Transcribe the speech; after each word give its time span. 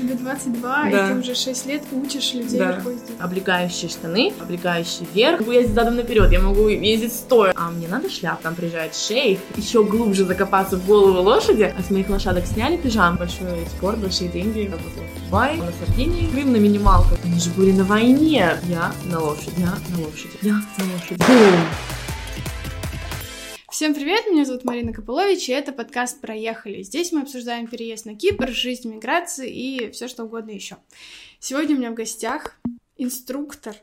Тебе 0.00 0.14
22, 0.14 0.90
Да. 0.90 1.10
и 1.10 1.12
ты 1.12 1.18
уже 1.20 1.34
6 1.34 1.66
лет 1.66 1.82
учишь 1.92 2.32
людей 2.32 2.58
Да. 2.58 2.70
езде. 2.76 3.12
Облегающие 3.18 3.90
штаны, 3.90 4.32
облегающий 4.40 5.06
верх. 5.12 5.40
Могу 5.40 5.52
ездить 5.52 5.74
задом 5.74 5.96
наперед, 5.96 6.32
я 6.32 6.40
могу 6.40 6.68
ездить 6.68 7.12
стоя. 7.12 7.52
А 7.54 7.68
мне 7.70 7.86
надо 7.86 8.08
шляп, 8.08 8.40
там 8.40 8.54
приезжает 8.54 8.94
шейх, 8.96 9.40
еще 9.56 9.84
глубже 9.84 10.24
закопаться 10.24 10.78
в 10.78 10.86
голову 10.86 11.20
лошади. 11.20 11.74
А 11.78 11.82
с 11.82 11.90
моих 11.90 12.08
лошадок 12.08 12.46
сняли 12.46 12.78
пижам. 12.78 13.16
Большой 13.16 13.66
спорт, 13.76 13.98
большие 13.98 14.30
деньги. 14.30 14.70
Работал 14.70 15.02
в 15.16 15.24
Дубае, 15.26 15.56
на 15.58 15.72
Сардинии. 15.86 16.30
Крым 16.30 16.52
на 16.52 16.56
минималках. 16.56 17.18
Они 17.22 17.38
же 17.38 17.50
были 17.50 17.72
на 17.72 17.84
войне. 17.84 18.56
Я 18.68 18.92
на 19.04 19.20
лошади, 19.20 19.52
я 19.58 19.74
на 19.94 20.02
лошади, 20.06 20.30
я 20.40 20.54
на 20.54 20.84
лошади. 20.94 21.16
Бум! 21.18 21.60
Всем 23.80 23.94
привет, 23.94 24.26
меня 24.30 24.44
зовут 24.44 24.64
Марина 24.64 24.92
Копылович, 24.92 25.48
и 25.48 25.52
это 25.52 25.72
подкаст 25.72 26.20
«Проехали». 26.20 26.82
Здесь 26.82 27.12
мы 27.12 27.22
обсуждаем 27.22 27.66
переезд 27.66 28.04
на 28.04 28.14
Кипр, 28.14 28.50
жизнь 28.50 28.92
миграции 28.92 29.50
и 29.50 29.90
все 29.90 30.06
что 30.06 30.24
угодно 30.24 30.50
еще. 30.50 30.76
Сегодня 31.38 31.76
у 31.76 31.78
меня 31.78 31.90
в 31.90 31.94
гостях 31.94 32.60
инструктор 32.98 33.74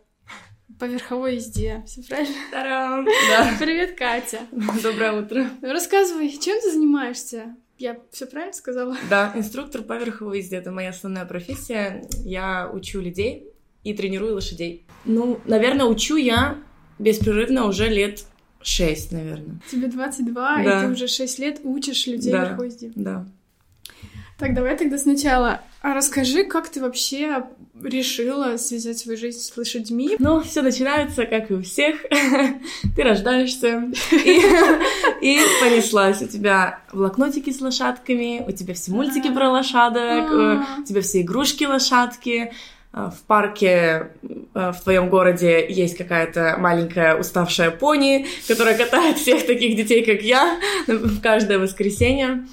по 0.79 0.85
верховой 0.85 1.38
езде. 1.38 1.83
Все 1.88 2.03
правильно? 2.03 2.35
Тарам! 2.52 3.05
Да. 3.05 3.55
Привет, 3.59 3.97
Катя. 3.97 4.41
Доброе 4.83 5.19
утро. 5.19 5.49
Рассказывай, 5.63 6.29
чем 6.29 6.61
ты 6.61 6.71
занимаешься? 6.71 7.55
Я 7.79 7.99
все 8.11 8.27
правильно 8.27 8.53
сказала? 8.53 8.95
Да, 9.09 9.31
инструктор 9.33 9.81
по 9.81 9.93
верховой 9.93 10.41
езде— 10.41 10.57
это 10.57 10.69
моя 10.69 10.89
основная 10.89 11.25
профессия. 11.25 12.07
Я 12.23 12.69
учу 12.71 13.02
людей 13.02 13.49
и 13.83 13.95
тренирую 13.95 14.35
лошадей. 14.35 14.85
Ну, 15.05 15.39
наверное, 15.45 15.88
учу 15.88 16.17
я 16.17 16.61
беспрерывно 16.99 17.66
уже 17.66 17.89
лет 17.89 18.25
шесть, 18.61 19.11
наверное. 19.11 19.59
Тебе 19.71 19.88
22, 19.88 20.63
Да. 20.63 20.84
и 20.84 20.85
ты 20.85 20.91
уже 20.91 21.07
6 21.07 21.39
лет 21.39 21.59
учишь 21.63 22.07
людей 22.07 22.31
Да. 22.31 22.41
верховой 22.41 22.67
езде. 22.67 22.91
Да. 22.95 23.25
Так, 24.38 24.53
давай 24.53 24.77
тогда 24.77 24.97
сначала 24.97 25.61
а 25.88 25.93
расскажи, 25.93 26.43
как 26.43 26.67
ты 26.67 26.81
вообще 26.81 27.43
решила 27.81 28.57
связать 28.57 28.97
свою 28.97 29.17
жизнь 29.17 29.39
с 29.39 29.55
лошадьми? 29.55 30.17
Ну, 30.19 30.41
все 30.41 30.61
начинается, 30.61 31.25
как 31.25 31.50
и 31.50 31.53
у 31.53 31.61
всех. 31.61 32.02
Ты 32.95 33.03
рождаешься, 33.03 33.89
и, 34.11 34.41
и 35.22 35.39
понеслась. 35.61 36.22
У 36.22 36.28
тебя 36.28 36.81
блокнотики 36.91 37.52
с 37.52 37.61
лошадками, 37.61 38.44
у 38.45 38.52
тебя 38.52 38.73
все 38.73 38.91
мультики 38.91 39.31
про 39.31 39.50
лошадок, 39.52 40.31
у 40.80 40.83
тебя 40.83 41.02
все 41.02 41.22
игрушки 41.22 41.63
лошадки. 41.63 42.52
А, 42.98 43.12
В 43.12 43.22
парке 43.28 43.70
э, 44.56 44.72
в 44.72 44.81
твоем 44.81 45.09
городе 45.09 45.67
есть 45.70 45.95
какая-то 45.98 46.56
маленькая 46.58 47.16
уставшая 47.16 47.70
пони, 47.70 48.26
которая 48.48 48.76
катает 48.76 49.17
всех 49.17 49.45
таких 49.45 49.76
детей, 49.78 50.03
как 50.03 50.23
я, 50.23 50.59
в 50.88 51.22
каждое 51.22 51.59
воскресенье. 51.59 52.48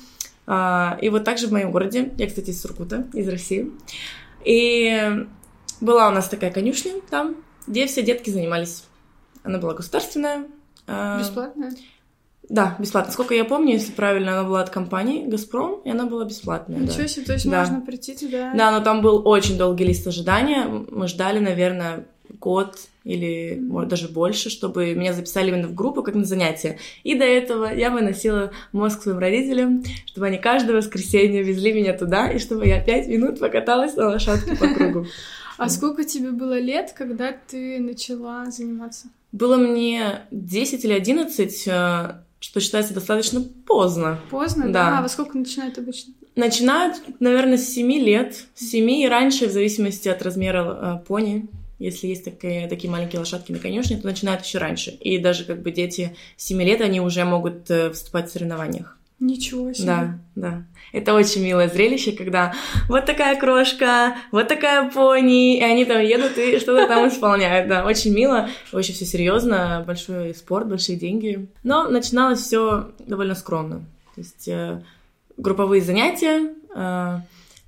А, 0.47 0.98
И 1.00 1.09
вот 1.09 1.25
также 1.25 1.47
в 1.47 1.53
моем 1.53 1.70
городе, 1.70 2.12
я, 2.19 2.27
кстати, 2.27 2.50
из 2.50 2.61
Сургута, 2.61 3.06
из 3.15 3.27
России, 3.27 3.70
и 4.45 5.27
была 5.81 6.09
у 6.09 6.11
нас 6.11 6.28
такая 6.28 6.50
конюшня 6.50 6.92
там, 7.09 7.37
где 7.67 7.87
все 7.87 8.03
детки 8.03 8.28
занимались. 8.28 8.84
Она 9.45 9.59
была 9.59 9.72
государственная. 9.72 10.45
а, 10.87 11.20
Бесплатно? 11.20 11.70
Да, 12.48 12.77
бесплатно. 12.78 13.12
Сколько 13.12 13.34
я 13.34 13.45
помню, 13.45 13.73
если 13.75 13.92
правильно, 13.92 14.39
она 14.39 14.45
была 14.48 14.61
от 14.61 14.70
компании 14.70 15.27
«Газпром», 15.27 15.81
и 15.84 15.91
она 15.91 16.05
была 16.06 16.25
бесплатная. 16.25 16.78
да. 16.78 16.84
Ничего 16.84 17.06
себе, 17.06 17.25
то 17.27 17.33
есть 17.33 17.48
Да. 17.50 17.61
можно 17.61 17.81
прийти 17.81 18.14
туда. 18.14 18.53
Да, 18.55 18.70
но 18.70 18.81
там 18.84 19.00
был 19.00 19.23
очень 19.27 19.56
долгий 19.56 19.84
лист 19.84 20.06
ожидания. 20.06 20.67
Мы 20.67 21.09
ждали, 21.09 21.39
наверное, 21.39 22.05
год 22.41 22.77
или 23.05 23.59
может, 23.61 23.91
даже 23.91 24.09
больше, 24.09 24.50
чтобы 24.50 24.95
меня 24.95 25.12
записали 25.12 25.48
именно 25.50 25.69
в 25.69 25.75
группу, 25.75 26.03
как 26.03 26.15
на 26.15 26.25
занятия. 26.25 26.78
И 27.03 27.15
до 27.15 27.25
этого 27.25 27.72
я 27.75 27.91
выносила 27.91 28.50
мозг 28.72 29.03
своим 29.03 29.19
родителям, 29.19 29.83
чтобы 30.06 30.27
они 30.27 30.39
каждое 30.39 30.77
воскресенье 30.77 31.42
везли 31.42 31.72
меня 31.72 31.97
туда, 31.97 32.28
и 32.31 32.39
чтобы 32.39 32.67
я 32.67 32.81
пять 32.83 33.09
минут 33.09 33.41
покаталась 33.41 33.95
на 33.97 34.09
лошадке 34.09 34.56
по 34.56 34.69
кругу. 34.69 35.06
А 35.56 35.69
сколько 35.69 36.03
тебе 36.03 36.31
было 36.33 36.59
лет, 36.59 36.92
когда 36.98 37.33
ты 37.47 37.78
начала 37.78 38.50
заниматься? 38.50 39.06
Было 39.31 39.56
мне 39.56 40.22
10 40.33 40.84
или 40.84 40.92
11, 40.92 41.69
э, 41.69 42.15
что 42.44 42.60
считается 42.60 42.93
достаточно 42.93 43.41
поздно. 43.41 44.21
Поздно, 44.31 44.66
да? 44.66 44.91
Да. 44.91 44.99
А 44.99 45.03
во 45.03 45.09
сколько 45.09 45.38
начинают 45.38 45.78
обычно? 45.78 46.12
Начинают, 46.37 47.00
наверное, 47.19 47.56
с 47.56 47.66
7 47.71 47.91
лет. 47.93 48.44
С 48.55 48.69
7 48.71 48.91
и 48.91 49.09
раньше, 49.09 49.49
в 49.49 49.50
зависимости 49.50 50.09
от 50.09 50.21
размера 50.21 51.00
э, 51.03 51.06
пони. 51.06 51.49
Если 51.78 52.06
есть 52.06 52.22
такие, 52.22 52.69
такие 52.69 52.91
маленькие 52.91 53.21
лошадки 53.21 53.50
на 53.50 53.59
конюшне, 53.59 53.97
то 53.97 54.06
начинают 54.06 54.44
еще 54.44 54.59
раньше. 54.59 54.91
И 54.91 55.16
даже 55.16 55.47
как 55.47 55.62
бы 55.62 55.71
дети 55.71 56.16
7 56.37 56.62
лет, 56.62 56.83
они 56.83 57.00
уже 57.00 57.25
могут 57.25 57.71
э, 57.71 57.88
выступать 57.88 58.28
в 58.28 58.33
соревнованиях. 58.33 58.99
Ничего 59.20 59.72
себе. 59.72 59.86
Да, 59.86 60.19
да. 60.34 60.64
Это 60.92 61.14
очень 61.14 61.42
милое 61.42 61.69
зрелище, 61.69 62.12
когда 62.12 62.52
вот 62.88 63.06
такая 63.06 63.38
крошка, 63.38 64.16
вот 64.32 64.48
такая 64.48 64.91
пони, 64.91 65.58
и 65.58 65.62
они 65.62 65.84
там 65.84 66.00
едут 66.02 66.36
и 66.36 66.58
что-то 66.58 66.86
там 66.86 67.08
исполняют. 67.08 67.69
Да, 67.69 67.84
очень 67.84 68.12
мило, 68.12 68.48
очень 68.72 68.94
все 68.94 69.04
серьезно, 69.04 69.82
большой 69.86 70.34
спорт, 70.34 70.69
большие 70.69 70.98
деньги. 70.98 71.48
Но 71.62 71.88
начиналось 71.88 72.41
все 72.41 72.91
довольно 72.98 73.34
скромно. 73.34 73.84
То 74.14 74.20
есть 74.20 74.48
э, 74.48 74.82
групповые 75.36 75.82
занятия, 75.82 76.53
э, 76.74 77.20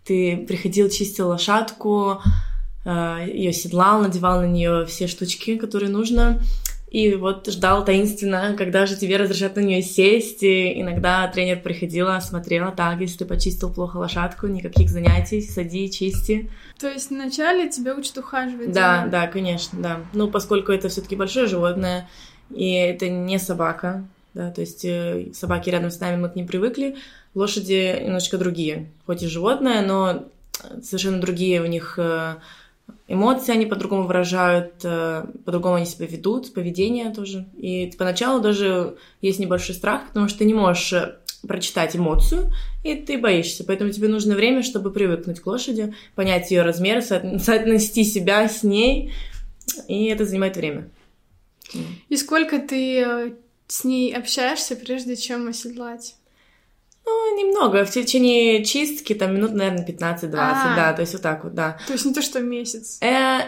ты 0.05 0.45
приходил, 0.49 0.89
чистил 0.89 1.29
лошадку, 1.29 2.23
ее 2.87 3.53
седлал, 3.53 4.01
надевал 4.01 4.43
на 4.43 4.47
нее 4.47 4.87
все 4.87 5.09
штучки, 5.09 5.57
которые 5.57 5.91
нужно. 5.91 6.41
И 6.91 7.15
вот 7.15 7.49
ждал 7.49 7.85
таинственно, 7.85 8.55
когда 8.57 8.87
же 8.87 8.97
тебе 8.97 9.17
разрешат 9.17 9.57
на 9.57 9.61
нее 9.61 9.83
сесть. 9.83 10.43
И 10.43 10.81
иногда 10.81 11.27
тренер 11.29 11.61
приходила, 11.61 12.19
смотрела, 12.21 12.71
так, 12.71 13.01
если 13.01 13.19
ты 13.19 13.25
почистил 13.25 13.73
плохо 13.73 13.97
лошадку, 13.97 14.47
никаких 14.47 14.89
занятий, 14.89 15.41
сади, 15.43 15.91
чисти. 15.91 16.49
То 16.79 16.89
есть 16.89 17.11
вначале 17.11 17.69
тебя 17.69 17.95
учат 17.95 18.19
ухаживать 18.19 18.73
Да, 18.73 19.05
за- 19.05 19.11
да, 19.11 19.27
конечно, 19.27 19.81
да. 19.81 20.01
Ну, 20.13 20.29
поскольку 20.29 20.73
это 20.73 20.89
все-таки 20.89 21.17
большое 21.17 21.47
животное, 21.47 22.09
и 22.55 22.73
это 22.73 23.09
не 23.09 23.39
собака, 23.39 24.07
да, 24.35 24.51
то 24.51 24.61
есть 24.61 24.85
э, 24.85 25.29
собаки 25.35 25.71
рядом 25.71 25.91
с 25.91 25.99
нами, 25.99 26.17
мы 26.21 26.29
к 26.29 26.37
ним 26.37 26.47
привыкли, 26.47 26.97
лошади 27.35 28.03
немножечко 28.05 28.39
другие, 28.39 28.87
хоть 29.07 29.23
и 29.23 29.29
животное, 29.29 29.85
но 29.85 30.25
совершенно 30.83 31.21
другие 31.21 31.61
у 31.63 31.67
них 31.67 31.95
э, 31.99 32.35
эмоции, 33.09 33.53
они 33.53 33.67
по-другому 33.67 34.07
выражают, 34.07 34.75
э, 34.83 35.25
по-другому 35.45 35.77
они 35.77 35.87
себя 35.87 36.07
ведут, 36.07 36.53
поведение 36.53 37.13
тоже. 37.13 37.47
И 37.57 37.93
поначалу 37.97 38.41
даже 38.41 38.97
есть 39.21 39.39
небольшой 39.39 39.75
страх, 39.75 40.09
потому 40.09 40.29
что 40.29 40.39
ты 40.39 40.45
не 40.45 40.55
можешь 40.55 40.93
э, 40.93 41.17
прочитать 41.47 41.95
эмоцию, 41.97 42.53
и 42.83 42.95
ты 42.95 43.19
боишься. 43.19 43.65
Поэтому 43.65 43.91
тебе 43.91 44.09
нужно 44.09 44.35
время, 44.35 44.63
чтобы 44.63 44.91
привыкнуть 44.91 45.41
к 45.41 45.47
лошади, 45.47 45.95
понять 46.15 46.51
ее 46.51 46.63
размер, 46.63 46.99
соот- 46.99 47.39
соотнести 47.39 48.03
себя 48.05 48.49
с 48.49 48.63
ней, 48.63 49.13
и 49.89 50.07
это 50.07 50.25
занимает 50.25 50.57
время. 50.57 50.91
И 52.09 52.17
сколько 52.17 52.59
ты 52.59 53.01
э, 53.01 53.33
с 53.69 53.85
ней 53.85 54.13
общаешься, 54.13 54.77
прежде 54.77 55.17
чем 55.17 55.49
оседлать? 55.49 56.16
Ну, 57.07 57.39
немного. 57.39 57.85
В 57.85 57.91
течение 57.91 58.65
чистки 58.65 59.15
там 59.15 59.35
минут, 59.35 59.53
наверное, 59.53 59.87
15-20, 59.87 60.31
А. 60.35 60.77
да, 60.77 60.93
то 60.93 61.03
есть 61.03 61.13
вот 61.13 61.23
так 61.23 61.45
вот, 61.45 61.55
да. 61.55 61.79
То 61.87 61.93
есть 61.93 62.05
не 62.05 62.13
то, 62.13 62.21
что 62.21 62.41
месяц. 62.41 63.01
Э, 63.01 63.41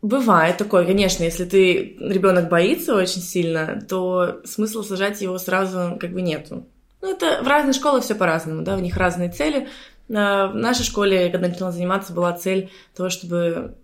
бывает 0.00 0.56
такое, 0.56 0.86
конечно, 0.86 1.24
если 1.24 1.44
ты 1.44 1.96
ребенок 1.98 2.48
боится 2.48 2.94
очень 2.94 3.20
сильно, 3.20 3.84
то 3.88 4.40
смысла 4.44 4.82
сажать 4.82 5.20
его 5.20 5.38
сразу 5.38 5.98
как 6.00 6.12
бы 6.12 6.22
нету. 6.22 6.64
Ну, 7.02 7.10
это 7.10 7.42
в 7.42 7.48
разных 7.48 7.74
школах 7.74 8.04
все 8.04 8.14
по-разному, 8.14 8.62
да, 8.62 8.76
у 8.76 8.80
них 8.80 8.96
разные 8.96 9.30
цели. 9.30 9.68
А 10.12 10.48
В 10.48 10.54
нашей 10.54 10.84
школе, 10.84 11.30
когда 11.30 11.48
начала 11.48 11.72
заниматься, 11.72 12.12
была 12.12 12.32
цель 12.32 12.70
того, 12.94 13.10
чтобы 13.10 13.74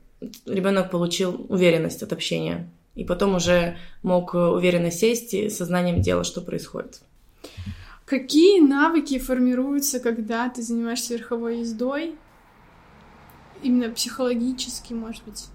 ребенок 0.47 0.91
получил 0.91 1.47
уверенность 1.49 2.03
от 2.03 2.13
общения. 2.13 2.69
И 2.95 3.05
потом 3.05 3.35
уже 3.35 3.77
мог 4.03 4.35
уверенно 4.35 4.91
сесть 4.91 5.35
и 5.35 5.51
сознанием 5.51 6.01
дела, 6.01 6.25
что 6.25 6.41
происходит. 6.41 7.01
Какие 8.07 8.61
навыки 8.61 9.19
формируются, 9.19 9.99
когда 9.99 10.49
ты 10.49 10.63
занимаешься 10.63 11.15
верховой 11.15 11.59
ездой? 11.59 12.15
Именно 13.65 13.93
психологически, 13.93 14.93
может 14.93 15.25
быть. 15.25 15.47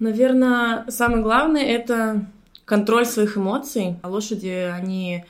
Наверное, 0.00 0.84
самое 0.90 1.22
главное 1.22 1.62
это 1.62 2.26
контроль 2.64 3.06
своих 3.06 3.36
эмоций. 3.36 4.00
А 4.02 4.08
Лошади, 4.08 4.48
они 4.74 5.24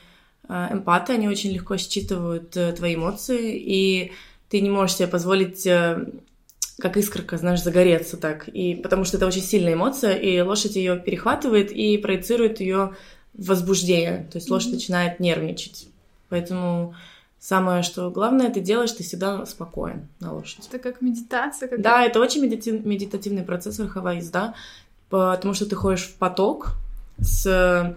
э, 0.49 0.67
эмпаты, 0.71 1.13
они 1.13 1.27
очень 1.27 1.51
легко 1.51 1.77
считывают 1.77 2.57
э, 2.57 2.71
твои 2.73 2.95
эмоции, 2.95 3.55
и 3.55 4.11
ты 4.49 4.59
не 4.61 4.71
можешь 4.71 4.95
себе 4.95 5.07
позволить 5.07 5.67
э, 5.67 6.07
как 6.79 6.97
искорка, 6.97 7.37
знаешь, 7.37 7.61
загореться 7.61 8.17
так. 8.17 8.47
И 8.47 8.73
потому 8.73 9.03
что 9.03 9.17
это 9.17 9.27
очень 9.27 9.43
сильная 9.43 9.73
эмоция, 9.73 10.15
и 10.15 10.41
лошадь 10.41 10.75
ее 10.75 10.97
перехватывает 10.97 11.71
и 11.71 11.99
проецирует 11.99 12.59
ее 12.61 12.95
в 13.35 13.45
возбуждение. 13.45 14.27
То 14.31 14.39
есть 14.39 14.49
лошадь 14.49 14.69
Мгм. 14.69 14.75
начинает 14.75 15.19
нервничать. 15.19 15.87
Поэтому 16.33 16.95
самое, 17.37 17.83
что 17.83 18.09
главное, 18.09 18.49
ты 18.49 18.59
делаешь, 18.59 18.91
ты 18.91 19.03
всегда 19.03 19.45
спокоен 19.45 20.07
на 20.19 20.33
лошади. 20.33 20.67
Это 20.67 20.79
как 20.79 20.99
медитация. 20.99 21.69
Как... 21.69 21.79
Да, 21.79 22.03
это 22.03 22.19
очень 22.19 22.43
медити- 22.43 22.81
медитативный 22.83 23.43
процесс 23.43 23.77
верховая 23.77 24.15
езда, 24.15 24.55
потому 25.09 25.53
что 25.53 25.67
ты 25.67 25.75
ходишь 25.75 26.05
в 26.05 26.15
поток 26.15 26.77
с 27.19 27.95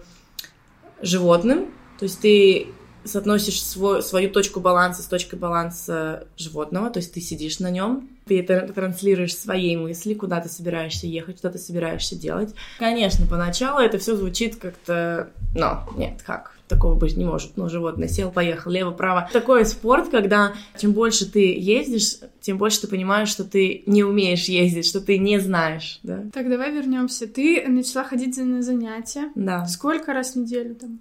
животным, 1.01 1.71
то 1.97 2.03
есть 2.03 2.21
ты 2.21 2.67
соотносишь 3.05 3.63
свой, 3.63 4.03
свою 4.03 4.29
точку 4.29 4.59
баланса 4.59 5.01
с 5.01 5.07
точкой 5.07 5.37
баланса 5.37 6.27
животного, 6.37 6.91
то 6.91 6.99
есть 6.99 7.11
ты 7.11 7.21
сидишь 7.21 7.57
на 7.57 7.71
нем, 7.71 8.07
ты 8.27 8.43
транслируешь 8.43 9.35
своей 9.35 9.77
мысли, 9.77 10.13
куда 10.13 10.41
ты 10.41 10.49
собираешься 10.49 11.07
ехать, 11.07 11.39
что 11.39 11.49
ты 11.49 11.57
собираешься 11.57 12.15
делать. 12.15 12.53
Конечно, 12.77 13.25
поначалу 13.25 13.79
это 13.79 13.97
все 13.97 14.15
звучит 14.15 14.57
как-то, 14.57 15.31
но 15.55 15.89
нет, 15.95 16.21
как? 16.21 16.56
Такого 16.67 16.95
быть 16.95 17.15
не 17.15 17.23
может. 17.23 17.55
Ну, 17.55 17.69
животное 17.69 18.09
сел, 18.09 18.29
поехал, 18.29 18.71
лево-право. 18.71 19.29
Такой 19.31 19.65
спорт, 19.65 20.09
когда 20.09 20.53
чем 20.77 20.91
больше 20.91 21.25
ты 21.31 21.57
ездишь, 21.57 22.17
тем 22.41 22.57
больше 22.57 22.81
ты 22.81 22.87
понимаешь, 22.87 23.29
что 23.29 23.45
ты 23.45 23.83
не 23.85 24.03
умеешь 24.03 24.45
ездить, 24.45 24.85
что 24.85 24.99
ты 24.99 25.17
не 25.17 25.39
знаешь, 25.39 25.99
да? 26.03 26.23
Так, 26.33 26.49
давай 26.49 26.73
вернемся. 26.73 27.25
Ты 27.27 27.63
начала 27.67 28.03
ходить 28.03 28.37
на 28.37 28.61
занятия. 28.61 29.31
Да. 29.35 29.65
Сколько 29.65 30.11
раз 30.13 30.33
в 30.33 30.39
неделю 30.39 30.75
там? 30.75 30.99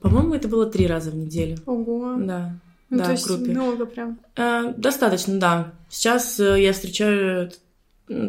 По-моему, 0.00 0.34
это 0.34 0.48
было 0.48 0.66
три 0.66 0.88
раза 0.88 1.12
в 1.12 1.14
неделю. 1.16 1.58
Ого. 1.64 2.16
Да. 2.18 2.52
Ну, 2.90 2.98
да, 2.98 3.04
то 3.04 3.12
есть 3.12 3.24
в 3.24 3.36
группе. 3.36 3.52
много 3.52 3.86
прям. 3.86 4.18
Э, 4.36 4.74
достаточно, 4.76 5.38
да. 5.38 5.72
Сейчас 5.88 6.38
э, 6.40 6.60
я 6.60 6.72
встречаю 6.72 7.50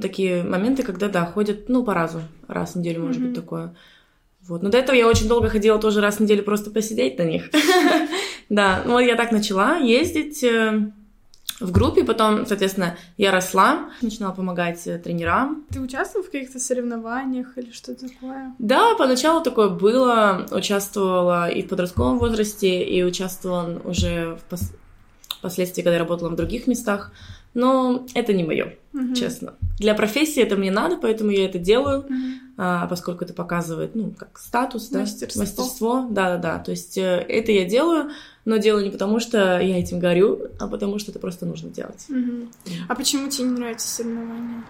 такие 0.01 0.43
моменты, 0.43 0.83
когда, 0.83 1.09
да, 1.09 1.25
ходят, 1.25 1.67
ну, 1.67 1.83
по 1.83 1.93
разу. 1.93 2.21
Раз 2.47 2.73
в 2.73 2.77
неделю, 2.77 3.01
может 3.03 3.17
Мгм. 3.17 3.27
быть, 3.29 3.35
такое. 3.35 3.75
Вот. 4.47 4.61
Но 4.63 4.69
до 4.69 4.77
этого 4.77 4.95
я 4.95 5.07
очень 5.07 5.27
долго 5.27 5.49
ходила 5.49 5.79
тоже 5.79 6.01
раз 6.01 6.17
в 6.17 6.19
неделю 6.19 6.43
просто 6.43 6.69
посидеть 6.71 7.17
на 7.17 7.23
них. 7.23 7.49
Да, 8.49 8.83
ну 8.85 8.91
вот 8.93 8.99
я 8.99 9.15
так 9.15 9.31
начала 9.31 9.77
ездить 9.77 10.43
э, 10.43 10.91
в 11.59 11.71
группе, 11.71 12.03
потом, 12.03 12.45
соответственно, 12.45 12.97
я 13.17 13.31
росла, 13.31 13.89
начинала 14.01 14.33
помогать 14.33 14.85
э, 14.85 14.99
тренерам. 14.99 15.63
Ты 15.71 15.79
участвовал 15.79 16.25
в 16.25 16.29
каких-то 16.29 16.59
соревнованиях 16.59 17.57
или 17.57 17.71
что 17.71 17.95
такое? 17.95 18.53
Да, 18.59 18.93
поначалу 18.95 19.41
такое 19.41 19.69
было, 19.69 20.45
участвовала 20.51 21.47
и 21.49 21.63
в 21.63 21.67
подростковом 21.69 22.19
возрасте, 22.19 22.83
и 22.83 23.01
участвовала 23.03 23.81
уже 23.85 24.35
в 24.49 24.53
пос- 24.53 24.75
впоследствии, 25.39 25.81
когда 25.81 25.93
я 25.93 25.99
работала 25.99 26.29
в 26.29 26.35
других 26.35 26.67
местах, 26.67 27.11
но 27.53 28.05
это 28.13 28.33
не 28.33 28.43
мое, 28.43 28.75
Мгм. 28.91 29.15
честно. 29.15 29.53
Для 29.79 29.95
профессии 29.95 30.43
это 30.43 30.57
мне 30.57 30.69
надо, 30.69 30.97
поэтому 30.97 31.31
я 31.31 31.45
это 31.45 31.57
делаю, 31.57 32.05
Мгм. 32.09 32.39
А, 32.57 32.85
поскольку 32.87 33.23
это 33.23 33.33
показывает, 33.33 33.95
ну, 33.95 34.11
как 34.11 34.37
статус, 34.37 34.89
да, 34.89 34.99
Мастерство. 35.01 35.41
мастерство, 35.41 36.07
да-да-да, 36.09 36.59
то 36.59 36.71
есть 36.71 36.97
э, 36.97 37.25
это 37.27 37.51
я 37.51 37.65
делаю, 37.65 38.11
но 38.45 38.57
делаю 38.57 38.85
не 38.85 38.91
потому, 38.91 39.19
что 39.19 39.59
я 39.59 39.79
этим 39.79 39.99
горю, 39.99 40.49
а 40.59 40.67
потому, 40.67 40.99
что 40.99 41.11
это 41.11 41.19
просто 41.19 41.45
нужно 41.45 41.69
делать. 41.69 42.05
Мгм. 42.09 42.51
А 42.87 42.95
почему 42.95 43.29
тебе 43.29 43.45
не 43.45 43.51
нравятся 43.57 43.87
соревнования? 43.87 44.63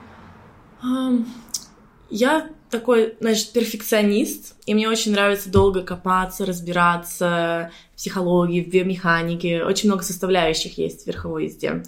Я 2.09 2.49
такой, 2.69 3.15
значит, 3.19 3.51
перфекционист, 3.53 4.55
и 4.65 4.73
мне 4.73 4.87
очень 4.87 5.11
нравится 5.11 5.49
долго 5.49 5.81
копаться, 5.81 6.45
разбираться 6.45 7.71
в 7.93 7.97
психологии, 7.97 8.63
в 8.63 8.69
биомеханике. 8.69 9.63
Очень 9.63 9.89
много 9.89 10.03
составляющих 10.03 10.77
есть 10.77 11.03
в 11.03 11.07
верховой 11.07 11.45
езде. 11.45 11.83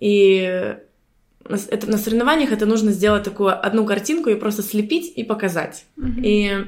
И 0.00 0.76
это, 1.48 1.90
на 1.90 1.98
соревнованиях 1.98 2.52
это 2.52 2.66
нужно 2.66 2.92
сделать 2.92 3.24
такую 3.24 3.66
одну 3.66 3.84
картинку 3.84 4.30
и 4.30 4.34
просто 4.34 4.62
слепить 4.62 5.12
и 5.16 5.24
показать. 5.24 5.84
Мгм. 5.96 6.22
И 6.22 6.66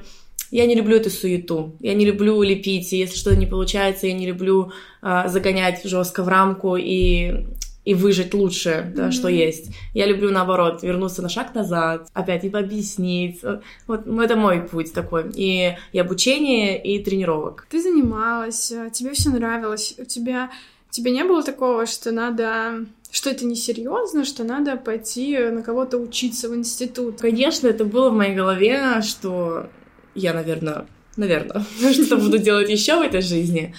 я 0.50 0.66
не 0.66 0.74
люблю 0.74 0.96
эту 0.96 1.10
суету. 1.10 1.76
Я 1.80 1.94
не 1.94 2.06
люблю 2.06 2.40
лепить. 2.42 2.92
И 2.92 2.98
если 2.98 3.16
что-то 3.16 3.36
не 3.36 3.46
получается, 3.46 4.06
я 4.06 4.14
не 4.14 4.26
люблю 4.26 4.72
а, 5.02 5.28
загонять 5.28 5.84
жестко 5.84 6.22
в 6.22 6.28
рамку 6.28 6.76
и, 6.76 7.46
и 7.84 7.94
выжить 7.94 8.32
лучше, 8.34 8.90
да, 8.94 9.04
Мгм. 9.04 9.12
что 9.12 9.28
есть. 9.28 9.70
Я 9.94 10.06
люблю, 10.06 10.30
наоборот, 10.30 10.82
вернуться 10.82 11.22
на 11.22 11.28
шаг 11.28 11.54
назад, 11.54 12.08
опять 12.14 12.44
и 12.44 12.48
объяснить. 12.48 13.40
Вот 13.86 14.06
ну, 14.06 14.22
это 14.22 14.36
мой 14.36 14.60
путь 14.62 14.92
такой. 14.92 15.30
И, 15.34 15.74
и 15.92 15.98
обучение, 15.98 16.82
и 16.82 17.02
тренировок. 17.02 17.66
Ты 17.70 17.82
занималась, 17.82 18.72
э, 18.72 18.90
тебе 18.92 19.12
все 19.12 19.30
нравилось, 19.30 19.94
у 19.98 20.04
тебя, 20.04 20.50
у 20.90 20.92
тебя 20.92 21.10
не 21.10 21.24
было 21.24 21.42
такого, 21.42 21.84
что 21.86 22.10
надо, 22.10 22.86
что 23.10 23.30
это 23.30 23.44
несерьезно, 23.44 24.24
что 24.24 24.44
надо 24.44 24.76
пойти 24.76 25.38
на 25.38 25.62
кого-то 25.62 25.98
учиться 25.98 26.48
в 26.48 26.54
институт. 26.54 27.20
Конечно, 27.20 27.68
это 27.68 27.84
было 27.84 28.10
в 28.10 28.14
моей 28.14 28.34
голове, 28.34 29.02
что 29.02 29.68
я, 30.14 30.34
наверное, 30.34 30.86
наверное, 31.16 31.64
что-то 31.92 32.16
буду 32.16 32.38
делать 32.38 32.68
еще 32.68 32.96
в 32.96 33.02
этой 33.02 33.22
жизни. 33.22 33.74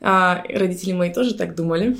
А, 0.00 0.42
родители 0.48 0.92
мои 0.92 1.12
тоже 1.12 1.34
так 1.34 1.54
думали. 1.54 1.96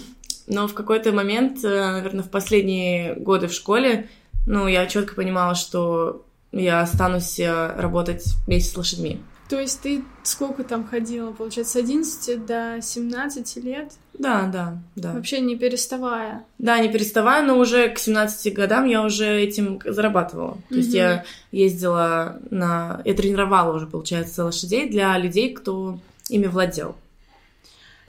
Но 0.46 0.68
в 0.68 0.74
какой-то 0.74 1.12
момент, 1.12 1.64
э, 1.64 1.92
наверное, 1.92 2.22
в 2.22 2.30
последние 2.30 3.14
годы 3.14 3.48
в 3.48 3.52
школе, 3.52 4.10
ну, 4.46 4.68
я 4.68 4.86
четко 4.86 5.14
понимала, 5.14 5.54
что 5.54 6.26
я 6.52 6.82
останусь 6.82 7.38
э, 7.40 7.74
работать 7.76 8.24
вместе 8.46 8.70
с 8.70 8.76
лошадьми. 8.76 9.20
То 9.48 9.60
есть 9.60 9.82
ты 9.82 10.02
сколько 10.22 10.64
там 10.64 10.86
ходила, 10.86 11.30
получается, 11.30 11.74
с 11.74 11.76
11 11.76 12.46
до 12.46 12.78
17 12.80 13.56
лет, 13.56 13.92
Да, 14.14 14.48
да, 14.50 14.78
да. 14.96 15.12
вообще 15.12 15.40
не 15.40 15.56
переставая? 15.56 16.44
Да, 16.58 16.78
не 16.80 16.88
переставая, 16.88 17.42
но 17.42 17.58
уже 17.58 17.90
к 17.90 17.98
17 17.98 18.54
годам 18.54 18.86
я 18.86 19.02
уже 19.02 19.26
этим 19.26 19.80
зарабатывала. 19.84 20.58
То 20.70 20.76
есть 20.76 20.94
я 20.94 21.24
ездила 21.52 22.38
на... 22.50 23.02
Я 23.04 23.14
тренировала 23.14 23.76
уже, 23.76 23.86
получается, 23.86 24.44
лошадей 24.44 24.88
для 24.88 25.16
людей, 25.18 25.52
кто 25.52 25.98
ими 26.30 26.46
владел. 26.46 26.96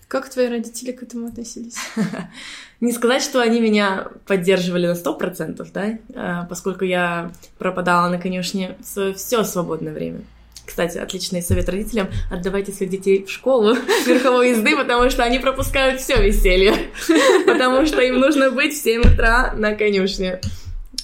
Как 0.08 0.30
твои 0.30 0.48
родители 0.48 0.92
к 0.92 1.04
этому 1.04 1.28
относились? 1.28 1.76
Не 2.80 2.92
сказать, 2.94 3.24
что 3.24 3.42
они 3.42 3.60
меня 3.60 4.08
поддерживали 4.28 4.88
на 4.88 4.94
100%, 4.94 5.68
да, 5.74 5.98
а, 6.14 6.46
поскольку 6.46 6.86
я 6.86 7.32
пропадала 7.58 8.10
на 8.10 8.20
конюшне 8.20 8.78
все 8.84 9.44
свободное 9.44 9.94
время. 9.94 10.22
Кстати, 10.66 10.98
отличный 10.98 11.42
совет 11.42 11.70
родителям. 11.70 12.08
Отдавайте 12.32 12.72
своих 12.72 12.92
детей 12.92 13.24
в 13.24 13.30
школу 13.30 13.76
верховой 14.06 14.52
езды, 14.52 14.76
потому 14.76 15.10
что 15.10 15.24
они 15.24 15.40
пропускают 15.40 16.02
все 16.02 16.22
веселье. 16.22 16.74
Потому 17.46 17.86
что 17.86 18.02
им 18.02 18.20
нужно 18.20 18.52
быть 18.52 18.74
в 18.74 18.82
7 18.82 19.02
утра 19.02 19.54
на 19.56 19.76
конюшне. 19.76 20.42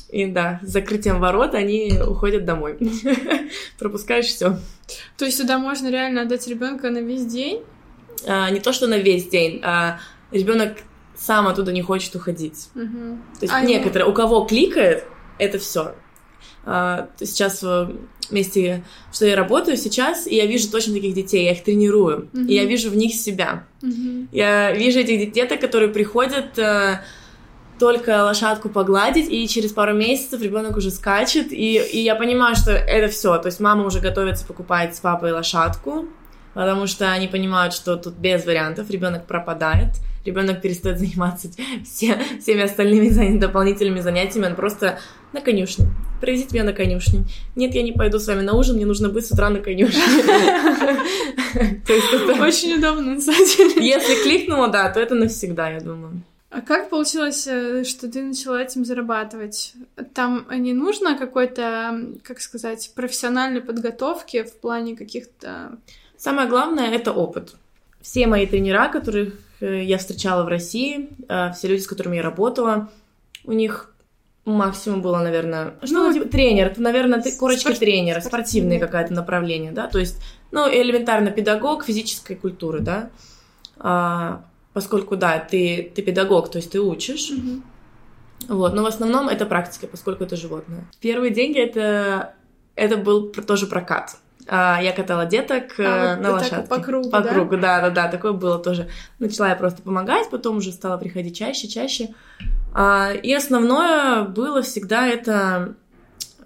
И 0.09 0.25
да, 0.25 0.59
с 0.61 0.69
закрытием 0.69 1.19
ворот 1.19 1.53
они 1.53 1.93
уходят 2.05 2.43
домой. 2.43 2.77
Пропускаешь 3.79 4.25
все. 4.25 4.57
То 5.17 5.25
есть 5.25 5.39
туда 5.39 5.57
можно 5.57 5.89
реально 5.89 6.23
отдать 6.23 6.47
ребенка 6.47 6.89
на 6.89 6.99
весь 6.99 7.25
день? 7.25 7.63
А, 8.27 8.49
не 8.49 8.59
то, 8.59 8.73
что 8.73 8.87
на 8.87 8.97
весь 8.97 9.27
день, 9.29 9.61
а 9.63 9.99
ребенок 10.31 10.73
сам 11.15 11.47
оттуда 11.47 11.71
не 11.71 11.81
хочет 11.81 12.15
уходить. 12.15 12.69
Мгм. 12.73 13.23
То 13.39 13.43
есть 13.43 13.53
А 13.53 13.61
некоторые, 13.61 14.09
у 14.09 14.13
кого 14.13 14.43
кликает, 14.43 15.05
это 15.37 15.59
все. 15.59 15.95
Сейчас 16.65 17.61
в 17.63 17.91
месте, 18.29 18.83
что 19.11 19.25
я 19.25 19.35
работаю 19.35 19.77
сейчас, 19.77 20.27
и 20.27 20.35
я 20.35 20.45
вижу 20.45 20.69
точно 20.71 20.93
таких 20.93 21.13
детей, 21.13 21.45
я 21.45 21.51
их 21.51 21.63
тренирую, 21.63 22.29
Мгм. 22.33 22.47
и 22.47 22.53
я 22.53 22.65
вижу 22.65 22.89
в 22.89 22.95
них 22.95 23.13
себя. 23.15 23.65
Мгм. 23.81 24.29
Я 24.31 24.71
вижу 24.71 24.99
этих 24.99 25.31
деток, 25.33 25.59
которые 25.59 25.89
приходят 25.89 26.57
э, 26.57 27.01
только 27.79 28.23
лошадку 28.23 28.69
погладить, 28.69 29.27
и 29.29 29.47
через 29.47 29.71
пару 29.73 29.93
месяцев 29.93 30.41
ребенок 30.41 30.77
уже 30.77 30.91
скачет, 30.91 31.51
и, 31.51 31.77
и 31.77 31.97
я 31.99 32.15
понимаю, 32.15 32.55
что 32.55 32.71
это 32.71 33.11
все. 33.11 33.37
То 33.39 33.47
есть 33.47 33.59
мама 33.59 33.85
уже 33.85 33.99
готовится 33.99 34.45
покупать 34.45 34.95
с 34.95 34.99
папой 34.99 35.31
лошадку, 35.31 36.05
потому 36.53 36.85
что 36.87 37.11
они 37.11 37.27
понимают, 37.27 37.73
что 37.73 37.95
тут 37.97 38.13
без 38.13 38.45
вариантов 38.45 38.89
ребенок 38.91 39.25
пропадает, 39.25 39.89
ребенок 40.25 40.61
перестает 40.61 40.99
заниматься 40.99 41.49
все, 41.83 42.17
всеми 42.39 42.61
остальными 42.61 43.37
дополнительными 43.37 43.99
занятиями, 43.99 44.47
он 44.47 44.55
просто 44.55 44.99
на 45.33 45.41
конюшню. 45.41 45.87
Привезите 46.19 46.53
меня 46.53 46.65
на 46.65 46.73
конюшню. 46.73 47.25
Нет, 47.55 47.73
я 47.73 47.83
не 47.83 47.93
пойду 47.93 48.19
с 48.19 48.27
вами 48.27 48.41
на 48.41 48.53
ужин, 48.53 48.75
мне 48.75 48.85
нужно 48.85 49.09
быть 49.09 49.25
с 49.25 49.31
утра 49.31 49.49
на 49.49 49.59
конюшне. 49.59 49.99
Очень 52.39 52.77
удобно, 52.77 53.15
деле. 53.15 53.73
Если 53.87 54.23
кликнула, 54.23 54.67
да, 54.67 54.89
то 54.89 54.99
это 54.99 55.15
навсегда, 55.15 55.69
я 55.69 55.79
думаю. 55.79 56.21
А 56.51 56.61
как 56.61 56.89
получилось, 56.89 57.47
э, 57.47 57.85
что 57.85 58.11
ты 58.11 58.21
начала 58.21 58.61
этим 58.61 58.83
зарабатывать? 58.83 59.73
Там 60.13 60.45
не 60.51 60.73
нужно 60.73 61.17
какой-то, 61.17 61.97
как 62.23 62.41
сказать, 62.41 62.91
профессиональной 62.93 63.61
подготовки 63.61 64.43
в 64.43 64.59
плане 64.59 64.97
каких-то... 64.97 65.77
Самое 66.17 66.49
главное— 66.49 66.91
это 66.91 67.13
опыт. 67.13 67.55
Все 68.01 68.27
мои 68.27 68.45
тренера, 68.45 68.89
которых 68.89 69.35
я 69.65 69.97
встречала 69.97 70.43
в 70.43 70.47
России, 70.47 71.09
э, 71.27 71.51
все 71.53 71.67
люди, 71.67 71.81
с 71.81 71.87
которыми 71.87 72.15
я 72.17 72.21
работала, 72.21 72.89
у 73.45 73.51
них 73.53 73.93
максимум 74.45 75.01
было, 75.01 75.19
наверное, 75.19 75.75
что 75.83 75.93
Ну, 75.93 76.13
типа, 76.13 76.27
тренер, 76.27 76.67
это, 76.67 76.81
наверное, 76.81 77.21
ты- 77.21 77.35
корочки 77.37 77.61
спорт- 77.61 77.79
тренера, 77.79 78.21
спортивное. 78.21 78.79
какое-то 78.79 79.13
направление, 79.13 79.71
да, 79.71 79.87
то 79.87 79.99
есть, 79.99 80.21
ну, 80.51 80.67
элементарно 80.67 81.31
педагог 81.31 81.85
физической 81.85 82.35
культуры, 82.35 82.79
да, 82.79 83.09
А, 83.83 84.43
поскольку, 84.73 85.15
да, 85.17 85.39
ты, 85.39 85.91
ты 85.95 86.01
педагог, 86.03 86.49
то 86.51 86.57
есть 86.57 86.71
ты 86.71 86.79
учишь, 86.79 87.31
вот, 88.47 88.73
но 88.73 88.83
в 88.83 88.85
основном 88.85 89.27
это 89.29 89.45
практика, 89.45 89.87
поскольку 89.87 90.23
это 90.23 90.35
животное. 90.35 90.85
Первые 90.99 91.31
деньги 91.33 91.59
это, 91.59 92.33
это 92.75 92.97
был 92.97 93.29
тоже 93.31 93.67
прокат. 93.67 94.17
А, 94.47 94.79
Я 94.81 94.91
катала 94.91 95.25
деток 95.25 95.79
э, 95.79 95.85
А, 95.85 96.15
вот 96.15 96.23
на 96.23 96.31
лошадке. 96.31 96.67
по 96.67 96.79
кругу, 96.79 97.09
По 97.09 97.21
да? 97.21 97.29
кругу, 97.33 97.57
да, 97.57 97.81
да, 97.81 97.89
да, 97.89 98.07
такое 98.07 98.33
было 98.33 98.59
тоже. 98.59 98.87
Начала 99.19 99.49
я 99.49 99.55
просто 99.55 99.81
помогать, 99.81 100.29
потом 100.29 100.57
уже 100.57 100.71
стала 100.71 100.97
приходить 100.97 101.37
чаще, 101.37 101.67
чаще. 101.67 102.09
А, 102.73 103.11
И 103.13 103.33
основное 103.33 104.23
было 104.23 104.61
всегда 104.61 105.07
это 105.07 105.75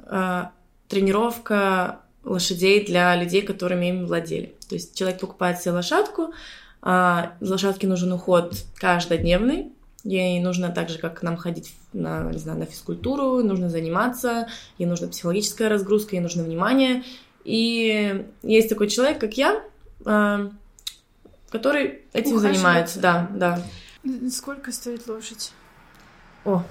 а, 0.07 0.51
тренировка 0.87 1.99
лошадей 2.23 2.85
для 2.85 3.15
людей, 3.15 3.41
которыми 3.41 3.87
им 3.87 4.05
владели. 4.07 4.55
То 4.69 4.75
есть 4.75 4.97
человек 4.97 5.19
покупает 5.19 5.59
себе 5.61 5.71
лошадку, 5.73 6.33
А, 6.81 7.33
лошадке 7.41 7.87
нужен 7.87 8.11
уход 8.11 8.53
каждодневный. 8.75 9.71
Ей 10.03 10.39
нужно 10.39 10.69
так 10.69 10.89
же, 10.89 10.99
как 10.99 11.23
нам 11.23 11.35
ходить 11.35 11.73
на, 11.93 12.31
не 12.31 12.37
знаю, 12.37 12.59
на 12.59 12.65
физкультуру, 12.67 13.41
нужно 13.43 13.69
заниматься, 13.71 14.47
ей 14.77 14.85
нужна 14.85 15.07
психологическая 15.07 15.67
разгрузка, 15.67 16.15
ей 16.15 16.21
нужно 16.21 16.43
внимание. 16.43 17.01
И 17.45 18.25
есть 18.43 18.69
такой 18.69 18.89
человек, 18.89 19.19
как 19.19 19.37
я, 19.37 19.63
а, 20.03 20.51
который 21.49 22.01
этим 22.11 22.39
занимается. 22.39 22.99
Да, 22.99 23.29
да. 23.33 23.61
Сколько 24.29 24.71
стоит 24.71 25.07
лошадь? 25.07 25.51
О, 26.43 26.63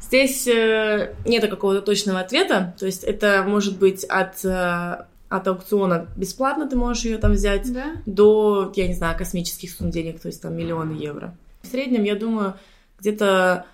здесь 0.00 0.46
э, 0.46 1.14
нет 1.24 1.48
какого-то 1.48 1.80
точного 1.80 2.20
ответа. 2.20 2.74
То 2.78 2.86
есть 2.86 3.04
это 3.04 3.44
может 3.46 3.78
быть 3.78 4.04
от 4.04 4.44
э, 4.44 5.04
от 5.30 5.46
аукциона 5.46 6.08
бесплатно 6.16 6.68
ты 6.68 6.76
можешь 6.76 7.04
ее 7.04 7.16
там 7.18 7.32
взять, 7.32 7.72
да? 7.72 8.02
до, 8.04 8.72
я 8.74 8.88
не 8.88 8.94
знаю, 8.94 9.16
космических 9.16 9.70
сумм 9.70 9.90
денег, 9.90 10.20
то 10.20 10.26
есть 10.26 10.42
там 10.42 10.56
миллионы 10.56 10.92
евро. 10.92 11.36
В 11.62 11.68
среднем, 11.68 12.02
я 12.02 12.16
думаю, 12.16 12.54
где-то 12.98 13.64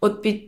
от 0.00 0.22
5, 0.22 0.42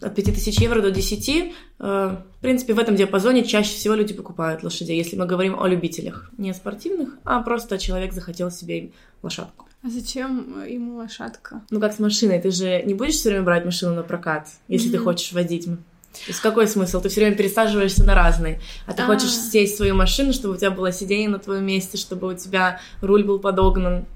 от 0.00 0.14
5 0.14 0.24
тысяч 0.34 0.58
евро 0.58 0.80
до 0.80 0.90
10, 0.90 1.52
э, 1.80 2.16
в 2.40 2.42
принципе, 2.42 2.72
в 2.72 2.78
этом 2.78 2.96
диапазоне 2.96 3.44
чаще 3.44 3.74
всего 3.74 3.92
люди 3.92 4.14
покупают 4.14 4.62
лошадей, 4.62 4.96
если 4.96 5.14
мы 5.14 5.26
говорим 5.26 5.60
о 5.60 5.68
любителях, 5.68 6.30
не 6.38 6.50
о 6.50 6.54
спортивных, 6.54 7.18
а 7.22 7.42
просто 7.42 7.78
человек 7.78 8.14
захотел 8.14 8.50
себе 8.50 8.92
лошадку. 9.22 9.68
А 9.82 9.90
зачем 9.90 10.64
ему 10.66 10.96
лошадка? 10.96 11.60
Ну, 11.68 11.80
как 11.80 11.92
с 11.92 11.98
машиной, 11.98 12.40
ты 12.40 12.50
же 12.50 12.82
не 12.84 12.94
будешь 12.94 13.16
все 13.16 13.28
время 13.28 13.44
брать 13.44 13.66
машину 13.66 13.94
на 13.94 14.02
прокат, 14.02 14.48
если 14.68 14.88
mm-hmm. 14.88 14.92
ты 14.92 14.98
хочешь 14.98 15.32
водить 15.32 15.68
то 16.12 16.18
есть 16.26 16.40
какой 16.40 16.66
смысл? 16.66 17.00
Ты 17.00 17.08
все 17.08 17.20
время 17.20 17.36
пересаживаешься 17.36 18.02
на 18.04 18.16
разные. 18.16 18.60
А 18.86 18.92
ты 18.92 19.02
А-а-а. 19.02 19.14
хочешь 19.14 19.30
сесть 19.30 19.74
в 19.74 19.76
свою 19.76 19.94
машину, 19.94 20.32
чтобы 20.32 20.54
у 20.54 20.56
тебя 20.56 20.72
было 20.72 20.90
сиденье 20.90 21.28
на 21.28 21.38
твоем 21.38 21.64
месте, 21.64 21.96
чтобы 21.98 22.26
у 22.26 22.34
тебя 22.34 22.80
руль 23.00 23.22
был 23.22 23.38
подогнан. 23.38 24.06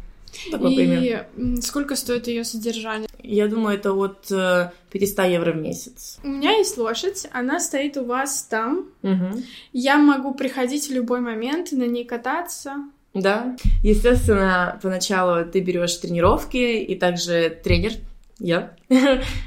Такой 0.51 0.73
И 0.73 0.77
пример. 0.77 1.27
сколько 1.63 1.97
стоит 1.97 2.27
ее 2.27 2.45
содержание? 2.45 3.09
Я 3.23 3.49
думаю, 3.49 3.77
это 3.77 3.93
от 3.93 4.29
500 4.91 5.19
э, 5.19 5.33
евро 5.33 5.53
в 5.53 5.57
месяц. 5.57 6.19
У 6.23 6.29
меня 6.29 6.53
есть 6.53 6.77
лошадь, 6.77 7.27
она 7.33 7.61
стоит 7.61 7.97
у 7.97 8.05
вас 8.05 8.43
там. 8.45 8.87
Угу. 9.03 9.43
Я 9.73 9.99
могу 9.99 10.35
приходить 10.35 10.89
в 10.89 10.93
любой 10.93 11.21
момент, 11.21 11.73
на 11.73 11.85
ней 11.85 12.05
кататься. 12.05 12.77
Да. 13.15 13.57
Естественно, 13.83 14.79
поначалу 14.83 15.45
ты 15.45 15.61
берешь 15.61 15.97
тренировки, 15.97 16.83
и 16.83 16.95
также 16.97 17.57
тренер 17.63 17.93
я 18.45 18.77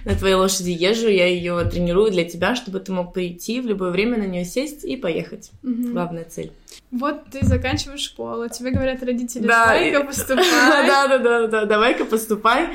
на 0.06 0.16
твоей 0.16 0.36
лошади 0.36 0.72
езжу, 0.72 1.08
я 1.08 1.28
ее 1.28 1.64
тренирую 1.66 2.12
для 2.12 2.26
тебя, 2.26 2.56
чтобы 2.56 2.80
ты 2.80 2.92
мог 2.92 3.14
прийти 3.14 3.62
в 3.62 3.68
любое 3.68 3.92
время 3.92 4.18
на 4.18 4.24
нее 4.24 4.44
сесть 4.44 4.84
и 4.84 4.98
поехать. 4.98 5.52
Угу. 5.64 5.92
Главная 5.92 6.26
цель. 6.26 6.52
Вот 6.90 7.26
ты 7.32 7.46
заканчиваешь 7.46 8.02
школу, 8.02 8.50
тебе 8.50 8.72
говорят 8.72 9.04
родители, 9.04 9.46
да, 9.46 9.68
давай-ка 9.68 10.04
поступай. 10.08 10.88
Да, 10.88 11.08
да, 11.08 11.18
да, 11.20 11.48
да, 11.48 11.66
давай-ка 11.66 12.06
поступай. 12.06 12.70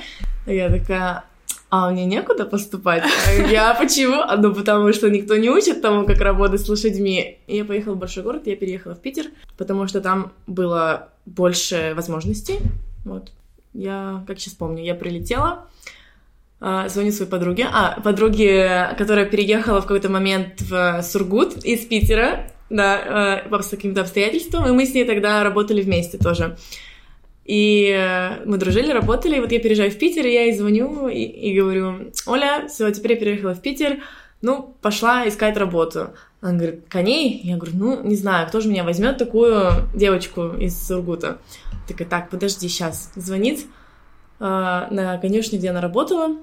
Я 0.47 0.71
такая, 0.71 1.25
а 1.71 1.91
мне 1.91 2.05
некуда 2.05 2.45
поступать. 2.45 3.03
Я 3.51 3.75
почему? 3.75 4.21
А, 4.21 4.37
ну, 4.37 4.55
потому 4.55 4.93
что 4.93 5.11
никто 5.11 5.37
не 5.37 5.51
учит 5.51 5.83
тому, 5.83 6.07
как 6.07 6.21
работать 6.21 6.61
с 6.61 6.69
лошадьми. 6.69 7.39
Я 7.49 7.65
поехала 7.65 7.95
в 7.95 7.99
большой 7.99 8.23
город, 8.23 8.47
я 8.47 8.55
переехала 8.55 8.95
в 8.95 9.01
Питер, 9.01 9.27
потому 9.57 9.89
что 9.89 10.01
там 10.01 10.33
было 10.47 11.09
больше 11.27 11.95
возможностей. 11.97 12.59
Вот. 13.05 13.33
Я, 13.73 14.23
как 14.27 14.39
сейчас 14.39 14.55
помню, 14.55 14.85
я 14.85 14.95
прилетела, 14.95 15.67
а, 16.65 16.89
звоню 16.89 17.11
своей 17.11 17.29
подруге, 17.29 17.67
а, 17.73 18.01
подруге, 18.01 18.95
которая 18.97 19.27
переехала 19.27 19.81
в 19.81 19.83
какой-то 19.83 20.09
момент 20.09 20.61
в 20.61 21.03
Сургут 21.03 21.57
из 21.65 21.85
Питера, 21.87 22.47
да, 22.71 23.43
по 23.51 23.59
каким-то 23.59 24.03
обстоятельствам, 24.03 24.69
и 24.69 24.73
мы 24.73 24.87
с 24.87 24.95
ней 24.95 25.05
тогда 25.05 25.43
работали 25.43 25.83
вместе 25.83 26.19
тоже. 26.19 26.57
И 27.45 27.93
э, 27.93 28.45
мы 28.45 28.57
дружили, 28.57 28.93
работали, 28.93 29.37
и 29.37 29.41
вот 29.41 29.51
я 29.51 29.59
переезжаю 29.59 29.91
в 29.91 29.99
Питер, 29.99 30.25
и 30.25 30.33
я 30.33 30.45
ей 30.45 30.57
звоню 30.57 31.09
и, 31.09 31.23
и 31.23 31.59
говорю, 31.59 32.13
Оля, 32.27 32.69
все, 32.69 32.91
теперь 32.93 33.15
я 33.15 33.19
переехала 33.19 33.55
в 33.55 33.61
Питер, 33.61 33.99
ну, 34.43 34.77
пошла 34.81 35.27
искать 35.27 35.57
работу. 35.57 36.11
Она 36.41 36.59
говорит, 36.59 36.85
коней? 36.89 37.41
Я 37.43 37.57
говорю, 37.57 37.73
ну, 37.77 38.03
не 38.05 38.15
знаю, 38.15 38.47
кто 38.47 38.61
же 38.61 38.69
меня 38.69 38.85
возьмет 38.85 39.19
такую 39.19 39.89
девочку 39.93 40.55
из 40.57 40.81
Сургута? 40.87 41.39
Такая, 41.89 42.09
так, 42.09 42.31
подожди, 42.31 42.69
сейчас. 42.69 43.11
Звонит 43.17 43.67
э, 44.39 44.45
на 44.45 45.19
конюшню, 45.21 45.59
где 45.59 45.71
она 45.71 45.81
работала, 45.81 46.37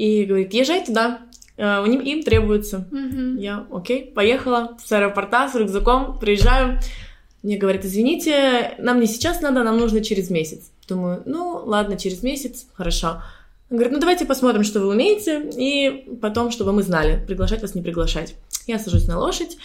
и 0.00 0.24
говорит, 0.24 0.54
езжай 0.54 0.82
туда, 0.82 1.20
uh, 1.58 1.86
им, 1.86 2.00
им 2.00 2.22
требуется. 2.22 2.88
Mm-hmm. 2.90 3.38
Я, 3.38 3.66
окей, 3.70 4.06
поехала 4.06 4.78
с 4.82 4.90
аэропорта 4.90 5.46
с 5.46 5.54
рюкзаком, 5.54 6.18
приезжаю, 6.18 6.80
мне 7.42 7.58
говорят, 7.58 7.84
извините, 7.84 8.76
нам 8.78 8.98
не 8.98 9.06
сейчас 9.06 9.42
надо, 9.42 9.62
нам 9.62 9.76
нужно 9.76 10.02
через 10.02 10.30
месяц. 10.30 10.70
Думаю, 10.88 11.22
ну, 11.26 11.62
ладно, 11.66 11.98
через 11.98 12.22
месяц, 12.22 12.66
хорошо. 12.72 13.22
Он 13.68 13.76
говорит, 13.76 13.92
ну, 13.92 14.00
давайте 14.00 14.24
посмотрим, 14.24 14.64
что 14.64 14.80
вы 14.80 14.88
умеете, 14.88 15.50
и 15.54 16.16
потом, 16.22 16.50
чтобы 16.50 16.72
мы 16.72 16.82
знали, 16.82 17.22
приглашать 17.26 17.60
вас, 17.60 17.74
не 17.74 17.82
приглашать. 17.82 18.34
Я 18.66 18.78
сажусь 18.78 19.06
на 19.06 19.18
лошадь, 19.18 19.58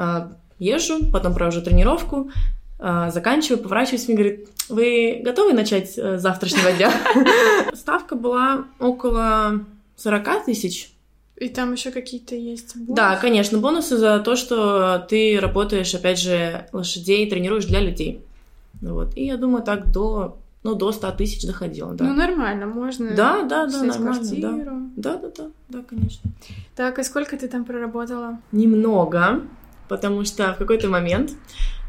uh, 0.00 0.34
езжу, 0.58 1.08
потом 1.12 1.34
провожу 1.34 1.62
тренировку, 1.62 2.32
заканчиваю, 2.78 3.62
поворачиваюсь, 3.62 4.06
мне 4.08 4.16
говорит, 4.16 4.48
вы 4.68 5.20
готовы 5.24 5.52
начать 5.52 5.90
с 5.92 6.18
завтрашнего 6.18 6.72
дня? 6.72 6.92
Ставка 7.74 8.14
была 8.14 8.64
около 8.78 9.64
40 9.96 10.44
тысяч. 10.44 10.92
И 11.36 11.48
там 11.48 11.72
еще 11.72 11.90
какие-то 11.92 12.34
есть 12.34 12.74
бонусы? 12.74 12.92
Да, 12.94 13.16
конечно, 13.16 13.58
бонусы 13.58 13.96
за 13.96 14.18
то, 14.20 14.34
что 14.36 15.06
ты 15.08 15.38
работаешь, 15.40 15.94
опять 15.94 16.18
же, 16.18 16.66
лошадей, 16.72 17.28
тренируешь 17.30 17.66
для 17.66 17.80
людей. 17.80 18.24
Вот. 18.80 19.16
И 19.16 19.24
я 19.24 19.36
думаю, 19.36 19.62
так 19.62 19.92
до, 19.92 20.38
ну, 20.64 20.74
до 20.74 20.90
100 20.92 21.12
тысяч 21.12 21.46
доходило, 21.46 21.94
да. 21.94 22.04
Ну, 22.06 22.14
нормально, 22.14 22.66
можно 22.66 23.14
Да, 23.14 23.42
да, 23.42 23.66
да, 23.66 23.82
нормально, 23.82 24.14
квартиру. 24.14 24.40
да. 24.40 24.80
Да, 24.96 25.16
да, 25.18 25.28
да, 25.36 25.44
да, 25.68 25.78
конечно. 25.88 26.30
Так, 26.74 26.98
и 26.98 27.04
сколько 27.04 27.36
ты 27.36 27.46
там 27.46 27.64
проработала? 27.64 28.38
Немного, 28.50 29.42
потому 29.88 30.24
что 30.24 30.54
в 30.54 30.58
какой-то 30.58 30.88
момент 30.88 31.32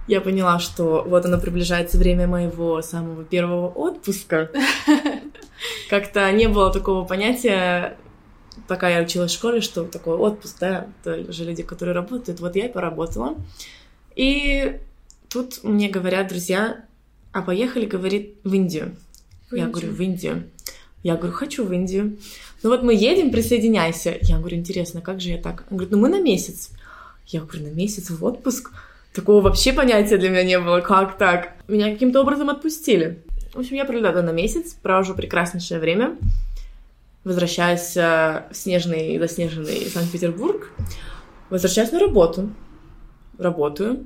я 0.10 0.22
поняла, 0.22 0.58
что 0.58 1.06
вот 1.08 1.26
оно 1.26 1.40
приближается 1.40 2.00
время 2.00 2.28
моего 2.28 2.82
самого 2.82 3.24
первого 3.24 3.68
отпуска. 3.68 4.50
Как-то 5.90 6.32
не 6.32 6.50
было 6.50 6.74
такого 6.74 7.06
понятия, 7.06 7.96
пока 8.68 8.90
я 8.90 9.04
училась 9.04 9.32
в 9.32 9.36
школе, 9.36 9.62
что 9.62 9.84
такой 9.84 10.18
отпуск, 10.18 10.58
да, 10.60 10.88
это 11.04 11.32
же 11.32 11.46
люди, 11.46 11.62
которые 11.62 11.94
работают. 11.94 12.40
Вот 12.40 12.56
я 12.56 12.66
и 12.66 12.74
поработала. 12.74 13.36
И 14.16 14.80
тут 15.30 15.64
мне 15.64 15.90
говорят 15.90 16.30
друзья, 16.30 16.84
а 17.32 17.44
поехали, 17.44 17.86
говорит, 17.86 18.36
в 18.44 18.52
Индию. 18.52 18.96
В 19.52 19.56
я 19.56 19.68
говорю, 19.68 19.92
в 19.92 20.02
Индию. 20.02 20.50
Я 21.04 21.18
говорю, 21.18 21.34
хочу 21.34 21.64
в 21.64 21.72
Индию. 21.72 22.18
Ну 22.64 22.72
вот 22.72 22.82
мы 22.82 22.96
едем, 22.96 23.30
присоединяйся. 23.30 24.18
Я 24.22 24.40
говорю, 24.40 24.58
интересно, 24.58 25.02
как 25.02 25.22
же 25.22 25.30
я 25.30 25.38
так? 25.38 25.66
Он 25.70 25.78
говорит, 25.78 25.92
ну 25.92 26.00
мы 26.00 26.10
на 26.10 26.20
месяц. 26.20 26.72
Я 27.28 27.42
говорю, 27.42 27.66
на 27.66 27.74
месяц 27.74 28.10
в 28.10 28.26
отпуск? 28.26 28.72
Такого 29.14 29.42
вообще 29.42 29.74
понятия 29.74 30.18
для 30.18 30.30
меня 30.30 30.44
не 30.44 30.60
было. 30.60 30.82
Как 30.82 31.18
так? 31.18 31.54
Меня 31.68 31.92
каким-то 31.92 32.22
образом 32.22 32.50
отпустили. 32.50 33.24
В 33.54 33.60
общем, 33.60 33.76
я 33.76 33.86
прилетаю 33.86 34.24
на 34.24 34.32
месяц, 34.32 34.74
провожу 34.74 35.16
прекраснейшее 35.16 35.80
время. 35.80 36.18
Возвращаюсь 37.24 37.98
э, 37.98 38.44
в 38.52 38.56
снежный 38.56 39.16
и 39.16 39.20
заснеженный 39.20 39.90
Санкт-Петербург. 39.90 40.72
Возвращаюсь 41.50 41.92
на 41.92 42.00
работу. 42.00 42.50
Работаю. 43.38 44.06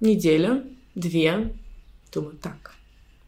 Неделя, 0.00 0.64
две. 0.94 1.52
Думаю, 2.12 2.36
так, 2.36 2.72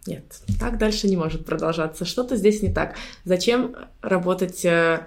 нет, 0.06 0.25
так 0.61 0.76
дальше 0.76 1.09
не 1.09 1.16
может 1.16 1.47
продолжаться. 1.47 2.04
Что-то 2.04 2.37
здесь 2.37 2.62
не 2.62 2.73
так. 2.73 2.97
Зачем 3.25 3.75
работать 4.02 4.64
э, 4.64 5.06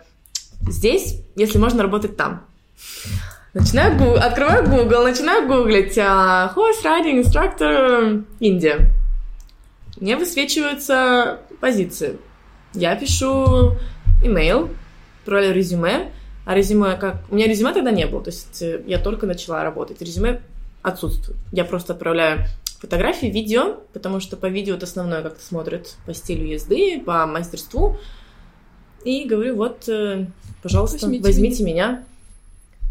здесь, 0.61 1.21
если 1.35 1.59
можно 1.59 1.83
работать 1.83 2.17
там? 2.17 2.45
Начинаю, 3.59 3.97
гу... 3.97 4.13
открываю 4.13 4.69
Google, 4.69 5.03
начинаю 5.03 5.47
гуглить 5.47 5.97
uh, 5.97 6.53
horse 6.53 6.83
riding 6.83 7.23
instructor 7.23 8.23
Индия. 8.39 8.91
Мне 9.99 10.15
высвечиваются 10.15 11.39
позиции. 11.59 12.17
Я 12.75 12.95
пишу 12.95 13.75
имейл, 14.23 14.69
отправляю 15.21 15.55
резюме, 15.55 16.11
а 16.45 16.53
резюме 16.53 16.97
как... 16.97 17.23
У 17.31 17.35
меня 17.35 17.47
резюме 17.47 17.73
тогда 17.73 17.89
не 17.89 18.05
было, 18.05 18.23
то 18.23 18.29
есть 18.29 18.61
э, 18.61 18.83
я 18.85 18.99
только 18.99 19.25
начала 19.25 19.63
работать. 19.63 20.03
Резюме 20.03 20.41
отсутствует. 20.83 21.39
Я 21.51 21.65
просто 21.65 21.93
отправляю 21.93 22.45
фотографии, 22.79 23.25
видео, 23.25 23.77
потому 23.91 24.19
что 24.19 24.37
по 24.37 24.45
видео 24.45 24.75
это 24.75 24.85
основное 24.85 25.23
как-то 25.23 25.43
смотрят 25.43 25.95
по 26.05 26.13
стилю 26.13 26.45
езды, 26.45 27.01
по 27.03 27.25
мастерству. 27.25 27.97
И 29.03 29.25
говорю, 29.25 29.55
вот, 29.55 29.89
э, 29.89 30.27
пожалуйста, 30.61 30.99
возьмите, 31.01 31.23
возьмите 31.23 31.63
меня. 31.63 32.03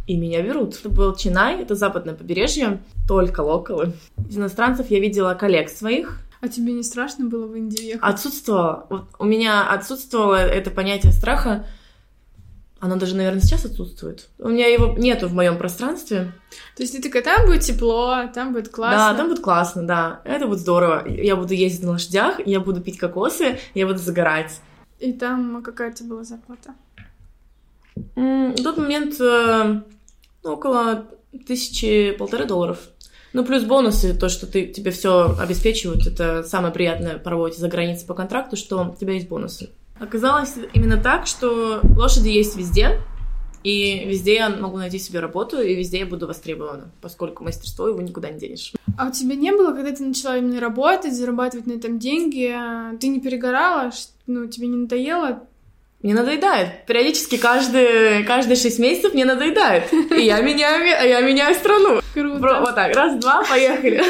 И 0.06 0.16
меня 0.16 0.40
берут. 0.42 0.76
Это 0.78 0.88
был 0.88 1.14
Чинай, 1.16 1.60
это 1.60 1.74
западное 1.74 2.14
побережье, 2.14 2.80
только 3.08 3.40
локалы. 3.40 3.92
Из 4.28 4.36
иностранцев 4.36 4.90
я 4.90 5.00
видела 5.00 5.34
коллег 5.34 5.68
своих. 5.68 6.20
А 6.40 6.48
тебе 6.48 6.72
не 6.72 6.82
страшно 6.82 7.26
было 7.26 7.46
в 7.46 7.56
Индию 7.56 7.86
ехать? 7.86 8.02
Отсутствовало. 8.04 8.86
Вот 8.88 9.08
у 9.18 9.24
меня 9.24 9.68
отсутствовало 9.68 10.36
это 10.36 10.70
понятие 10.70 11.12
страха. 11.12 11.66
Оно 12.78 12.96
даже, 12.96 13.16
наверное, 13.16 13.40
сейчас 13.40 13.64
отсутствует. 13.64 14.28
У 14.38 14.48
меня 14.48 14.66
его 14.66 14.94
нету 14.98 15.28
в 15.28 15.32
моем 15.32 15.56
пространстве. 15.56 16.32
То 16.76 16.82
есть 16.82 16.94
ты 16.94 17.02
такая, 17.02 17.22
там 17.22 17.46
будет 17.46 17.62
тепло, 17.62 18.28
там 18.32 18.52
будет 18.52 18.68
классно. 18.68 18.98
Да, 18.98 19.14
там 19.14 19.28
будет 19.28 19.40
классно, 19.40 19.86
да. 19.86 20.20
Это 20.24 20.46
будет 20.46 20.60
здорово. 20.60 21.08
Я 21.08 21.36
буду 21.36 21.54
ездить 21.54 21.82
на 21.82 21.92
лошадях, 21.92 22.38
я 22.46 22.60
буду 22.60 22.82
пить 22.82 22.98
кокосы, 22.98 23.58
я 23.74 23.86
буду 23.86 23.98
загорать. 23.98 24.60
И 25.00 25.12
там 25.12 25.62
какая 25.62 25.90
у 25.90 25.94
тебя 25.94 26.10
была 26.10 26.24
зарплата? 26.24 26.74
В 28.14 28.62
тот 28.62 28.76
момент 28.76 29.18
э, 29.20 29.82
ну, 30.46 30.52
около 30.52 31.06
тысячи 31.46 32.12
полторы 32.12 32.44
долларов. 32.46 32.78
Ну, 33.32 33.44
плюс 33.44 33.64
бонусы, 33.64 34.14
то, 34.14 34.28
что 34.28 34.46
ты, 34.46 34.68
тебе 34.68 34.92
все 34.92 35.36
обеспечивают, 35.38 36.06
это 36.06 36.44
самое 36.44 36.72
приятное 36.72 37.18
по 37.18 37.30
работе 37.30 37.58
за 37.58 37.68
границей 37.68 38.06
по 38.06 38.14
контракту, 38.14 38.56
что 38.56 38.92
у 38.94 38.98
тебя 38.98 39.14
есть 39.14 39.28
бонусы. 39.28 39.70
Оказалось 39.98 40.54
именно 40.72 40.98
так, 40.98 41.26
что 41.26 41.80
лошади 41.96 42.28
есть 42.28 42.56
везде, 42.56 43.00
и 43.64 44.04
везде 44.06 44.36
я 44.36 44.48
могу 44.48 44.76
найти 44.76 45.00
себе 45.00 45.18
работу, 45.18 45.60
и 45.60 45.74
везде 45.74 45.98
я 45.98 46.06
буду 46.06 46.28
востребована, 46.28 46.92
поскольку 47.00 47.42
мастерство 47.42 47.88
его 47.88 48.00
никуда 48.00 48.30
не 48.30 48.38
денешь. 48.38 48.72
А 48.96 49.08
у 49.08 49.10
тебя 49.10 49.34
не 49.34 49.50
было, 49.50 49.72
когда 49.72 49.90
ты 49.90 50.04
начала 50.04 50.38
именно 50.38 50.60
работать, 50.60 51.12
зарабатывать 51.12 51.66
на 51.66 51.72
этом 51.72 51.98
деньги, 51.98 52.54
ты 53.00 53.08
не 53.08 53.20
перегорала, 53.20 53.90
ну, 54.28 54.46
тебе 54.46 54.68
не 54.68 54.76
надоело? 54.76 55.42
Мне 56.06 56.14
надоедает. 56.14 56.86
Периодически 56.86 57.36
каждые, 57.36 58.22
каждые 58.22 58.54
шесть 58.56 58.78
месяцев 58.78 59.12
мне 59.12 59.24
надоедает. 59.24 59.92
И 59.92 60.22
я 60.22 60.40
меняю, 60.40 60.84
я 60.84 61.20
меняю 61.20 61.52
страну. 61.56 62.00
Круто. 62.14 62.60
Вот 62.60 62.76
так, 62.76 62.94
раз, 62.94 63.16
два, 63.16 63.42
поехали. 63.42 64.00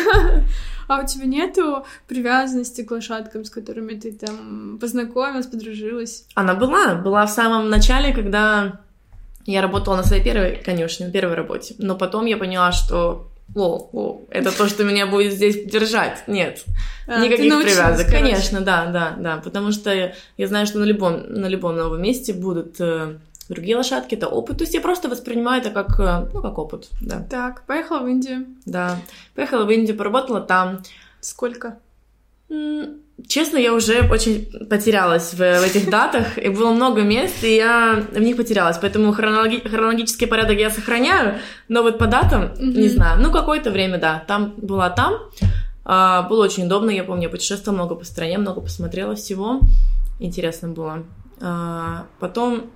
А 0.89 1.01
у 1.01 1.07
тебя 1.07 1.25
нету 1.25 1.87
привязанности 2.07 2.83
к 2.83 2.91
лошадкам, 2.91 3.47
с 3.47 3.51
которыми 3.51 3.95
ты 3.95 4.13
там 4.13 4.79
познакомилась, 4.79 5.47
подружилась? 5.47 6.27
Она 6.35 6.55
была. 6.55 6.97
Была 6.97 7.25
в 7.25 7.31
самом 7.31 7.71
начале, 7.71 8.13
когда 8.13 8.81
я 9.47 9.63
работала 9.63 9.97
на 9.97 10.05
своей 10.05 10.23
первой 10.23 10.63
конюшне, 10.63 11.07
на 11.07 11.13
первой 11.13 11.35
работе. 11.35 11.77
Но 11.79 11.97
потом 11.97 12.27
я 12.27 12.37
поняла, 12.37 12.73
что 12.73 13.31
о, 13.55 14.27
это 14.31 14.57
то, 14.57 14.69
что 14.69 14.85
меня 14.85 15.07
будет 15.07 15.33
здесь 15.33 15.65
держать. 15.65 16.25
Нет, 16.27 16.65
а, 17.07 17.25
никаких 17.25 17.63
привязок. 17.63 18.07
Короче. 18.07 18.11
Конечно, 18.11 18.61
да, 18.61 18.87
да, 18.87 19.17
да, 19.19 19.37
потому 19.39 19.73
что 19.73 20.13
я 20.37 20.47
знаю, 20.47 20.67
что 20.67 20.79
на 20.79 20.85
любом, 20.85 21.23
на 21.29 21.47
любом 21.47 21.77
новом 21.77 22.03
месте 22.03 22.33
будут 22.33 22.77
э, 22.81 23.17
другие 23.49 23.77
лошадки, 23.77 24.15
это 24.15 24.29
опыт. 24.29 24.59
То 24.59 24.65
есть 24.65 24.75
я 24.75 24.81
просто 24.81 25.09
воспринимаю 25.09 25.63
это 25.63 25.71
как, 25.71 25.99
э, 26.01 26.29
ну, 26.33 26.43
как 26.43 26.59
опыт, 26.59 26.89
да. 27.01 27.25
Так, 27.31 27.65
поехала 27.67 28.01
в 28.01 28.09
Индию. 28.09 28.47
Да, 28.67 28.99
поехала 29.35 29.65
в 29.65 29.71
Индию, 29.71 29.97
поработала 29.97 30.41
там. 30.41 30.83
Сколько? 31.21 31.79
Честно, 33.29 33.57
я 33.57 33.73
уже 33.73 34.09
очень 34.09 34.47
потерялась 34.69 35.33
в, 35.33 35.39
в 35.39 35.63
этих 35.63 35.91
датах, 35.91 36.39
и 36.39 36.49
было 36.49 36.73
много 36.73 37.03
мест, 37.03 37.43
и 37.43 37.57
я 37.57 38.05
в 38.13 38.21
них 38.21 38.37
потерялась, 38.37 38.79
поэтому 38.79 39.13
хронологи- 39.13 39.67
хронологический 39.67 40.27
порядок 40.27 40.59
я 40.59 40.71
сохраняю, 40.71 41.39
но 41.69 41.83
вот 41.83 41.99
по 41.99 42.07
датам 42.07 42.45
mm-hmm. 42.45 42.77
не 42.77 42.89
знаю. 42.89 43.21
Ну, 43.21 43.33
какое-то 43.33 43.71
время, 43.71 43.99
да, 43.99 44.23
там 44.29 44.55
была 44.59 44.91
там, 44.91 45.15
а, 45.85 46.23
было 46.23 46.45
очень 46.45 46.67
удобно, 46.67 46.91
я 46.91 47.05
помню, 47.05 47.25
я 47.25 47.29
путешествовала 47.31 47.79
много 47.79 47.95
по 47.95 48.05
стране, 48.05 48.39
много 48.39 48.61
посмотрела 48.61 49.17
всего, 49.17 49.61
интересно 50.21 50.69
было. 50.69 51.05
А, 51.41 52.07
потом, 52.21 52.71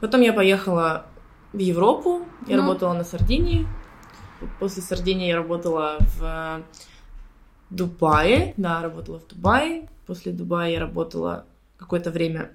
потом 0.00 0.22
я 0.22 0.32
поехала 0.32 1.06
в 1.52 1.58
Европу, 1.58 2.22
я 2.48 2.56
ну. 2.56 2.62
работала 2.62 2.94
на 2.94 3.04
Сардинии, 3.04 3.66
после 4.58 4.82
Сардинии 4.82 5.28
я 5.28 5.36
работала 5.36 5.98
в 6.18 6.62
Дубае, 7.74 8.54
да, 8.56 8.82
работала 8.82 9.18
в 9.18 9.26
Дубае. 9.26 9.88
После 10.06 10.32
Дубая 10.32 10.70
я 10.70 10.80
работала 10.80 11.46
какое-то 11.76 12.10
время 12.10 12.50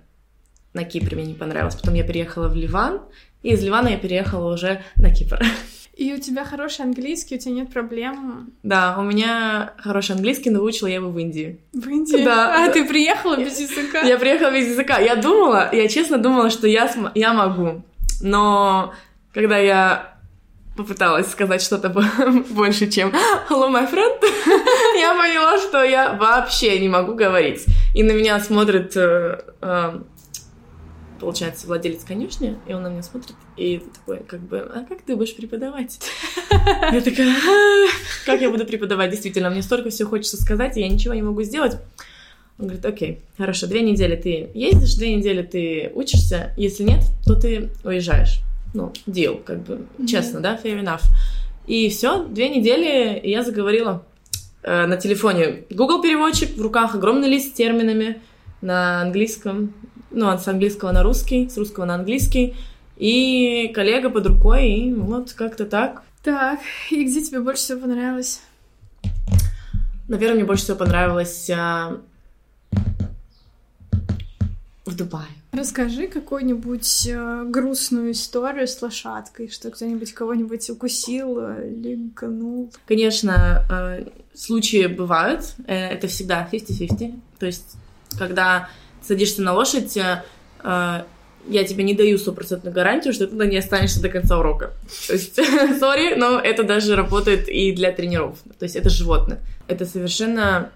на 0.73 0.83
Кипре, 0.83 1.17
мне 1.17 1.27
не 1.27 1.33
понравилось. 1.33 1.75
Потом 1.75 1.95
я 1.95 2.03
переехала 2.03 2.47
в 2.47 2.55
Ливан, 2.55 3.01
и 3.41 3.49
из 3.49 3.63
Ливана 3.63 3.89
я 3.89 3.97
переехала 3.97 4.53
уже 4.53 4.83
на 4.95 5.13
Кипр. 5.13 5.41
И 5.95 6.13
у 6.13 6.19
тебя 6.19 6.45
хороший 6.45 6.85
английский, 6.85 7.37
у 7.37 7.39
тебя 7.39 7.55
нет 7.55 7.73
проблем? 7.73 8.53
Да, 8.61 8.97
у 8.99 9.01
меня 9.01 9.73
хороший 9.79 10.15
английский, 10.15 10.51
но 10.51 10.59
выучила 10.59 10.87
я 10.87 10.95
его 10.95 11.09
в 11.09 11.17
Индии. 11.17 11.59
В 11.73 11.87
Индии? 11.89 12.23
Да. 12.23 12.65
А 12.65 12.71
ты 12.71 12.85
приехала 12.85 13.35
без 13.35 13.59
языка? 13.59 14.01
Я 14.01 14.19
приехала 14.19 14.51
без 14.51 14.67
языка. 14.67 14.99
Я 14.99 15.15
думала, 15.15 15.73
я 15.73 15.87
честно 15.87 16.19
думала, 16.19 16.51
что 16.51 16.67
я, 16.67 16.93
я 17.15 17.33
могу. 17.33 17.81
Но 18.21 18.93
когда 19.33 19.57
я 19.57 20.16
попыталась 20.77 21.29
сказать 21.29 21.61
что-то 21.61 21.89
больше, 22.51 22.89
чем 22.89 23.09
«Hello, 23.49 23.69
my 23.69 23.91
friend», 23.91 24.21
я 24.99 25.13
поняла, 25.13 25.57
что 25.57 25.83
я 25.83 26.13
вообще 26.13 26.79
не 26.79 26.87
могу 26.87 27.15
говорить. 27.15 27.65
И 27.93 28.03
на 28.03 28.11
меня 28.11 28.39
смотрит, 28.39 28.95
э, 28.95 29.41
э, 29.61 29.99
получается, 31.19 31.67
владелец 31.67 32.03
конюшни, 32.05 32.57
и 32.67 32.73
он 32.73 32.83
на 32.83 32.87
меня 32.87 33.03
смотрит, 33.03 33.35
и 33.57 33.83
такой, 33.95 34.19
как 34.19 34.39
бы, 34.41 34.59
а 34.59 34.85
как 34.87 35.01
ты 35.01 35.15
будешь 35.15 35.35
преподавать? 35.35 35.99
Я 36.91 37.01
такая, 37.01 37.29
«А, 37.29 37.87
как 38.25 38.41
я 38.41 38.49
буду 38.49 38.65
преподавать? 38.65 39.11
Действительно, 39.11 39.49
мне 39.49 39.63
столько 39.63 39.89
всего 39.89 40.09
хочется 40.09 40.41
сказать, 40.41 40.77
и 40.77 40.81
я 40.81 40.89
ничего 40.89 41.13
не 41.13 41.21
могу 41.21 41.41
сделать. 41.43 41.77
Он 42.59 42.65
говорит, 42.65 42.85
окей, 42.85 43.19
хорошо, 43.37 43.67
две 43.67 43.81
недели 43.81 44.15
ты 44.15 44.49
ездишь, 44.53 44.95
две 44.95 45.15
недели 45.15 45.43
ты 45.43 45.91
учишься, 45.93 46.53
если 46.57 46.83
нет, 46.83 47.03
то 47.25 47.35
ты 47.35 47.69
уезжаешь 47.83 48.41
ну, 48.73 48.93
deal, 49.07 49.43
как 49.43 49.63
бы, 49.63 49.87
mm-hmm. 49.97 50.07
честно, 50.07 50.39
да, 50.39 50.59
fair 50.61 50.81
enough. 50.81 51.03
И 51.67 51.89
все, 51.89 52.23
две 52.23 52.49
недели, 52.49 53.19
и 53.19 53.29
я 53.29 53.43
заговорила 53.43 54.05
э, 54.63 54.85
на 54.85 54.97
телефоне 54.97 55.65
Google 55.69 56.01
переводчик, 56.01 56.55
в 56.55 56.61
руках 56.61 56.95
огромный 56.95 57.29
лист 57.29 57.49
с 57.49 57.51
терминами 57.53 58.21
на 58.61 59.01
английском, 59.01 59.73
ну, 60.11 60.37
с 60.37 60.47
английского 60.47 60.91
на 60.91 61.03
русский, 61.03 61.49
с 61.49 61.57
русского 61.57 61.85
на 61.85 61.95
английский, 61.95 62.55
и 62.95 63.71
коллега 63.75 64.09
под 64.09 64.27
рукой, 64.27 64.69
и 64.69 64.93
вот 64.93 65.33
как-то 65.33 65.65
так. 65.65 66.03
Так, 66.23 66.59
и 66.89 67.03
где 67.03 67.21
тебе 67.21 67.39
больше 67.41 67.63
всего 67.63 67.81
понравилось? 67.81 68.41
Наверное, 70.07 70.35
мне 70.35 70.45
больше 70.45 70.63
всего 70.63 70.77
понравилось 70.77 71.49
а, 71.49 71.97
в 74.89 74.95
Дубае. 74.95 75.27
Расскажи 75.51 76.07
какую-нибудь 76.07 77.07
э, 77.07 77.43
грустную 77.47 78.11
историю 78.11 78.67
с 78.67 78.81
лошадкой, 78.81 79.49
что 79.49 79.69
кто-нибудь 79.69 80.13
кого-нибудь 80.13 80.69
укусил 80.69 81.39
или 81.39 82.09
гнул. 82.15 82.71
Конечно, 82.87 83.65
э, 83.69 84.05
случаи 84.33 84.87
бывают, 84.87 85.55
э, 85.65 85.75
это 85.75 86.07
всегда 86.07 86.47
50-50. 86.51 87.13
То 87.39 87.45
есть, 87.45 87.75
когда 88.17 88.69
садишься 89.01 89.41
на 89.41 89.53
лошадь, 89.53 89.97
э, 89.97 90.23
э, 90.63 91.03
я 91.49 91.63
тебе 91.63 91.83
не 91.83 91.93
даю 91.93 92.17
стопроцентную 92.17 92.73
гарантию, 92.73 93.13
что 93.13 93.25
ты 93.25 93.31
туда 93.31 93.45
не 93.45 93.57
останешься 93.57 94.01
до 94.01 94.09
конца 94.09 94.37
урока. 94.37 94.73
То 95.07 95.13
есть, 95.13 95.35
сори, 95.79 96.15
но 96.15 96.39
это 96.39 96.63
даже 96.63 96.95
работает 96.95 97.47
и 97.47 97.71
для 97.71 97.91
тренеров. 97.91 98.37
То 98.59 98.63
есть, 98.63 98.75
это 98.75 98.89
животное. 98.89 99.39
Это 99.67 99.85
совершенно 99.85 100.71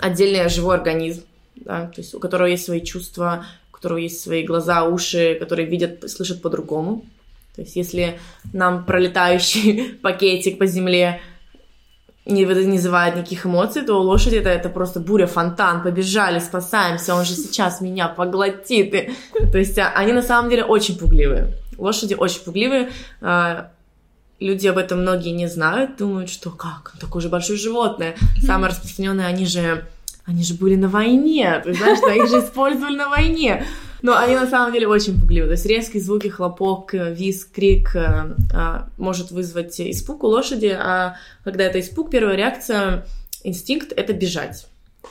отдельный 0.00 0.48
живой 0.48 0.76
организм, 0.76 1.22
да, 1.56 1.86
то 1.86 2.00
есть 2.00 2.14
у 2.14 2.20
которого 2.20 2.46
есть 2.46 2.64
свои 2.64 2.80
чувства, 2.80 3.44
у 3.70 3.76
которого 3.76 3.98
есть 3.98 4.20
свои 4.20 4.44
глаза, 4.44 4.84
уши, 4.84 5.36
которые 5.38 5.66
видят, 5.66 6.08
слышат 6.10 6.42
по-другому. 6.42 7.04
То 7.54 7.62
есть 7.62 7.76
если 7.76 8.18
нам 8.52 8.84
пролетающий 8.84 9.94
пакетик 10.02 10.58
по 10.58 10.66
земле 10.66 11.20
не 12.26 12.44
вызывает 12.44 13.16
никаких 13.16 13.46
эмоций, 13.46 13.82
то 13.82 14.00
у 14.00 14.02
лошади 14.02 14.36
это, 14.36 14.50
это 14.50 14.68
просто 14.68 15.00
буря, 15.00 15.26
фонтан, 15.26 15.82
побежали, 15.82 16.40
спасаемся, 16.40 17.14
он 17.14 17.24
же 17.24 17.34
сейчас 17.34 17.80
меня 17.80 18.08
поглотит. 18.08 18.94
И, 18.94 19.10
то 19.50 19.58
есть 19.58 19.78
а, 19.78 19.92
они 19.94 20.12
на 20.12 20.22
самом 20.22 20.50
деле 20.50 20.64
очень 20.64 20.98
пугливые. 20.98 21.54
Лошади 21.78 22.14
очень 22.14 22.40
пугливые. 22.40 22.90
А, 23.20 23.70
люди 24.40 24.66
об 24.66 24.76
этом 24.76 25.02
многие 25.02 25.30
не 25.30 25.46
знают, 25.46 25.96
думают, 25.98 26.28
что 26.28 26.50
как, 26.50 26.94
такое 27.00 27.22
же 27.22 27.28
большое 27.28 27.58
животное. 27.58 28.16
Самое 28.42 28.72
распространенное, 28.72 29.26
они 29.26 29.46
же 29.46 29.86
они 30.26 30.42
же 30.42 30.54
были 30.54 30.74
на 30.74 30.88
войне, 30.88 31.60
ты 31.64 31.72
знаешь, 31.72 31.98
что 31.98 32.10
их 32.10 32.28
же 32.28 32.40
использовали 32.40 32.96
на 32.96 33.08
войне. 33.08 33.64
Но 34.02 34.16
они 34.16 34.34
на 34.34 34.46
самом 34.46 34.72
деле 34.72 34.88
очень 34.88 35.18
пугливы. 35.18 35.46
То 35.46 35.52
есть 35.52 35.66
резкие 35.66 36.02
звуки, 36.02 36.28
хлопок, 36.28 36.92
визг, 36.92 37.52
крик 37.52 37.96
э, 37.96 38.34
э, 38.52 38.80
может 38.98 39.30
вызвать 39.30 39.80
испуг 39.80 40.22
у 40.22 40.26
лошади, 40.26 40.76
а 40.78 41.16
когда 41.44 41.64
это 41.64 41.80
испуг, 41.80 42.10
первая 42.10 42.36
реакция, 42.36 43.06
инстинкт— 43.42 43.92
это 43.96 44.12
бежать. 44.12 44.66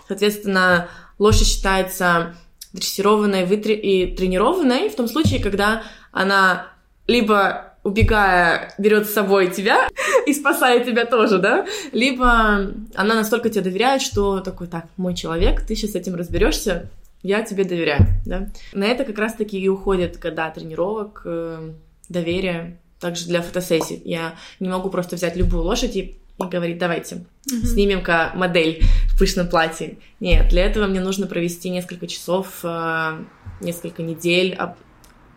Соответственно, 0.08 0.88
лошадь 1.17 1.47
считается 1.47 2.36
дрессированной 2.73 3.43
и 3.43 4.15
тренированной 4.15 4.89
в 4.89 4.95
том 4.95 5.08
случае, 5.08 5.41
когда 5.41 5.84
она 6.12 6.67
либо 7.08 7.74
убегая, 7.86 8.74
берет 8.80 9.08
с 9.08 9.13
собой 9.13 9.52
тебя 9.52 9.88
и 10.26 10.34
спасает 10.34 10.86
тебя 10.86 11.06
тоже, 11.06 11.38
да? 11.38 11.65
Либо 11.93 12.74
она 12.95 13.15
настолько 13.15 13.50
тебе 13.50 13.62
доверяет, 13.62 14.02
что 14.02 14.39
такой, 14.39 14.67
так, 14.67 14.88
мой 14.98 15.13
человек, 15.13 15.62
ты 15.62 15.76
сейчас 15.76 15.91
с 15.91 15.95
этим 15.95 16.15
разберешься, 16.15 16.89
я 17.21 17.43
тебе 17.43 17.63
доверяю, 17.63 18.08
да? 18.26 18.50
На 18.74 18.86
это 18.86 19.06
как 19.06 19.17
раз-таки 19.19 19.60
и 19.60 19.69
уходит 19.69 20.19
года 20.19 20.52
тренировок, 20.54 21.21
э, 21.26 21.74
доверия, 22.10 22.80
также 23.00 23.28
для 23.28 23.43
фотосессий. 23.43 24.02
Я 24.04 24.34
не 24.60 24.67
могу 24.67 24.89
просто 24.89 25.15
взять 25.15 25.36
любую 25.36 25.63
лошадь 25.63 25.95
и 25.95 26.17
и 26.38 26.43
говорить, 26.43 26.78
давайте, 26.78 27.15
mm-hmm. 27.15 27.65
снимем-ка 27.65 28.34
модель 28.36 28.84
в 29.08 29.17
пышном 29.17 29.48
платье. 29.48 29.98
Нет, 30.19 30.50
для 30.50 30.65
этого 30.65 30.86
мне 30.86 31.00
нужно 31.00 31.28
провести 31.28 31.69
несколько 31.69 32.08
часов, 32.08 32.60
э, 32.63 33.24
несколько 33.62 34.04
недель, 34.04 34.54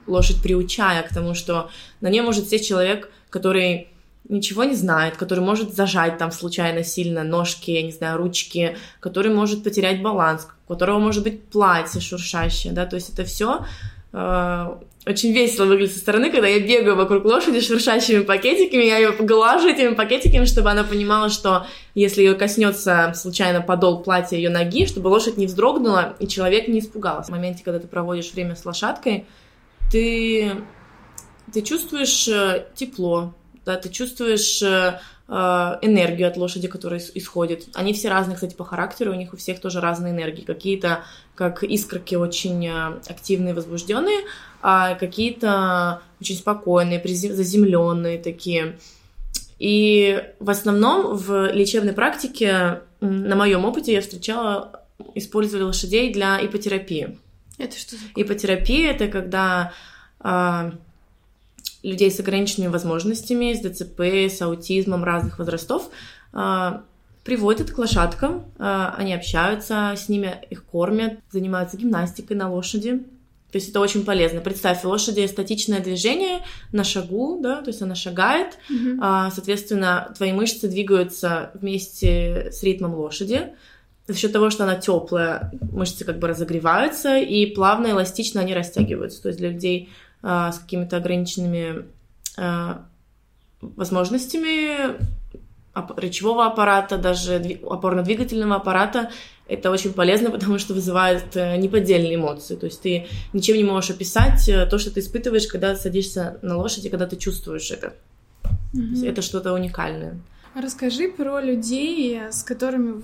лошадь 0.09 0.43
приучая 0.43 1.03
к 1.03 1.13
тому, 1.13 1.35
что 1.35 1.71
на 2.01 2.09
ней 2.09 2.21
может 2.21 2.49
сесть 2.49 2.67
человек, 2.67 3.11
который 3.31 3.89
ничего 4.29 4.65
не 4.65 4.75
знает, 4.75 5.17
который 5.17 5.41
может 5.41 5.75
зажать 5.75 6.19
там 6.19 6.31
случайно 6.31 6.85
сильно 6.85 7.25
ножки, 7.25 7.71
я 7.71 7.83
не 7.83 7.93
знаю, 7.93 8.19
ручки, 8.19 8.77
который 9.01 9.33
может 9.33 9.65
потерять 9.65 10.03
баланс, 10.03 10.49
у 10.67 10.73
которого 10.73 10.99
может 10.99 11.23
быть 11.23 11.45
платье 11.45 12.01
шуршащее, 12.01 12.73
да, 12.73 12.85
то 12.85 12.97
есть 12.97 13.11
это 13.13 13.25
все 13.25 13.65
э, 14.13 14.77
очень 15.09 15.33
весело 15.33 15.65
выглядит 15.65 15.95
со 15.95 16.01
стороны, 16.01 16.31
когда 16.31 16.47
я 16.47 16.61
бегаю 16.61 16.95
вокруг 16.95 17.25
лошади 17.25 17.61
шуршащими 17.61 18.21
пакетиками, 18.21 18.85
я 18.85 18.99
ее 18.99 19.13
глажу 19.13 19.69
этими 19.69 19.95
пакетиками, 19.95 20.45
чтобы 20.45 20.71
она 20.71 20.85
понимала, 20.85 21.31
что 21.31 21.67
если 21.95 22.23
ее 22.23 22.35
коснется 22.35 23.13
случайно 23.17 23.63
подол 23.63 24.03
платья 24.03 24.37
ее 24.37 24.51
ноги, 24.51 24.87
чтобы 24.87 25.09
лошадь 25.09 25.39
не 25.39 25.47
вздрогнула 25.47 26.15
и 26.19 26.29
человек 26.29 26.69
не 26.69 26.81
испугался. 26.81 27.33
В 27.33 27.35
моменте, 27.35 27.65
когда 27.65 27.81
ты 27.81 27.87
проводишь 27.87 28.33
время 28.33 28.55
с 28.55 28.67
лошадкой, 28.67 29.25
ты, 29.91 30.53
ты 31.53 31.63
чувствуешь 31.63 32.29
э, 32.29 32.67
тепло, 32.75 33.35
да, 33.65 33.77
ты 33.77 33.89
чувствуешь 33.89 34.63
э, 34.63 35.01
э, 35.29 35.33
энергию 35.83 36.29
от 36.29 36.37
лошади, 36.37 36.69
которая 36.69 37.01
исходит. 37.15 37.69
Они 37.75 37.93
все 37.93 38.09
разные, 38.09 38.35
кстати, 38.35 38.55
по 38.55 38.65
характеру, 38.65 39.13
у 39.13 39.17
них 39.17 39.33
у 39.33 39.37
всех 39.37 39.61
тоже 39.61 39.81
разные 39.81 40.13
энергии. 40.13 40.43
Какие-то, 40.43 41.05
как 41.35 41.63
искорки, 41.63 42.15
очень 42.15 42.69
активные, 42.69 43.55
возбужденные, 43.55 44.21
а 44.63 44.95
какие-то 44.95 46.03
очень 46.21 46.37
спокойные, 46.37 47.03
заземленные 47.05 48.19
такие. 48.19 48.79
И 49.59 50.23
в 50.39 50.51
основном 50.51 51.17
в 51.17 51.51
лечебной 51.53 51.93
практике, 51.93 52.83
на 53.01 53.37
моем 53.37 53.65
опыте, 53.65 53.93
я 53.93 54.01
встречала, 54.01 54.85
использовали 55.15 55.65
лошадей 55.65 56.13
для 56.13 56.45
ипотерапии. 56.45 57.19
Это 57.59 57.77
что 57.77 57.97
такое? 57.97 58.25
Ипотерапия— 58.25 58.91
это 58.93 59.09
когда 59.09 59.73
а, 60.21 60.73
людей 61.83 62.11
с 62.11 62.21
ограниченными 62.21 62.71
возможностями, 62.71 63.53
с 63.53 63.61
ДЦП, 63.61 64.01
с 64.01 64.41
аутизмом 64.43 65.05
разных 65.05 65.39
возрастов, 65.39 65.91
а, 66.33 66.83
приводят 67.25 67.71
к 67.71 67.79
лошадкам, 67.79 68.47
а, 68.59 68.95
они 68.97 69.13
общаются 69.13 69.93
с 69.97 70.09
ними, 70.09 70.35
их 70.51 70.65
кормят, 70.65 71.21
занимаются 71.31 71.77
гимнастикой 71.77 72.37
на 72.37 72.51
лошади. 72.51 73.05
То 73.51 73.57
есть 73.57 73.71
это 73.71 73.81
очень 73.81 74.05
полезно. 74.05 74.41
Представь, 74.41 74.85
у 74.85 74.89
лошади 74.89 75.27
статичное 75.27 75.81
движение 75.81 76.41
на 76.71 76.85
шагу, 76.85 77.39
да, 77.43 77.63
то 77.63 77.69
есть 77.69 77.81
она 77.81 77.95
шагает, 77.95 78.59
а, 79.01 79.31
соответственно, 79.31 80.13
твои 80.17 80.33
мышцы 80.33 80.69
двигаются 80.69 81.51
вместе 81.55 82.51
с 82.53 82.63
ритмом 82.63 82.95
лошади. 82.95 83.55
За 84.09 84.17
счет 84.17 84.33
того, 84.33 84.49
что 84.49 84.65
она 84.65 84.77
теплая, 84.77 85.53
мышцы 85.71 86.05
как 86.05 86.19
бы 86.19 86.29
разогреваются 86.29 87.19
и 87.19 87.45
плавно, 87.47 87.89
эластично 87.89 88.41
они 88.41 88.55
растягиваются. 88.55 89.23
То 89.23 89.29
есть 89.29 89.39
для 89.39 89.51
людей 89.51 89.91
а, 90.23 90.51
с 90.51 90.59
какими-то 90.59 90.97
ограниченными 90.97 91.85
а, 92.39 92.87
возможностями 93.61 94.97
речевого 95.97 96.47
аппарата, 96.47 96.97
даже 96.97 97.37
дви- 97.37 97.63
опорно-двигательного 97.63 98.57
аппарата, 98.57 99.11
это 99.47 99.71
очень 99.71 99.93
полезно, 99.93 100.31
потому 100.37 100.59
что 100.59 100.75
вызывает 100.75 101.37
э, 101.37 101.57
неподдельные 101.57 102.15
эмоции. 102.15 102.57
То 102.57 102.67
есть 102.67 102.81
ты 102.81 103.07
ничем 103.33 103.57
не 103.57 103.65
можешь 103.65 103.91
описать 103.91 104.49
э, 104.49 104.67
то, 104.67 104.79
что 104.79 104.91
ты 104.91 105.01
испытываешь, 105.01 105.47
когда 105.47 105.77
садишься 105.77 106.39
на 106.43 106.57
лошади, 106.57 106.89
когда 106.89 107.07
ты 107.07 107.17
чувствуешь 107.17 107.71
это. 107.71 107.95
Мгм. 108.73 109.03
это 109.05 109.23
что-то 109.23 109.53
уникальное. 109.53 110.19
Расскажи 110.55 111.09
про 111.09 111.41
людей, 111.41 112.21
с 112.31 112.43
которыми 112.43 113.03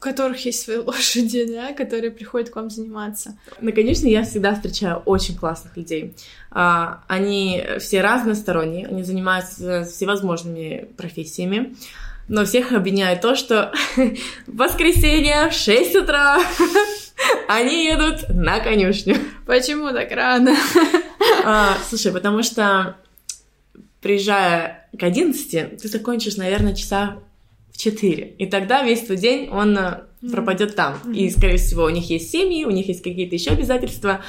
у 0.00 0.02
которых 0.02 0.46
есть 0.46 0.62
свои 0.62 0.76
лошади, 0.86 1.44
да, 1.52 1.74
которые 1.74 2.10
приходят 2.10 2.48
к 2.48 2.56
вам 2.56 2.70
заниматься. 2.70 3.38
Ну, 3.60 3.70
конечно, 3.70 4.06
я 4.06 4.24
всегда 4.24 4.54
встречаю 4.54 5.02
очень 5.04 5.36
классных 5.36 5.76
людей. 5.76 6.14
А, 6.50 7.04
Они 7.06 7.62
все 7.80 8.00
разносторонние, 8.00 8.86
они 8.86 9.02
занимаются 9.02 9.84
всевозможными 9.84 10.88
профессиями, 10.96 11.76
но 12.28 12.46
всех 12.46 12.72
объединяет 12.72 13.20
то, 13.20 13.34
что 13.34 13.72
в 14.46 14.56
воскресенье 14.56 15.50
в 15.50 15.52
6 15.52 15.94
утра 15.96 16.38
они 17.48 17.84
едут 17.84 18.24
на 18.30 18.60
конюшню. 18.60 19.16
Почему 19.46 19.90
так 19.90 20.10
рано? 20.12 20.56
А, 21.44 21.76
Слушай, 21.86 22.12
потому 22.12 22.42
что 22.42 22.96
приезжая 24.00 24.88
к 24.98 25.02
11, 25.02 25.76
ты 25.76 25.88
закончишь, 25.88 26.36
наверное, 26.38 26.74
часа 26.74 27.18
в 27.72 27.78
4. 27.78 28.34
И 28.38 28.46
тогда 28.46 28.82
весь 28.82 29.02
твой 29.02 29.16
день, 29.18 29.48
он 29.50 29.76
э, 29.76 30.00
пропадет 30.30 30.76
там. 30.76 30.98
Мгм. 31.04 31.12
И, 31.12 31.30
скорее 31.30 31.56
всего, 31.56 31.84
у 31.84 31.90
них 31.90 32.08
есть 32.10 32.30
семьи, 32.30 32.64
у 32.64 32.70
них 32.70 32.88
есть 32.88 33.02
какие-то 33.02 33.34
еще 33.34 33.50
обязательства. 33.50 34.22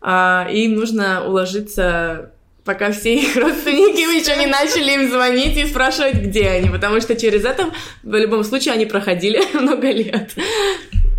а, 0.00 0.48
и 0.50 0.64
им 0.64 0.74
нужно 0.74 1.26
уложиться 1.26 2.30
пока 2.64 2.92
все 2.92 3.14
их 3.14 3.36
родственники 3.36 4.00
еще 4.00 4.36
не 4.36 4.46
начали 4.46 4.92
им 4.92 5.10
звонить 5.10 5.56
и 5.56 5.66
спрашивать, 5.66 6.14
где 6.14 6.48
они, 6.48 6.70
потому 6.70 7.00
что 7.00 7.14
через 7.14 7.44
это 7.44 7.70
в 8.02 8.14
любом 8.14 8.42
случае 8.42 8.74
они 8.74 8.86
проходили 8.86 9.40
много 9.60 9.90
лет. 9.90 10.34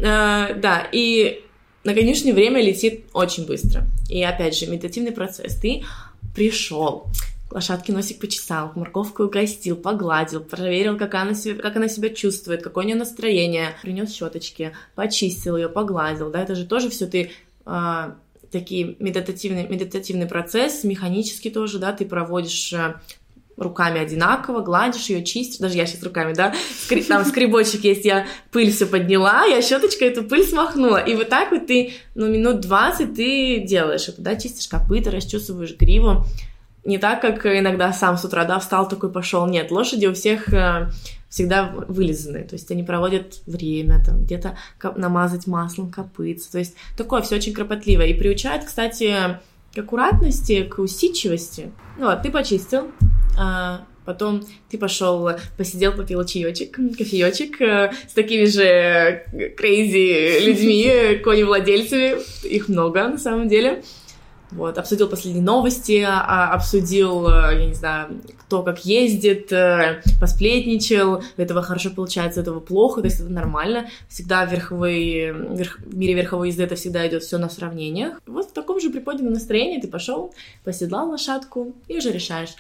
А, 0.04 0.54
Да, 0.54 0.88
и 0.92 1.42
на 1.84 1.94
конюшне 1.94 2.34
время 2.34 2.62
летит 2.62 3.06
очень 3.14 3.46
быстро. 3.46 3.84
И 4.10 4.24
опять 4.24 4.58
же, 4.58 4.66
медитативный 4.66 5.12
процесс. 5.12 5.56
Ты 5.56 5.84
пришел, 6.36 7.08
лошадке 7.52 7.94
носик 7.94 8.20
почесал, 8.20 8.72
морковку 8.76 9.24
угостил, 9.24 9.76
погладил, 9.76 10.42
проверил, 10.42 10.98
как 10.98 11.14
она, 11.16 11.34
себя, 11.34 11.62
как 11.62 11.76
она 11.76 11.88
себя 11.88 12.10
чувствует, 12.10 12.64
какое 12.64 12.84
у 12.84 12.88
нее 12.88 12.98
настроение, 12.98 13.76
принес 13.82 14.14
щеточки, 14.14 14.74
почистил 14.96 15.56
ее, 15.56 15.70
погладил, 15.70 16.32
да, 16.32 16.42
это 16.42 16.56
же 16.56 16.66
тоже 16.66 16.90
все 16.90 17.06
ты 17.06 17.32
а, 17.66 18.16
такие 18.52 18.96
медитативный, 19.00 19.68
медитативный 19.68 20.28
процесс, 20.28 20.84
механический 20.84 21.50
тоже, 21.50 21.80
да, 21.80 21.94
ты 21.94 22.06
проводишь 22.06 22.74
а, 22.74 23.02
руками 23.58 24.02
одинаково, 24.02 24.62
гладишь 24.62 25.10
ее, 25.10 25.24
чистишь, 25.24 25.60
даже 25.60 25.78
я 25.78 25.86
сейчас 25.86 26.04
руками, 26.04 26.34
да, 26.34 26.54
Скри- 26.88 27.04
там 27.04 27.24
скребочек 27.26 27.84
есть, 27.84 28.06
я 28.06 28.28
пыль 28.52 28.72
все 28.72 28.86
подняла, 28.86 29.46
я 29.46 29.62
щеточкой 29.62 30.10
эту 30.10 30.24
пыль 30.24 30.46
смахнула, 30.46 30.98
и 30.98 31.16
вот 31.16 31.30
так 31.30 31.52
вот 31.52 31.68
ты, 31.68 31.94
ну, 32.16 32.28
минут 32.28 32.60
20 32.60 33.14
ты 33.14 33.60
делаешь 33.60 34.10
это, 34.10 34.22
да, 34.22 34.36
чистишь 34.36 34.68
копыта, 34.68 35.12
расчесываешь 35.12 35.78
гриву, 35.78 36.26
не 36.86 37.00
так, 37.00 37.22
как 37.22 37.46
иногда 37.46 37.92
сам 37.92 38.18
с 38.18 38.24
утра, 38.24 38.46
да, 38.46 38.60
встал 38.60 38.88
такой, 38.88 39.12
пошел. 39.12 39.46
Нет, 39.48 39.72
лошади 39.72 40.06
у 40.06 40.14
всех 40.14 40.54
э, 40.54 40.92
всегда 41.30 41.72
вылизаны, 41.88 42.44
то 42.44 42.54
есть 42.54 42.72
они 42.72 42.84
проводят 42.84 43.42
время, 43.48 44.04
там, 44.06 44.24
где-то 44.24 44.58
намазать 44.96 45.48
маслом 45.48 45.92
копытца, 45.92 46.52
то 46.52 46.60
есть 46.60 46.76
такое 46.96 47.22
все 47.24 47.36
очень 47.36 47.54
кропотливо. 47.54 48.04
И 48.04 48.14
приучает, 48.14 48.64
кстати, 48.64 49.40
к 49.74 49.80
аккуратности, 49.80 50.64
к 50.64 50.80
усидчивости. 50.80 51.72
Ну 51.98 52.06
вот, 52.06 52.22
ты 52.22 52.32
почистил, 52.32 52.92
а, 53.38 53.84
потом 54.06 54.44
ты 54.70 54.78
пошел, 54.78 55.32
посидел, 55.58 55.92
попил 55.92 56.24
чаечек, 56.24 56.76
кофеечек 56.76 57.62
э, 57.62 57.92
с 58.08 58.14
такими 58.14 58.46
же 58.46 59.26
крейзи 59.58 60.46
людьми, 60.46 61.20
кони-владельцами, 61.24 62.16
их 62.48 62.70
много 62.70 63.08
на 63.08 63.18
самом 63.18 63.50
деле. 63.50 63.84
Вот, 64.56 64.78
обсудил 64.78 65.10
последние 65.10 65.44
новости, 65.44 66.02
а, 66.08 66.54
обсудил, 66.54 67.28
э, 67.28 67.60
я 67.60 67.66
не 67.66 67.74
знаю, 67.74 68.22
кто 68.40 68.64
как 68.64 68.86
ездит, 68.86 69.52
э, 69.52 70.02
посплетничал, 70.22 71.22
этого 71.36 71.62
хорошо 71.62 71.90
получается, 71.90 72.40
этого 72.40 72.60
плохо, 72.62 73.02
то 73.02 73.08
есть 73.08 73.20
это 73.20 73.30
нормально. 73.30 73.90
Всегда 74.08 74.46
верховые, 74.46 75.34
верх- 75.34 75.80
в 75.80 75.98
мире 75.98 76.14
верховой 76.14 76.50
езды 76.50 76.64
это 76.64 76.76
всегда 76.76 77.06
идет 77.08 77.24
все 77.24 77.38
на 77.38 77.50
сравнениях. 77.50 78.22
Вот 78.26 78.50
в 78.50 78.54
таком 78.54 78.80
же 78.80 78.90
приподнятом 78.90 79.34
настроении 79.34 79.82
ты 79.82 79.88
пошел, 79.90 80.34
поседлал 80.64 81.10
лошадку 81.10 81.74
и 81.88 81.98
уже 81.98 82.12
решаешь, 82.12 82.56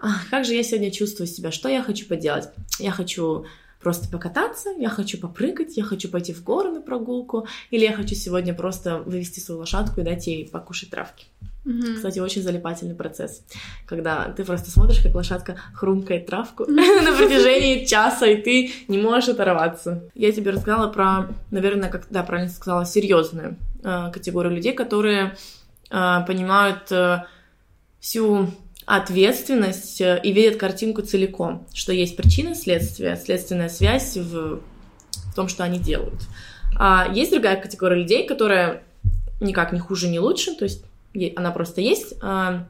«А, 0.00 0.08
как 0.30 0.44
же 0.44 0.54
я 0.54 0.62
сегодня 0.62 0.90
чувствую 0.90 1.26
себя, 1.26 1.50
что 1.52 1.68
я 1.68 1.82
хочу 1.82 2.06
поделать. 2.06 2.48
Я 2.78 2.90
хочу 2.90 3.46
просто 3.82 4.08
покататься, 4.08 4.70
я 4.78 4.88
хочу 4.88 5.18
попрыгать, 5.18 5.76
я 5.76 5.84
хочу 5.84 6.08
пойти 6.08 6.32
в 6.32 6.42
горы 6.42 6.70
на 6.70 6.80
прогулку, 6.80 7.46
или 7.70 7.84
я 7.84 7.92
хочу 7.92 8.14
сегодня 8.14 8.54
просто 8.54 8.98
вывести 8.98 9.40
свою 9.40 9.60
лошадку 9.60 10.00
и 10.00 10.04
дать 10.04 10.26
ей 10.26 10.48
покушать 10.48 10.90
травки. 10.90 11.26
Мгм. 11.64 11.94
Кстати, 11.94 12.18
очень 12.18 12.42
залипательный 12.42 12.94
процесс, 12.94 13.44
когда 13.86 14.24
ты 14.36 14.44
просто 14.44 14.70
смотришь, 14.70 15.00
как 15.00 15.14
лошадка 15.14 15.56
хрумкает 15.74 16.26
травку 16.26 16.64
на 16.68 17.12
протяжении 17.16 17.84
часа, 17.84 18.26
и 18.26 18.40
ты 18.40 18.72
не 18.88 18.98
можешь 18.98 19.28
оторваться. 19.28 20.04
Я 20.14 20.32
тебе 20.32 20.50
рассказала 20.50 20.88
про, 20.88 21.28
наверное, 21.50 21.88
как, 21.88 22.06
да, 22.10 22.24
правильно 22.24 22.50
сказала, 22.50 22.84
серьезную 22.84 23.56
э, 23.84 24.10
категорию 24.12 24.54
людей, 24.54 24.72
которые 24.72 25.36
э, 25.90 26.18
понимают 26.26 26.90
э, 26.90 27.24
всю 28.00 28.50
ответственность 28.86 30.00
э, 30.00 30.20
и 30.22 30.32
видят 30.32 30.56
картинку 30.56 31.02
целиком, 31.02 31.66
что 31.72 31.92
есть 31.92 32.16
причина, 32.16 32.54
следствие, 32.54 33.16
следственная 33.16 33.68
связь 33.68 34.16
в, 34.16 34.60
том, 35.34 35.48
что 35.48 35.64
они 35.64 35.78
делают. 35.78 36.20
А 36.78 37.08
есть 37.12 37.30
другая 37.30 37.60
категория 37.60 37.96
людей, 37.96 38.26
которая 38.26 38.82
никак 39.40 39.72
не 39.72 39.78
хуже, 39.78 40.08
не 40.08 40.20
лучше, 40.20 40.54
то 40.54 40.64
есть 40.64 40.84
она 41.36 41.50
просто 41.50 41.80
есть, 41.80 42.14
а, 42.22 42.66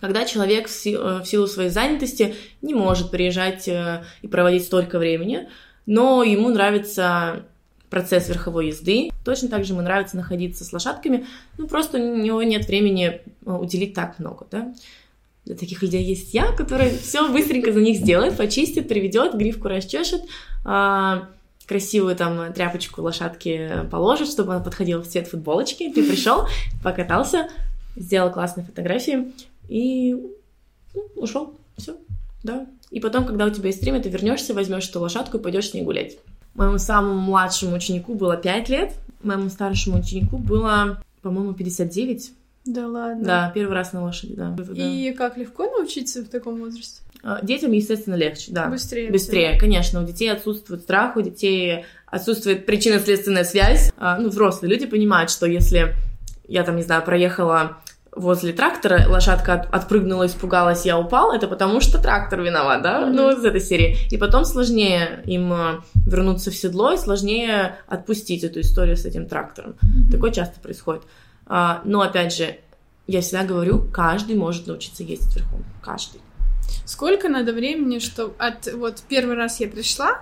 когда 0.00 0.24
человек 0.24 0.68
э, 0.68 1.20
в 1.22 1.24
силу 1.24 1.46
своей 1.46 1.70
занятости 1.70 2.34
не 2.62 2.74
может 2.74 3.10
приезжать 3.10 3.68
э, 3.68 4.04
и 4.22 4.28
проводить 4.28 4.64
столько 4.64 4.98
времени, 4.98 5.48
но 5.86 6.22
ему 6.22 6.48
нравится 6.48 7.44
процесс 7.90 8.28
верховой 8.28 8.68
езды. 8.68 9.10
Точно 9.24 9.48
так 9.48 9.64
же 9.64 9.72
ему 9.72 9.82
нравится 9.82 10.16
находиться 10.16 10.64
с 10.64 10.72
лошадками, 10.72 11.26
ну 11.58 11.66
просто 11.66 11.98
у 11.98 12.16
него 12.16 12.42
нет 12.42 12.66
времени 12.66 13.20
уделить 13.44 13.94
так 13.94 14.18
много, 14.18 14.46
да. 14.50 14.72
Для 15.44 15.56
таких 15.56 15.82
людей 15.82 16.04
есть 16.04 16.34
я, 16.34 16.52
который 16.52 16.90
все 16.90 17.28
быстренько 17.28 17.72
за 17.72 17.80
них 17.80 17.98
сделает, 17.98 18.36
почистит, 18.36 18.88
приведет, 18.88 19.34
грифку 19.34 19.68
расчешет, 19.68 20.22
а, 20.64 21.28
красивую 21.66 22.16
там 22.16 22.52
тряпочку 22.52 23.00
лошадки 23.02 23.86
положит, 23.90 24.28
чтобы 24.28 24.54
она 24.54 24.62
подходила 24.62 25.02
в 25.02 25.08
цвет 25.08 25.28
футболочки. 25.28 25.90
Ты 25.92 26.02
пришел, 26.08 26.46
покатался, 26.82 27.48
сделал 27.96 28.30
классные 28.30 28.66
фотографии 28.66 29.32
и 29.68 30.14
ну, 30.94 31.08
ушел. 31.16 31.54
Все, 31.76 31.96
да. 32.42 32.66
И 32.90 33.00
потом, 33.00 33.24
когда 33.24 33.46
у 33.46 33.50
тебя 33.50 33.68
есть 33.68 33.80
время, 33.80 34.02
ты 34.02 34.08
вернешься, 34.08 34.52
возьмешь 34.52 34.88
эту 34.88 35.00
лошадку 35.00 35.38
и 35.38 35.40
пойдешь 35.40 35.70
с 35.70 35.74
ней 35.74 35.82
гулять. 35.82 36.18
Моему 36.54 36.78
самому 36.78 37.18
младшему 37.20 37.76
ученику 37.76 38.14
было 38.14 38.36
5 38.36 38.68
лет, 38.68 38.92
моему 39.22 39.48
старшему 39.48 40.00
ученику 40.00 40.38
было, 40.38 41.02
по-моему, 41.22 41.54
59. 41.54 42.32
Да 42.64 42.86
ладно. 42.86 43.24
Да, 43.24 43.52
первый 43.54 43.74
раз 43.74 43.92
на 43.92 44.02
лошади, 44.02 44.34
да. 44.34 44.54
И 44.74 45.12
как 45.16 45.36
легко 45.36 45.64
научиться 45.64 46.22
в 46.22 46.28
таком 46.28 46.56
возрасте? 46.56 47.02
А, 47.22 47.44
детям, 47.44 47.72
естественно, 47.72 48.14
легче, 48.14 48.52
да. 48.52 48.68
Быстрее. 48.68 49.10
Быстрее, 49.10 49.58
конечно. 49.58 50.02
У 50.02 50.06
детей 50.06 50.30
отсутствует 50.30 50.82
страх, 50.82 51.16
у 51.16 51.20
детей 51.20 51.84
отсутствует 52.06 52.66
причинно-следственная 52.66 53.44
связь. 53.44 53.92
А, 53.96 54.18
ну, 54.18 54.28
взрослые 54.28 54.72
люди 54.72 54.86
понимают, 54.86 55.30
что 55.30 55.46
если 55.46 55.94
я 56.48 56.64
там, 56.64 56.76
не 56.76 56.82
знаю, 56.82 57.02
проехала 57.04 57.78
возле 58.12 58.52
трактора, 58.52 59.06
лошадка 59.08 59.54
от, 59.54 59.74
отпрыгнула, 59.74 60.26
испугалась, 60.26 60.84
я 60.84 60.98
упал, 60.98 61.32
это 61.32 61.46
потому 61.46 61.80
что 61.80 62.02
трактор 62.02 62.40
виноват, 62.40 62.82
да, 62.82 63.02
mm-hmm. 63.02 63.12
ну, 63.12 63.30
из 63.30 63.44
этой 63.44 63.60
серии. 63.60 63.96
И 64.10 64.16
потом 64.16 64.44
сложнее 64.44 65.22
им 65.26 65.52
э, 65.52 65.80
вернуться 66.06 66.50
в 66.50 66.56
седло, 66.56 66.92
и 66.92 66.96
сложнее 66.96 67.76
отпустить 67.86 68.42
эту 68.42 68.60
историю 68.60 68.96
с 68.96 69.04
этим 69.04 69.28
трактором. 69.28 69.72
Mm-hmm. 69.72 70.10
Такое 70.10 70.32
часто 70.32 70.58
происходит. 70.60 71.02
А, 71.52 71.82
но, 71.84 72.02
опять 72.02 72.32
же, 72.32 72.56
я 73.08 73.22
всегда 73.22 73.42
говорю, 73.42 73.84
каждый 73.92 74.36
может 74.36 74.68
научиться 74.68 75.02
ездить 75.02 75.34
верхом, 75.34 75.64
каждый. 75.82 76.20
Сколько 76.84 77.28
надо 77.28 77.52
времени, 77.52 77.98
что 77.98 78.32
от 78.38 78.72
вот 78.72 79.02
первый 79.08 79.34
раз 79.34 79.58
я 79.58 79.66
пришла 79.66 80.20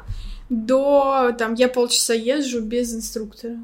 до 0.49 1.33
там 1.39 1.53
я 1.53 1.69
полчаса 1.69 2.15
езжу 2.15 2.63
без 2.63 2.95
инструктора? 2.95 3.59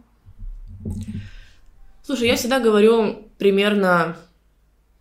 Слушай, 2.05 2.29
я 2.29 2.37
всегда 2.37 2.61
говорю 2.61 3.25
примерно 3.39 4.19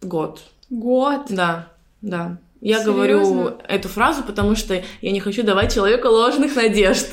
год. 0.02 0.42
Год? 0.70 1.26
Да, 1.28 1.68
да. 2.02 2.38
Я 2.62 2.80
Серьезно? 2.80 2.94
говорю 2.94 3.58
эту 3.68 3.90
фразу, 3.90 4.24
потому 4.24 4.56
что 4.56 4.82
я 5.02 5.12
не 5.12 5.20
хочу 5.20 5.44
давать 5.44 5.74
человеку 5.76 6.08
ложных 6.08 6.56
надежд. 6.56 7.08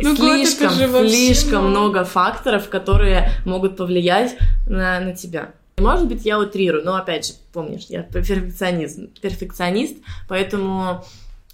Ну, 0.00 0.16
слишком, 0.16 0.70
слишком 0.72 1.70
много 1.70 2.04
факторов, 2.04 2.68
которые 2.68 3.30
могут 3.44 3.76
повлиять 3.76 4.36
на, 4.66 5.00
на 5.00 5.14
тебя. 5.14 5.52
Может 5.78 6.06
быть, 6.08 6.24
я 6.24 6.38
утрирую, 6.38 6.84
но 6.84 6.94
опять 6.96 7.26
же, 7.26 7.32
помнишь, 7.52 7.86
я 7.88 8.02
перфекционист, 8.02 9.20
перфекционист, 9.20 9.96
поэтому 10.28 11.04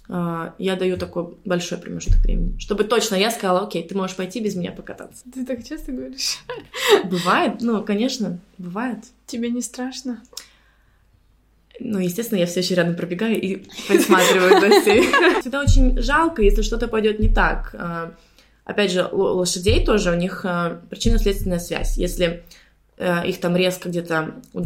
э, 0.07 0.51
я 0.57 0.75
даю 0.75 0.97
такой 0.97 1.35
большой 1.45 1.77
промежуток 1.77 2.19
времени, 2.19 2.57
чтобы 2.59 2.83
точно 2.83 3.15
я 3.15 3.31
сказала, 3.31 3.61
окей, 3.61 3.87
ты 3.87 3.95
можешь 3.95 4.15
пойти 4.15 4.39
без 4.41 4.55
меня 4.55 4.71
покататься. 4.71 5.23
Ты 5.33 5.45
так 5.45 5.63
часто 5.63 5.91
говоришь? 5.93 6.37
Бывает, 7.05 7.55
ну, 7.61 7.83
конечно, 7.83 8.39
бывает. 8.57 8.99
Тебе 9.25 9.49
не 9.49 9.61
страшно? 9.61 10.21
Ну, 11.79 11.99
естественно, 11.99 12.39
я 12.39 12.45
все 12.45 12.59
еще 12.59 12.75
рядом 12.75 12.95
пробегаю 12.95 13.39
и 13.39 13.65
присматриваю 13.87 14.81
всей. 14.81 15.01
Всегда 15.41 15.61
очень 15.61 16.01
жалко, 16.01 16.41
если 16.41 16.61
что-то 16.61 16.87
пойдет 16.87 17.19
не 17.19 17.33
так. 17.33 17.73
А, 17.73 18.13
опять 18.65 18.91
же, 18.91 19.07
лошадей 19.11 19.85
тоже, 19.85 20.11
у 20.11 20.15
них 20.15 20.41
а, 20.45 20.81
причинно-следственная 20.89 21.59
связь. 21.59 21.97
Если 21.97 22.43
Э, 22.99 23.25
их 23.25 23.39
там 23.39 23.55
резко 23.55 23.87
где-то 23.87 24.35
э, 24.53 24.59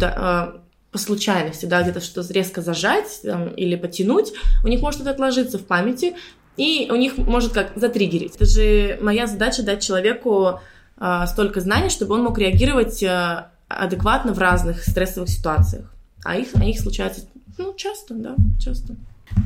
по 0.91 0.97
случайности, 0.97 1.67
да, 1.67 1.83
где-то 1.83 2.01
что-то 2.01 2.33
резко 2.33 2.61
зажать 2.61 3.21
там, 3.21 3.49
или 3.49 3.75
потянуть, 3.75 4.33
у 4.63 4.67
них 4.67 4.81
может 4.81 5.01
это 5.01 5.11
отложиться 5.11 5.59
в 5.59 5.65
памяти, 5.65 6.15
и 6.57 6.89
у 6.91 6.95
них 6.95 7.17
может 7.17 7.53
как 7.53 7.73
затриггерить. 7.75 8.35
Это 8.35 8.45
же 8.45 8.97
моя 9.01 9.27
задача 9.27 9.61
дать 9.61 9.83
человеку 9.83 10.59
э, 10.97 11.23
столько 11.27 11.61
знаний, 11.61 11.89
чтобы 11.89 12.15
он 12.15 12.23
мог 12.23 12.39
реагировать 12.39 13.03
э, 13.03 13.45
адекватно 13.67 14.33
в 14.33 14.39
разных 14.39 14.83
стрессовых 14.83 15.29
ситуациях. 15.29 15.92
А 16.23 16.37
их, 16.37 16.49
а 16.53 16.63
их 16.63 16.79
случается, 16.79 17.27
ну, 17.57 17.73
часто, 17.75 18.13
да, 18.13 18.35
часто. 18.59 18.95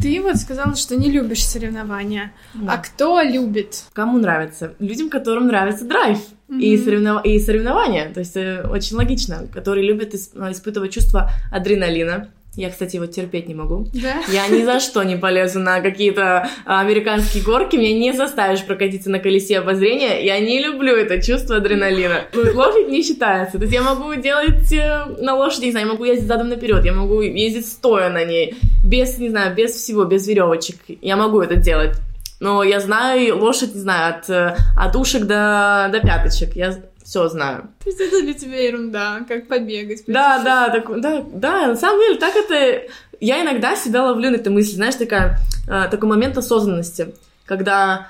Ты 0.01 0.21
вот 0.21 0.37
сказала, 0.37 0.75
что 0.75 0.95
не 0.95 1.09
любишь 1.09 1.45
соревнования. 1.45 2.33
Да. 2.53 2.73
А 2.73 2.77
кто 2.77 3.21
любит? 3.21 3.83
Кому 3.93 4.17
нравится? 4.19 4.73
Людям, 4.79 5.09
которым 5.09 5.47
нравится 5.47 5.85
драйв 5.85 6.19
mm-hmm. 6.49 6.59
и, 6.59 6.77
соревнов... 6.77 7.25
и 7.25 7.39
соревнования. 7.39 8.13
То 8.13 8.19
есть 8.19 8.35
э, 8.35 8.67
очень 8.67 8.97
логично. 8.97 9.47
Которые 9.53 9.87
любят 9.87 10.13
исп... 10.13 10.35
испытывать 10.51 10.91
чувство 10.91 11.31
адреналина, 11.51 12.29
я, 12.57 12.71
кстати, 12.71 12.95
его 12.95 13.05
терпеть 13.05 13.47
не 13.47 13.53
могу. 13.53 13.85
Да? 13.93 14.23
Я 14.29 14.47
ни 14.47 14.63
за 14.63 14.79
что 14.79 15.03
не 15.03 15.15
полезу 15.15 15.59
на 15.59 15.79
какие-то 15.79 16.49
а, 16.65 16.81
американские 16.81 17.43
горки. 17.43 17.75
Меня 17.75 17.93
не 17.93 18.13
заставишь 18.13 18.65
прокатиться 18.65 19.11
на 19.11 19.19
колесе 19.19 19.59
обозрения. 19.59 20.25
Я 20.25 20.39
не 20.39 20.59
люблю 20.59 20.95
это 20.95 21.21
чувство 21.21 21.57
адреналина. 21.57 22.23
Лошадь 22.33 22.89
не 22.89 23.03
считается. 23.03 23.59
То 23.59 23.65
есть 23.65 23.73
я 23.75 23.83
могу 23.83 24.15
делать 24.15 24.73
э, 24.73 25.05
на 25.19 25.35
лошади, 25.35 25.65
не 25.65 25.71
знаю, 25.71 25.85
я 25.85 25.91
могу 25.93 26.05
ездить 26.05 26.27
задом 26.27 26.49
наперед, 26.49 26.83
я 26.83 26.93
могу 26.93 27.21
ездить 27.21 27.67
стоя 27.67 28.09
на 28.09 28.25
ней, 28.25 28.55
без, 28.83 29.19
не 29.19 29.29
знаю, 29.29 29.53
без 29.53 29.73
всего, 29.73 30.05
без 30.05 30.27
веревочек. 30.27 30.77
Я 31.01 31.15
могу 31.15 31.41
это 31.41 31.57
делать. 31.57 31.93
Но 32.39 32.63
я 32.63 32.79
знаю 32.79 33.37
лошадь, 33.37 33.75
не 33.75 33.81
знаю, 33.81 34.15
от, 34.15 34.29
э, 34.31 34.55
от 34.75 34.95
ушек 34.95 35.25
до, 35.25 35.89
до 35.91 35.99
пяточек. 35.99 36.55
Я 36.55 36.75
все 37.07 37.29
знаю. 37.29 37.69
То 37.81 37.89
есть 37.89 38.01
это 38.01 38.21
для 38.21 38.33
тебя 38.33 38.67
ерунда, 38.67 39.23
как 39.29 39.47
побегать. 39.47 40.03
Да, 40.07 40.43
да, 40.43 40.69
так, 40.69 40.99
да, 40.99 41.21
да, 41.21 41.67
на 41.67 41.75
самом 41.77 42.01
деле 42.01 42.19
так 42.19 42.35
это... 42.35 42.91
Я 43.21 43.41
иногда 43.41 43.77
себя 43.77 44.03
ловлю 44.03 44.29
на 44.29 44.35
этой 44.35 44.49
мысли, 44.49 44.75
знаешь, 44.75 44.95
такая, 44.95 45.39
э, 45.69 45.87
такой 45.89 46.09
момент 46.09 46.37
осознанности, 46.37 47.15
когда 47.45 48.09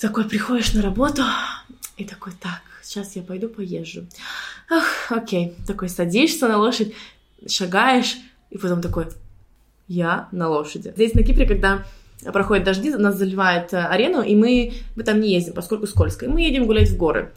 такой 0.00 0.24
приходишь 0.24 0.74
на 0.74 0.82
работу 0.82 1.22
и 1.96 2.04
такой, 2.04 2.32
так, 2.32 2.62
сейчас 2.82 3.14
я 3.14 3.22
пойду 3.22 3.48
поезжу. 3.48 4.06
Ах, 4.68 5.06
окей, 5.10 5.54
такой 5.64 5.88
садишься 5.88 6.48
на 6.48 6.58
лошадь, 6.58 6.92
шагаешь, 7.48 8.16
и 8.50 8.58
потом 8.58 8.82
такой, 8.82 9.06
я 9.86 10.28
на 10.32 10.48
лошади. 10.48 10.92
Здесь 10.96 11.14
на 11.14 11.22
Кипре, 11.22 11.46
когда 11.46 11.84
проходят 12.24 12.64
дожди, 12.64 12.90
нас 12.90 13.16
заливает 13.16 13.72
э, 13.72 13.78
арену, 13.78 14.20
и 14.20 14.34
мы, 14.34 14.74
мы 14.96 15.04
там 15.04 15.20
не 15.20 15.32
ездим, 15.32 15.54
поскольку 15.54 15.86
скользко. 15.86 16.26
И 16.26 16.28
мы 16.28 16.40
едем 16.40 16.66
гулять 16.66 16.90
в 16.90 16.96
горы 16.96 17.32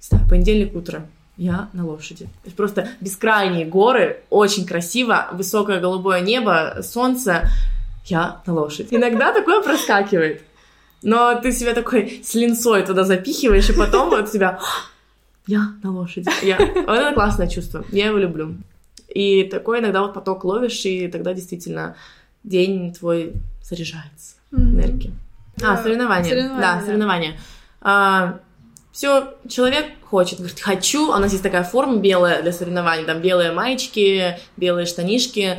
знаю, 0.00 0.28
понедельник 0.28 0.74
утро, 0.74 1.06
я 1.36 1.68
на 1.72 1.86
лошади. 1.86 2.28
Просто 2.56 2.88
бескрайние 3.00 3.64
горы, 3.64 4.22
очень 4.30 4.66
красиво, 4.66 5.28
высокое 5.32 5.80
голубое 5.80 6.20
небо, 6.20 6.80
солнце, 6.82 7.48
я 8.06 8.42
на 8.46 8.54
лошади. 8.54 8.88
Иногда 8.90 9.32
такое 9.32 9.62
проскакивает. 9.62 10.42
Но 11.02 11.40
ты 11.40 11.52
себя 11.52 11.74
такой 11.74 12.22
с 12.24 12.34
линцой 12.34 12.84
туда 12.84 13.04
запихиваешь, 13.04 13.70
и 13.70 13.72
потом 13.72 14.10
вот 14.10 14.28
себя 14.30 14.58
я 15.46 15.72
на 15.82 15.92
лошади. 15.92 16.28
Я... 16.42 16.58
Вот 16.58 16.98
это 16.98 17.14
классное 17.14 17.48
чувство. 17.48 17.84
Я 17.90 18.06
его 18.06 18.18
люблю. 18.18 18.56
И 19.08 19.44
такой 19.44 19.80
иногда 19.80 20.02
вот 20.02 20.12
поток 20.12 20.44
ловишь, 20.44 20.84
и 20.84 21.08
тогда 21.08 21.32
действительно 21.32 21.96
день 22.44 22.92
твой 22.92 23.32
заряжается 23.62 24.36
mm-hmm. 24.52 24.60
энергией. 24.60 25.14
А, 25.62 25.82
соревнования. 25.82 26.28
соревнования. 26.28 26.60
Да, 26.60 26.82
соревнования. 26.84 27.40
А, 27.80 28.40
все, 28.98 29.34
человек 29.48 29.92
хочет, 30.02 30.40
говорит, 30.40 30.58
хочу, 30.58 31.12
а 31.12 31.18
у 31.18 31.20
нас 31.20 31.30
есть 31.30 31.44
такая 31.44 31.62
форма 31.62 31.98
белая 31.98 32.42
для 32.42 32.52
соревнований, 32.52 33.04
там 33.04 33.20
белые 33.20 33.52
маечки, 33.52 34.40
белые 34.56 34.86
штанишки, 34.86 35.56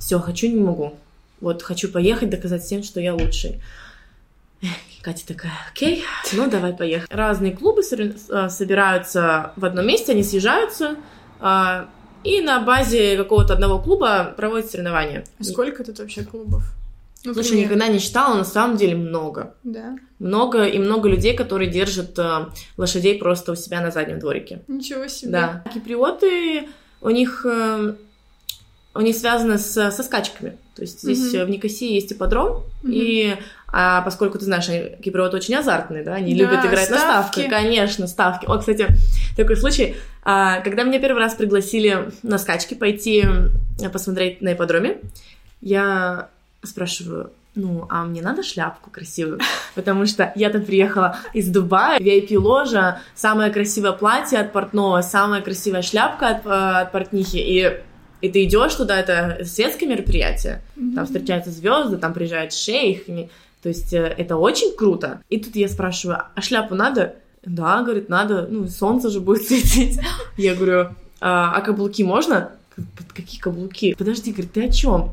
все, 0.00 0.18
хочу, 0.18 0.48
не 0.48 0.60
могу. 0.60 0.98
Вот 1.40 1.62
хочу 1.62 1.88
поехать, 1.88 2.30
доказать 2.30 2.64
всем, 2.64 2.82
что 2.82 2.98
я 2.98 3.14
лучший. 3.14 3.62
Катя 5.02 5.24
такая, 5.24 5.52
окей, 5.70 6.02
ну 6.32 6.50
давай 6.50 6.72
поехали. 6.72 7.06
Разные 7.14 7.52
клубы 7.52 7.82
а, 8.28 8.48
собираются 8.48 9.52
в 9.54 9.64
одном 9.64 9.86
месте, 9.86 10.10
они 10.10 10.24
съезжаются, 10.24 10.96
а, 11.38 11.88
и 12.24 12.40
на 12.40 12.58
базе 12.58 13.16
какого-то 13.16 13.52
одного 13.52 13.78
клуба 13.78 14.34
проводят 14.36 14.68
соревнования. 14.68 15.24
Сколько 15.40 15.84
тут 15.84 16.00
вообще 16.00 16.24
клубов? 16.24 16.64
Ну, 17.24 17.34
Слушай, 17.34 17.60
никогда 17.60 17.88
не 17.88 17.98
считала, 17.98 18.34
на 18.34 18.44
самом 18.44 18.76
деле 18.78 18.94
много. 18.94 19.54
Да. 19.62 19.96
Много 20.18 20.64
и 20.64 20.78
много 20.78 21.08
людей, 21.08 21.36
которые 21.36 21.70
держат 21.70 22.18
э, 22.18 22.46
лошадей 22.78 23.18
просто 23.18 23.52
у 23.52 23.56
себя 23.56 23.82
на 23.82 23.90
заднем 23.90 24.18
дворике. 24.18 24.62
Ничего 24.68 25.06
себе. 25.06 25.30
Да. 25.30 25.64
Киприоты, 25.72 26.68
у 27.02 27.10
них, 27.10 27.44
э, 27.44 27.94
у 28.94 29.00
них 29.00 29.16
связаны 29.16 29.58
с, 29.58 29.90
со 29.90 30.02
скачками. 30.02 30.56
То 30.74 30.82
есть 30.82 31.02
здесь 31.02 31.34
угу. 31.34 31.44
в 31.44 31.50
Никосии 31.50 31.92
есть 31.92 32.10
ипподром, 32.12 32.48
угу. 32.48 32.64
и 32.84 33.36
а 33.70 34.00
поскольку 34.00 34.38
ты 34.38 34.46
знаешь, 34.46 34.66
киприоты 35.02 35.36
очень 35.36 35.54
азартные, 35.54 36.02
да, 36.02 36.14
они 36.14 36.34
да, 36.34 36.40
любят 36.40 36.64
играть 36.64 36.86
ставки. 36.86 36.92
на 36.92 37.22
ставки. 37.22 37.48
Конечно, 37.48 38.06
ставки. 38.06 38.46
О, 38.46 38.58
кстати, 38.58 38.88
такой 39.36 39.56
случай, 39.56 39.96
а, 40.22 40.60
когда 40.60 40.84
меня 40.84 40.98
первый 40.98 41.18
раз 41.18 41.34
пригласили 41.34 42.10
на 42.22 42.38
скачки 42.38 42.72
пойти 42.72 43.24
посмотреть 43.92 44.40
на 44.40 44.54
ипподроме, 44.54 44.98
я 45.60 46.30
спрашиваю, 46.62 47.30
ну, 47.54 47.86
а 47.90 48.04
мне 48.04 48.22
надо 48.22 48.42
шляпку 48.42 48.90
красивую, 48.90 49.40
потому 49.74 50.06
что 50.06 50.32
я 50.36 50.50
там 50.50 50.64
приехала 50.64 51.16
из 51.34 51.48
Дубая, 51.48 51.98
VIP-ложа, 51.98 53.00
самое 53.14 53.50
красивое 53.50 53.92
платье 53.92 54.38
от 54.38 54.52
портного, 54.52 55.00
самая 55.02 55.42
красивая 55.42 55.82
шляпка 55.82 56.28
от, 56.28 56.46
э, 56.46 56.50
от 56.50 56.92
портнихи, 56.92 57.38
и 57.38 57.82
и 58.20 58.28
ты 58.28 58.44
идешь 58.44 58.74
туда, 58.74 59.00
это 59.00 59.46
светское 59.46 59.88
мероприятие, 59.88 60.62
mm-hmm. 60.76 60.94
там 60.94 61.06
встречаются 61.06 61.50
звезды, 61.50 61.96
там 61.96 62.12
приезжают 62.12 62.52
шейх, 62.52 63.06
то 63.62 63.68
есть 63.68 63.92
э, 63.92 64.14
это 64.18 64.36
очень 64.36 64.76
круто. 64.76 65.22
И 65.28 65.38
тут 65.38 65.56
я 65.56 65.68
спрашиваю, 65.68 66.18
а 66.34 66.42
шляпу 66.42 66.74
надо? 66.74 67.16
Да, 67.44 67.82
говорит, 67.82 68.08
надо, 68.08 68.46
ну, 68.50 68.68
солнце 68.68 69.10
же 69.10 69.20
будет 69.20 69.42
светить. 69.46 70.00
Я 70.36 70.54
говорю, 70.54 70.88
а, 71.20 71.52
а 71.54 71.60
каблуки 71.60 72.02
можно? 72.02 72.52
Какие 73.14 73.40
каблуки? 73.40 73.94
Подожди, 73.94 74.32
говорит, 74.32 74.52
ты 74.52 74.66
о 74.66 74.72
чем? 74.72 75.12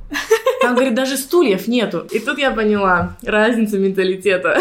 Там, 0.61 0.75
говорит, 0.75 0.95
даже 0.95 1.17
стульев 1.17 1.67
нету. 1.67 2.07
И 2.11 2.19
тут 2.19 2.37
я 2.37 2.51
поняла 2.51 3.17
разницу 3.21 3.79
менталитета. 3.79 4.59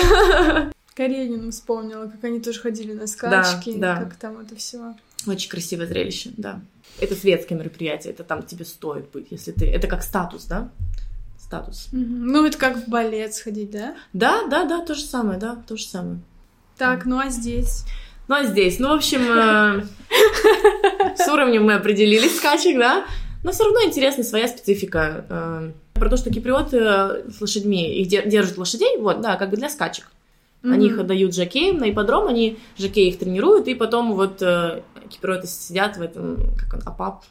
Каренину 0.94 1.50
вспомнила, 1.50 2.06
как 2.06 2.24
они 2.24 2.40
тоже 2.40 2.60
ходили 2.60 2.92
на 2.92 3.06
скачки, 3.06 3.74
да, 3.76 3.96
да. 3.96 4.04
как 4.04 4.16
там 4.16 4.40
это 4.40 4.56
все. 4.56 4.94
Очень 5.26 5.50
красивое 5.50 5.86
зрелище, 5.86 6.30
да. 6.36 6.60
Это 6.98 7.14
светское 7.14 7.58
мероприятие, 7.58 8.14
это 8.14 8.24
там 8.24 8.42
тебе 8.42 8.64
стоит 8.64 9.10
быть, 9.10 9.26
если 9.30 9.52
ты... 9.52 9.66
Это 9.66 9.88
как 9.88 10.02
статус, 10.02 10.44
да? 10.44 10.70
Статус. 11.38 11.88
Угу. 11.92 12.00
Ну, 12.00 12.46
это 12.46 12.56
как 12.56 12.78
в 12.78 12.88
балет 12.88 13.34
сходить, 13.34 13.70
да? 13.70 13.94
Да, 14.14 14.46
да, 14.48 14.64
да, 14.64 14.80
то 14.80 14.94
же 14.94 15.02
самое, 15.02 15.38
да, 15.38 15.56
то 15.68 15.76
же 15.76 15.84
самое. 15.84 16.20
Так, 16.78 17.04
ну 17.04 17.18
а 17.18 17.28
здесь? 17.28 17.84
Ну 18.28 18.34
а 18.34 18.44
здесь, 18.44 18.78
ну, 18.78 18.88
в 18.88 18.92
общем, 18.92 19.20
э, 19.20 19.86
с 21.16 21.28
уровнем 21.28 21.64
мы 21.64 21.74
определились 21.74 22.38
скачек, 22.38 22.78
да? 22.78 23.04
Но 23.42 23.52
все 23.52 23.64
равно 23.64 23.84
интересна 23.84 24.24
своя 24.24 24.48
специфика. 24.48 25.72
Э, 25.96 25.98
про 25.98 26.08
то, 26.08 26.16
что 26.16 26.30
киприоты 26.30 27.30
с 27.30 27.40
лошадьми, 27.40 28.00
их 28.00 28.08
держат 28.08 28.58
лошадей, 28.58 28.98
вот, 28.98 29.20
да, 29.20 29.36
как 29.36 29.50
бы 29.50 29.56
для 29.56 29.68
скачек. 29.68 30.10
Mm-hmm. 30.62 30.72
Они 30.72 30.86
их 30.86 30.98
отдают 30.98 31.34
жокеям 31.34 31.78
на 31.78 31.90
ипподром, 31.90 32.26
они 32.26 32.58
жокеи 32.78 33.08
их 33.08 33.18
тренируют, 33.18 33.68
и 33.68 33.74
потом 33.74 34.14
вот 34.14 34.42
э, 34.42 34.82
киприоты 35.08 35.46
сидят 35.46 35.96
в 35.96 36.02
этом, 36.02 36.38
как 36.58 36.74
он, 36.74 36.80
апап, 36.86 37.24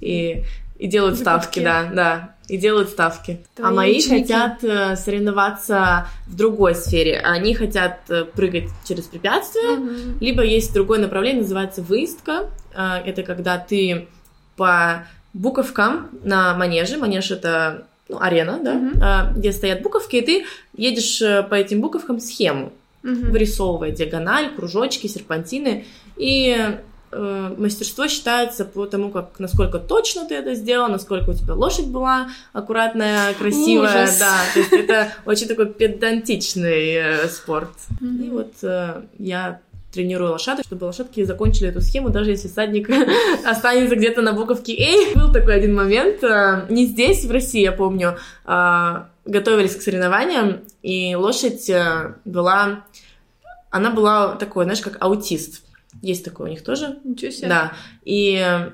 и, 0.00 0.44
и 0.78 0.86
делают 0.86 1.16
За 1.16 1.22
ставки, 1.22 1.60
да, 1.60 1.90
да, 1.92 2.34
и 2.48 2.56
делают 2.56 2.88
ставки. 2.88 3.40
Твои 3.56 3.68
а 3.68 3.74
мои 3.74 3.98
ученики. 3.98 4.22
хотят 4.22 4.64
э, 4.64 4.96
соревноваться 4.96 6.06
в 6.26 6.36
другой 6.36 6.74
сфере. 6.74 7.18
Они 7.18 7.52
хотят 7.54 8.00
э, 8.08 8.24
прыгать 8.24 8.70
через 8.86 9.04
препятствия, 9.04 9.76
mm-hmm. 9.76 10.18
либо 10.20 10.42
есть 10.42 10.72
другое 10.72 11.00
направление, 11.00 11.42
называется 11.42 11.82
выездка. 11.82 12.48
Э, 12.74 13.02
это 13.04 13.22
когда 13.22 13.58
ты 13.58 14.08
по 14.56 15.04
буковкам 15.34 16.10
на 16.22 16.54
манеже, 16.54 16.96
манеж 16.96 17.30
это 17.30 17.87
ну, 18.08 18.18
арена, 18.20 18.58
да, 18.62 18.74
mm-hmm. 18.74 19.38
где 19.38 19.52
стоят 19.52 19.82
буковки, 19.82 20.16
и 20.16 20.22
ты 20.22 20.46
едешь 20.74 21.20
э, 21.20 21.42
по 21.42 21.54
этим 21.54 21.80
буковкам 21.80 22.20
схему, 22.20 22.72
mm-hmm. 23.02 23.30
вырисовывая 23.30 23.90
диагональ, 23.90 24.54
кружочки, 24.54 25.06
серпантины, 25.06 25.84
и 26.16 26.56
э, 27.12 27.54
мастерство 27.58 28.08
считается 28.08 28.64
по 28.64 28.86
тому, 28.86 29.10
как 29.10 29.38
насколько 29.38 29.78
точно 29.78 30.24
ты 30.26 30.34
это 30.36 30.54
сделал, 30.54 30.88
насколько 30.88 31.30
у 31.30 31.34
тебя 31.34 31.54
лошадь 31.54 31.88
была 31.88 32.30
аккуратная, 32.52 33.34
красивая, 33.34 34.04
Ужас. 34.04 34.18
да, 34.18 34.34
то 34.54 34.58
есть 34.58 34.72
это 34.72 35.12
очень 35.26 35.46
такой 35.46 35.66
педантичный 35.66 36.94
э, 36.94 37.28
спорт. 37.28 37.70
Mm-hmm. 38.00 38.26
И 38.26 38.30
вот 38.30 38.52
э, 38.62 39.02
я 39.18 39.60
тренирую 39.92 40.32
лошадок, 40.32 40.64
чтобы 40.66 40.84
лошадки 40.84 41.24
закончили 41.24 41.68
эту 41.70 41.80
схему, 41.80 42.10
даже 42.10 42.30
если 42.30 42.48
садник 42.48 42.90
останется 43.44 43.96
где-то 43.96 44.22
на 44.22 44.32
буковке 44.32 44.74
«Эй». 44.74 45.14
Был 45.14 45.32
такой 45.32 45.56
один 45.56 45.74
момент, 45.74 46.22
э, 46.22 46.66
не 46.68 46.86
здесь, 46.86 47.24
в 47.24 47.30
России, 47.30 47.62
я 47.62 47.72
помню, 47.72 48.18
а, 48.44 49.08
готовились 49.24 49.76
к 49.76 49.82
соревнованиям, 49.82 50.60
и 50.82 51.14
лошадь 51.14 51.68
э, 51.70 52.14
была... 52.24 52.84
Она 53.70 53.90
была 53.90 54.36
такой, 54.36 54.64
знаешь, 54.64 54.80
как 54.80 54.96
аутист. 55.00 55.62
Есть 56.00 56.24
такое 56.24 56.48
у 56.48 56.50
них 56.50 56.64
тоже. 56.64 56.98
Ничего 57.04 57.30
себе. 57.30 57.48
Да. 57.48 57.72
И 58.04 58.70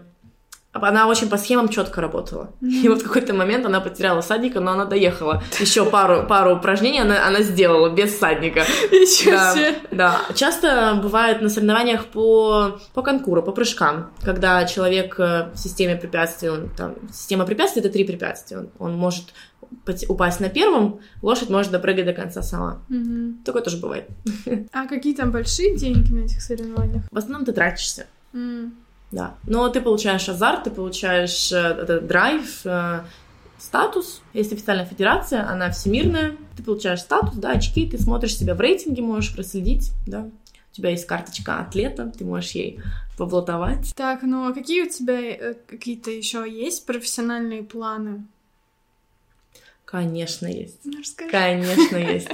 она 0.75 1.07
очень 1.07 1.29
по 1.29 1.37
схемам 1.37 1.69
четко 1.69 2.01
работала. 2.01 2.51
Mm-hmm. 2.61 2.83
И 2.83 2.89
вот 2.89 3.03
в 3.03 3.07
какой-то 3.07 3.33
момент 3.33 3.65
она 3.65 3.81
потеряла 3.81 4.21
садника, 4.21 4.61
но 4.61 4.73
она 4.73 4.85
доехала. 4.85 5.43
Еще 5.61 5.85
пару, 5.85 6.27
пару 6.27 6.57
упражнений 6.57 7.01
она, 7.01 7.27
она 7.27 7.43
сделала 7.43 7.91
без 7.91 8.19
садника. 8.19 8.61
Еще 8.91 9.31
да, 9.31 9.55
да. 9.91 10.21
Часто 10.35 10.99
бывает 11.01 11.41
на 11.43 11.49
соревнованиях 11.49 12.07
по, 12.07 12.81
по 12.93 13.03
конкуру, 13.03 13.43
по 13.43 13.53
прыжкам, 13.53 14.11
когда 14.23 14.65
человек 14.65 15.19
э, 15.19 15.51
в 15.55 15.57
системе 15.57 15.97
препятствий, 15.97 16.49
он, 16.49 16.71
там, 16.77 16.95
система 17.13 17.47
препятствий— 17.47 17.81
это 17.83 17.91
три 17.91 18.05
препятствия. 18.05 18.59
Он, 18.59 18.71
он 18.79 18.97
может 18.97 19.33
упасть 20.09 20.41
на 20.41 20.49
первом, 20.49 21.01
лошадь 21.23 21.51
может 21.51 21.71
допрыгать 21.71 22.07
до 22.07 22.13
конца 22.13 22.43
сама. 22.43 22.83
Угу. 22.91 23.45
Такое 23.45 23.63
тоже 23.63 23.79
бывает. 23.79 24.09
А 24.73 24.87
какие 24.87 25.15
там 25.15 25.31
большие 25.31 25.77
деньги 25.77 26.13
на 26.13 26.25
этих 26.25 26.43
соревнованиях? 26.43 27.05
В 27.11 27.17
основном 27.17 27.45
ты 27.45 27.53
тратишься. 27.53 28.07
Mm 28.33 28.73
да. 29.15 29.37
Но 29.47 29.69
ты 29.69 29.81
получаешь 29.81 30.29
азарт, 30.29 30.65
ты 30.65 30.71
получаешь 30.71 31.53
э, 31.53 31.57
этот 31.57 32.07
драйв, 32.09 32.63
э, 32.65 33.05
статус. 33.59 34.21
Есть 34.33 34.53
официальная 34.53 34.87
федерация, 34.87 35.49
она 35.49 35.71
всемирная. 35.71 36.37
Ты 36.57 36.65
получаешь 36.65 37.01
статус, 37.01 37.35
да, 37.37 37.53
очки, 37.53 37.89
ты 37.89 37.97
смотришь 37.97 38.37
себя 38.37 38.55
в 38.55 38.61
рейтинге, 38.61 39.03
можешь 39.03 39.35
проследить, 39.35 39.93
да. 40.07 40.23
У 40.73 40.75
тебя 40.75 40.91
есть 40.91 41.07
карточка 41.07 41.61
атлета, 41.61 42.13
ты 42.19 42.25
можешь 42.25 42.51
ей 42.51 42.81
поблатовать. 43.17 43.95
Так, 43.95 44.23
ну 44.23 44.49
а 44.49 44.53
какие 44.53 44.83
у 44.83 44.91
тебя 44.91 45.21
э, 45.21 45.55
какие-то 45.69 46.11
еще 46.11 46.45
есть 46.51 46.85
профессиональные 46.85 47.63
планы? 47.63 48.27
Конечно, 49.85 50.49
есть. 50.49 50.81
Ну, 50.83 50.99
расскажи. 50.99 51.31
Конечно, 51.31 51.97
есть. 52.15 52.29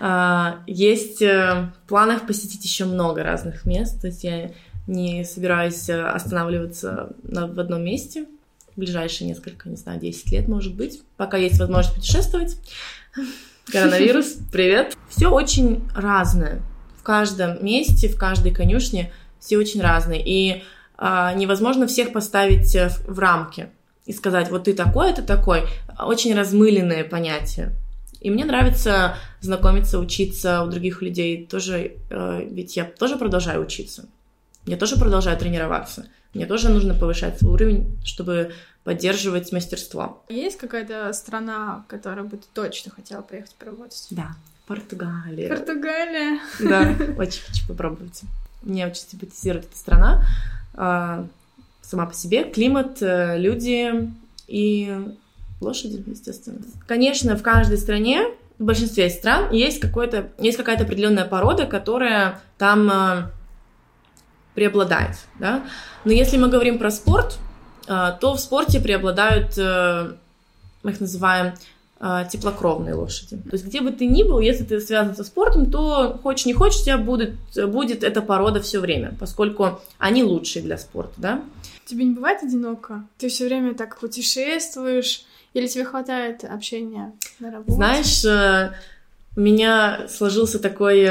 А, 0.00 0.62
есть 0.66 1.22
в 1.22 1.72
планах 1.88 2.26
посетить 2.26 2.62
еще 2.62 2.84
много 2.84 3.22
разных 3.22 3.64
мест. 3.64 3.98
То 3.98 4.08
есть 4.08 4.24
я 4.24 4.50
не 4.88 5.24
собираюсь 5.24 5.88
э, 5.88 6.02
останавливаться 6.02 7.10
на, 7.22 7.46
в 7.46 7.60
одном 7.60 7.84
месте 7.84 8.26
в 8.74 8.80
ближайшие 8.80 9.28
несколько, 9.28 9.68
не 9.68 9.76
знаю, 9.76 10.00
10 10.00 10.32
лет, 10.32 10.48
может 10.48 10.74
быть, 10.74 11.02
пока 11.16 11.36
есть 11.36 11.58
возможность 11.60 11.94
путешествовать. 11.94 12.56
Коронавирус, 13.72 14.36
привет. 14.52 14.96
Все 15.08 15.28
очень 15.28 15.82
разное. 15.94 16.62
В 16.96 17.02
каждом 17.02 17.64
месте, 17.64 18.08
в 18.08 18.16
каждой 18.16 18.52
конюшне 18.52 19.12
все 19.38 19.58
очень 19.58 19.82
разные. 19.82 20.22
И 20.24 20.62
а, 20.96 21.32
невозможно 21.34 21.86
всех 21.86 22.12
поставить 22.12 22.74
э, 22.74 22.88
в, 22.88 23.14
в 23.14 23.18
рамки 23.18 23.68
и 24.06 24.12
сказать, 24.12 24.50
вот 24.50 24.64
ты 24.64 24.74
такой, 24.74 25.12
ты 25.12 25.22
такой. 25.22 25.64
Очень 25.98 26.34
размыленное 26.34 27.04
понятие. 27.04 27.72
И 28.20 28.30
мне 28.30 28.44
нравится 28.44 29.16
знакомиться, 29.40 29.98
учиться 29.98 30.62
у 30.62 30.68
других 30.68 31.02
людей 31.02 31.46
тоже, 31.46 31.92
э, 32.10 32.48
ведь 32.50 32.76
я 32.76 32.84
тоже 32.84 33.16
продолжаю 33.16 33.62
учиться. 33.62 34.08
Я 34.68 34.76
тоже 34.76 34.96
продолжаю 34.96 35.38
тренироваться. 35.38 36.06
Мне 36.34 36.44
тоже 36.44 36.68
нужно 36.68 36.92
повышать 36.92 37.38
свой 37.38 37.54
уровень, 37.54 37.98
чтобы 38.04 38.52
поддерживать 38.84 39.50
мастерство. 39.50 40.22
Есть 40.28 40.58
какая-то 40.58 41.10
страна, 41.14 41.84
в 41.86 41.90
которой 41.90 42.24
бы 42.24 42.36
ты 42.36 42.44
точно 42.52 42.92
хотела 42.92 43.22
поехать 43.22 43.54
поработать? 43.54 44.06
Да, 44.10 44.32
Португалия. 44.66 45.48
Португалия. 45.48 46.40
Да, 46.60 46.94
очень 47.18 47.40
хочу 47.40 47.66
попробовать. 47.66 48.20
Мне 48.62 48.86
очень 48.86 49.04
симпатизирует 49.08 49.64
эта 49.64 49.78
страна. 49.78 50.26
А, 50.74 51.26
сама 51.80 52.04
по 52.04 52.12
себе. 52.12 52.44
Климат, 52.44 53.00
э, 53.00 53.38
люди 53.38 54.10
и 54.48 54.94
лошади, 55.62 56.04
естественно. 56.06 56.58
Конечно, 56.86 57.36
в 57.36 57.42
каждой 57.42 57.78
стране, 57.78 58.26
в 58.58 58.64
большинстве 58.64 59.08
стран, 59.08 59.50
есть, 59.50 59.80
какой-то, 59.80 60.28
есть 60.38 60.58
какая-то 60.58 60.84
определенная 60.84 61.24
порода, 61.24 61.64
которая 61.64 62.42
там 62.58 62.90
э, 62.90 63.30
преобладает, 64.58 65.16
да. 65.38 65.62
Но 66.04 66.10
если 66.10 66.36
мы 66.36 66.48
говорим 66.48 66.80
про 66.80 66.90
спорт, 66.90 67.38
э, 67.86 68.16
то 68.20 68.34
в 68.34 68.40
спорте 68.40 68.80
преобладают, 68.80 69.56
э, 69.56 70.14
мы 70.82 70.90
их 70.90 71.00
называем 71.00 71.54
э, 72.00 72.24
теплокровные 72.28 72.94
лошади. 72.94 73.36
То 73.36 73.52
есть 73.52 73.66
где 73.66 73.80
бы 73.80 73.92
ты 73.92 74.06
ни 74.06 74.24
был, 74.24 74.40
если 74.40 74.64
ты 74.64 74.80
связан 74.80 75.14
со 75.14 75.22
спортом, 75.22 75.70
то 75.70 76.18
хочешь 76.24 76.46
не 76.46 76.54
хочешь, 76.54 76.80
у 76.80 76.84
тебя 76.84 76.98
будет, 76.98 77.34
будет 77.68 78.02
эта 78.02 78.20
порода 78.20 78.60
все 78.60 78.80
время, 78.80 79.14
поскольку 79.20 79.80
они 79.98 80.24
лучшие 80.24 80.64
для 80.64 80.76
спорта, 80.76 81.14
да. 81.18 81.42
Тебе 81.86 82.04
не 82.04 82.14
бывает 82.14 82.42
одиноко? 82.42 83.04
Ты 83.16 83.28
все 83.28 83.44
время 83.44 83.74
так 83.74 84.00
путешествуешь, 84.00 85.24
или 85.54 85.68
тебе 85.68 85.84
хватает 85.84 86.42
общения 86.42 87.12
на 87.38 87.52
работе? 87.52 87.72
Знаешь, 87.72 88.24
у 89.36 89.40
меня 89.40 90.08
сложился 90.08 90.58
такой 90.58 91.08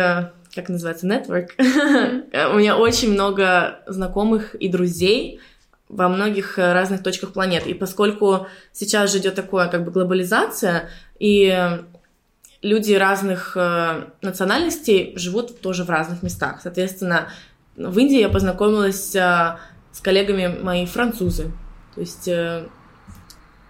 как 0.61 0.69
называется, 0.69 1.07
network. 1.07 1.49
Mm-hmm. 1.57 2.53
У 2.53 2.57
меня 2.57 2.77
очень 2.77 3.11
много 3.11 3.79
знакомых 3.87 4.55
и 4.55 4.67
друзей 4.67 5.39
во 5.87 6.09
многих 6.09 6.59
э, 6.59 6.73
разных 6.73 7.01
точках 7.03 7.33
планеты. 7.33 7.69
И 7.69 7.73
поскольку 7.73 8.47
сейчас 8.73 9.11
же 9.11 9.19
идет 9.19 9.35
такое 9.35 9.69
как 9.69 9.85
бы 9.85 9.91
глобализация, 9.91 10.89
и 11.19 11.79
люди 12.61 12.93
разных 12.93 13.55
э, 13.55 14.07
национальностей 14.21 15.13
живут 15.15 15.61
тоже 15.61 15.83
в 15.83 15.89
разных 15.89 16.23
местах. 16.23 16.59
Соответственно, 16.61 17.29
в 17.75 17.97
Индии 17.97 18.19
я 18.19 18.29
познакомилась 18.29 19.11
с 19.11 20.01
коллегами 20.01 20.47
мои 20.47 20.85
французы. 20.85 21.51
То 21.95 22.01
есть 22.01 22.27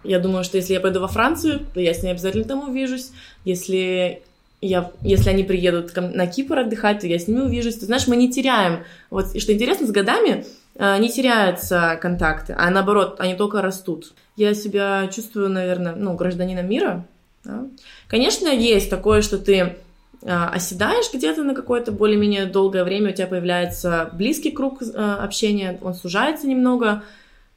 я 0.08 0.20
думаю, 0.20 0.44
что 0.44 0.58
если 0.58 0.74
я 0.74 0.80
пойду 0.80 1.02
во 1.02 1.08
Францию, 1.08 1.68
то 1.74 1.80
я 1.80 1.94
с 1.94 2.02
ней 2.02 2.12
обязательно 2.12 2.46
там 2.46 2.70
увижусь. 2.70 3.12
Если 3.44 4.24
я, 4.62 4.92
если 5.02 5.30
они 5.30 5.44
приедут 5.44 5.96
на 5.96 6.28
Кипр 6.28 6.60
отдыхать, 6.60 7.02
то 7.02 7.08
я 7.08 7.20
с 7.20 7.28
ними 7.28 7.42
увижусь. 7.42 7.76
Ты 7.76 7.86
знаешь, 7.86 8.08
мы 8.08 8.16
не 8.16 8.32
теряем. 8.32 8.84
Вот 9.10 9.36
и 9.36 9.40
что 9.40 9.54
интересно, 9.54 9.86
с 9.86 9.92
годами 9.92 10.46
э, 10.76 10.98
не 11.00 11.10
теряются 11.10 11.98
контакты, 12.02 12.56
а 12.58 12.70
наоборот, 12.70 13.18
они 13.20 13.36
только 13.36 13.62
растут. 13.62 14.14
Я 14.36 14.54
себя 14.54 15.08
чувствую, 15.14 15.50
наверное, 15.50 15.96
ну, 15.96 16.16
гражданином 16.16 16.68
мира. 16.68 17.06
Да? 17.44 17.66
Конечно, 18.08 18.48
есть 18.48 18.90
такое, 18.90 19.22
что 19.22 19.38
ты 19.38 19.78
а, 20.26 20.50
оседаешь 20.50 21.14
где-то 21.14 21.44
на 21.44 21.54
какое-то 21.54 21.92
более-менее 21.92 22.46
долгое 22.46 22.84
время, 22.84 23.12
у 23.12 23.14
тебя 23.14 23.28
появляется 23.28 24.10
близкий 24.14 24.52
круг 24.52 24.82
а, 24.82 25.24
общения, 25.24 25.78
он 25.82 25.94
сужается 25.94 26.48
немного, 26.48 27.04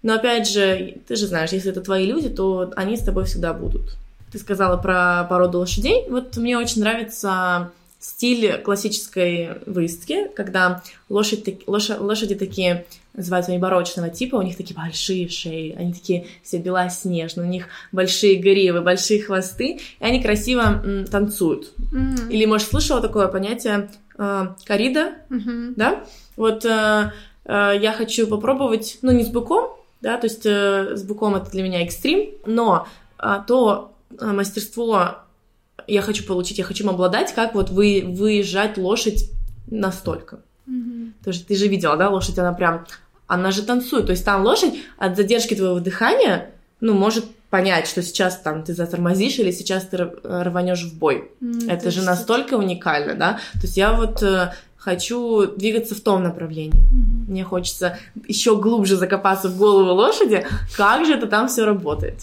но 0.03 0.15
опять 0.15 0.49
же, 0.49 0.99
ты 1.09 1.17
же 1.17 1.27
знаешь, 1.27 1.53
если 1.53 1.71
это 1.71 1.81
твои 1.81 2.07
люди, 2.07 2.29
то 2.29 2.73
они 2.77 2.97
с 2.97 3.03
тобой 3.03 3.25
всегда 3.25 3.55
будут. 3.55 3.97
Ты 4.33 4.39
сказала 4.39 4.77
про 4.77 5.25
породу 5.29 5.59
лошадей. 5.59 6.07
Вот 6.09 6.37
мне 6.37 6.57
очень 6.57 6.81
нравится 6.81 7.73
стиль 8.01 8.59
классической 8.59 9.59
выездки, 9.67 10.29
когда 10.35 10.83
лошадь, 11.11 11.67
лошадь, 11.67 12.01
лошади 12.01 12.35
такие 12.35 12.87
называются 13.13 13.53
они 13.53 13.61
барочного 13.61 14.09
типа, 14.09 14.37
у 14.37 14.43
них 14.43 14.57
такие 14.57 14.75
большие 14.75 15.29
шеи, 15.29 15.75
они 15.79 15.93
такие 15.93 16.27
все 16.43 16.59
белоснежные, 16.59 17.47
у 17.47 17.51
них 17.51 17.67
большие 17.93 18.37
гривы, 18.37 18.81
большие 18.81 19.23
хвосты, 19.23 19.81
и 20.01 20.05
они 20.05 20.23
красиво 20.23 20.81
м, 20.83 21.05
танцуют. 21.05 21.73
Mm-hmm. 21.93 22.31
Или, 22.31 22.47
может, 22.47 22.69
слышала 22.69 23.03
такое 23.03 23.29
понятие 23.29 23.91
э, 24.17 24.47
корида, 24.65 25.13
mm-hmm. 25.29 25.75
да? 25.77 26.05
Вот 26.37 26.65
э, 26.65 27.13
э, 27.45 27.73
я 27.81 27.93
хочу 27.93 28.27
попробовать, 28.27 28.99
ну, 29.03 29.11
не 29.13 29.25
с 29.25 29.29
быком, 29.29 29.77
да, 30.01 30.17
то 30.17 30.27
есть 30.27 30.47
э, 30.47 30.97
с 30.97 31.03
быком 31.03 31.35
это 31.35 31.51
для 31.51 31.63
меня 31.63 31.83
экстрим, 31.83 32.31
но 32.47 32.87
э, 33.19 33.41
то 33.47 33.93
мастерство 34.19 35.19
я 35.87 36.03
хочу 36.03 36.25
получить, 36.25 36.59
я 36.59 36.65
хочу 36.65 36.85
им 36.85 36.91
обладать, 36.91 37.35
как 37.35 37.55
вот 37.55 37.71
вы, 37.71 38.05
выезжать 38.07 38.79
лошадь 38.79 39.31
настолько. 39.67 40.41
Mm-hmm. 40.69 41.13
Потому 41.19 41.35
что 41.35 41.47
ты 41.47 41.57
же 41.57 41.69
видела, 41.69 41.97
да, 41.97 42.11
лошадь, 42.11 42.39
она 42.39 42.53
прям, 42.53 42.87
она 43.27 43.51
же 43.51 43.63
танцует. 43.63 44.07
То 44.07 44.13
есть 44.13 44.25
там 44.25 44.45
лошадь 44.45 44.75
от 44.99 45.17
задержки 45.17 45.55
твоего 45.55 45.81
дыхания, 45.81 46.51
ну, 46.81 46.95
может 46.95 47.25
понять, 47.51 47.89
что 47.89 48.03
сейчас 48.03 48.39
там 48.39 48.63
ты 48.63 48.75
затормозишь 48.75 49.39
или 49.39 49.51
сейчас 49.51 49.85
ты 49.87 50.11
рванешь 50.23 50.85
в 50.85 50.97
бой. 50.97 51.31
Mm, 51.41 51.71
это 51.71 51.91
же 51.91 52.03
настолько 52.03 52.55
уникально, 52.55 53.15
да? 53.15 53.33
То 53.55 53.63
есть 53.63 53.77
я 53.77 53.93
вот 53.93 54.23
э, 54.23 54.53
хочу 54.77 55.47
двигаться 55.47 55.97
в 55.97 56.01
том 56.01 56.23
направлении. 56.23 56.85
Mm-hmm. 56.85 57.31
Мне 57.31 57.45
хочется 57.45 57.99
еще 58.29 58.57
глубже 58.57 58.97
закопаться 58.97 59.49
в 59.49 59.59
голову 59.59 59.91
лошади, 59.93 60.47
как 60.77 61.05
же 61.05 61.15
это 61.15 61.27
там 61.27 61.49
все 61.49 61.65
работает. 61.65 62.21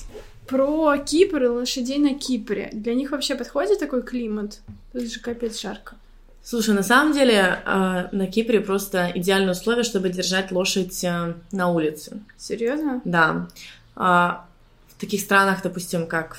Про 0.48 0.98
Кипр 0.98 1.44
и 1.44 1.48
лошадей 1.48 1.98
на 1.98 2.14
Кипре. 2.14 2.70
Для 2.74 2.94
них 2.94 3.12
вообще 3.12 3.36
подходит 3.36 3.80
такой 3.80 4.02
климат? 4.02 4.62
Тут 4.94 5.12
же 5.12 5.20
капец 5.20 5.62
жарко. 5.62 5.96
Слушай, 6.44 6.76
на 6.76 6.84
самом 6.84 7.12
деле 7.14 7.60
э, 7.66 8.08
на 8.14 8.28
Кипре 8.28 8.62
просто 8.62 9.12
идеальные 9.14 9.52
условия, 9.52 9.84
чтобы 9.84 10.10
держать 10.10 10.52
лошадь 10.52 11.04
э, 11.04 11.34
на 11.52 11.70
улице. 11.70 12.22
Серьезно? 12.38 13.02
Да. 13.04 13.50
А, 13.98 14.46
в 14.88 15.02
таких 15.02 15.20
странах, 15.20 15.62
допустим, 15.62 16.08
как 16.08 16.38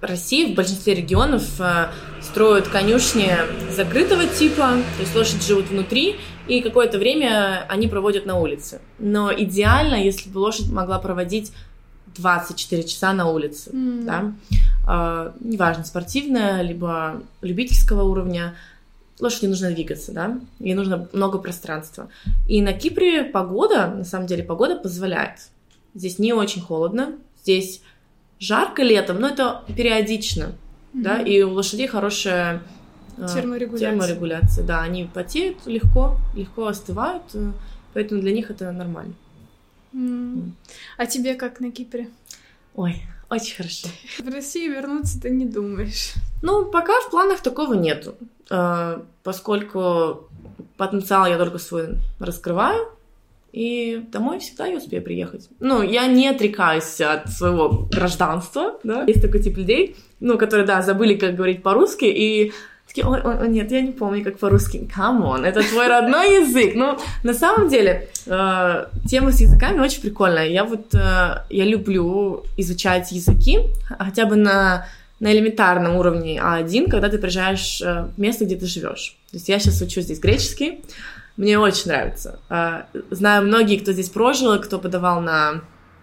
Россия, 0.00 0.52
в 0.52 0.54
большинстве 0.54 0.94
регионов 0.94 1.60
э, 1.60 1.88
строят 2.22 2.68
конюшни 2.68 3.32
закрытого 3.74 4.26
типа, 4.28 4.76
то 4.96 5.02
есть 5.02 5.16
лошади 5.16 5.44
живут 5.44 5.70
внутри, 5.70 6.16
и 6.46 6.60
какое-то 6.60 6.98
время 6.98 7.66
они 7.68 7.88
проводят 7.88 8.26
на 8.26 8.38
улице. 8.38 8.80
Но 9.00 9.32
идеально, 9.32 9.96
если 9.96 10.30
бы 10.30 10.38
лошадь 10.38 10.70
могла 10.70 11.00
проводить 11.00 11.52
24 12.16 12.82
часа 12.84 13.12
на 13.12 13.28
улице, 13.28 13.70
mm. 13.70 14.04
да, 14.04 14.32
э, 14.86 15.32
неважно, 15.40 15.84
спортивная, 15.84 16.62
либо 16.62 17.22
любительского 17.40 18.02
уровня, 18.02 18.54
лошади 19.20 19.46
нужно 19.46 19.70
двигаться, 19.70 20.12
да, 20.12 20.38
ей 20.58 20.74
нужно 20.74 21.08
много 21.12 21.38
пространства. 21.38 22.08
И 22.46 22.62
на 22.62 22.72
Кипре 22.72 23.24
погода, 23.24 23.88
на 23.88 24.04
самом 24.04 24.26
деле, 24.26 24.42
погода 24.42 24.76
позволяет. 24.76 25.50
Здесь 25.94 26.18
не 26.18 26.32
очень 26.32 26.62
холодно, 26.62 27.14
здесь 27.42 27.82
жарко 28.38 28.82
летом, 28.82 29.20
но 29.20 29.28
это 29.28 29.62
периодично, 29.76 30.44
mm-hmm. 30.44 31.02
да, 31.02 31.20
и 31.20 31.42
у 31.42 31.52
лошадей 31.52 31.88
хорошая 31.88 32.62
э, 33.16 33.26
терморегуляция. 33.32 33.90
терморегуляция, 33.90 34.64
да, 34.64 34.82
они 34.82 35.04
потеют 35.12 35.66
легко, 35.66 36.16
легко 36.34 36.66
остывают, 36.66 37.24
э, 37.34 37.52
поэтому 37.94 38.20
для 38.20 38.32
них 38.32 38.50
это 38.50 38.70
нормально. 38.70 39.14
Mm. 39.98 40.52
А 40.96 41.06
тебе 41.06 41.34
как 41.34 41.60
на 41.60 41.72
Кипре? 41.72 42.08
Ой, 42.74 43.02
очень 43.30 43.56
хорошо. 43.56 43.88
В 44.18 44.28
Россию 44.28 44.74
вернуться 44.74 45.20
ты 45.20 45.30
не 45.30 45.44
думаешь? 45.44 46.14
Ну, 46.42 46.66
пока 46.66 47.00
в 47.00 47.10
планах 47.10 47.40
такого 47.40 47.74
нету, 47.74 48.14
э, 48.50 49.02
поскольку 49.24 50.28
потенциал 50.76 51.26
я 51.26 51.36
только 51.36 51.58
свой 51.58 51.96
раскрываю, 52.20 52.88
и 53.52 54.04
домой 54.12 54.38
всегда 54.38 54.66
я 54.66 54.76
успею 54.76 55.02
приехать. 55.02 55.48
Ну, 55.58 55.82
я 55.82 56.06
не 56.06 56.28
отрекаюсь 56.28 57.00
от 57.00 57.28
своего 57.30 57.88
гражданства, 57.90 58.78
да. 58.84 59.04
Есть 59.04 59.22
такой 59.22 59.42
тип 59.42 59.56
людей, 59.56 59.96
ну, 60.20 60.38
которые, 60.38 60.66
да, 60.66 60.82
забыли, 60.82 61.14
как 61.14 61.34
говорить 61.34 61.62
по-русски, 61.62 62.04
и 62.04 62.52
такие, 62.88 63.06
ой, 63.06 63.20
ой, 63.22 63.36
ой, 63.38 63.48
нет, 63.48 63.70
я 63.70 63.80
не 63.80 63.92
помню, 63.92 64.24
как 64.24 64.38
по-русски. 64.38 64.88
On, 64.96 65.46
это 65.46 65.62
твой 65.62 65.86
родной 65.86 66.42
язык. 66.42 66.72
Ну, 66.74 66.98
на 67.22 67.34
самом 67.34 67.68
деле, 67.68 68.08
э, 68.26 68.86
тема 69.06 69.30
с 69.30 69.40
языками 69.40 69.78
очень 69.78 70.00
прикольная. 70.00 70.48
Я 70.48 70.64
вот, 70.64 70.94
э, 70.94 71.44
я 71.50 71.64
люблю 71.64 72.44
изучать 72.56 73.12
языки, 73.12 73.60
хотя 73.98 74.26
бы 74.26 74.36
на, 74.36 74.86
на 75.20 75.32
элементарном 75.32 75.96
уровне 75.96 76.40
А1, 76.42 76.88
когда 76.90 77.08
ты 77.08 77.18
приезжаешь 77.18 77.80
э, 77.82 78.08
в 78.16 78.18
место, 78.18 78.44
где 78.44 78.56
ты 78.56 78.66
живешь. 78.66 79.16
То 79.30 79.36
есть 79.36 79.48
я 79.48 79.58
сейчас 79.58 79.80
учу 79.82 80.00
здесь 80.00 80.18
греческий, 80.18 80.80
мне 81.36 81.58
очень 81.58 81.90
нравится. 81.90 82.40
Э, 82.48 82.82
знаю 83.10 83.46
многие, 83.46 83.78
кто 83.78 83.92
здесь 83.92 84.08
прожил, 84.08 84.58
кто 84.60 84.78
подавал 84.78 85.20
на 85.20 85.60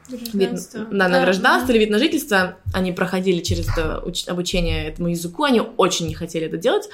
Вид, 0.10 0.52
да, 0.92 1.08
на 1.08 1.22
гражданство 1.22 1.72
или 1.72 1.80
вид 1.80 1.90
на 1.90 2.00
жительство. 2.00 2.58
Они 2.74 2.92
проходили 2.92 3.42
через 3.42 3.68
это 3.70 4.02
уч- 4.06 4.30
обучение 4.30 4.88
этому 4.88 5.10
языку, 5.10 5.44
они 5.44 5.62
очень 5.78 6.08
не 6.08 6.14
хотели 6.14 6.46
это 6.46 6.58
делать. 6.58 6.90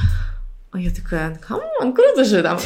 А 0.72 0.80
я 0.80 0.90
такая, 0.90 1.36
come 1.36 1.69
on, 1.69 1.94
круто 1.94 2.24
же 2.24 2.42
там. 2.42 2.58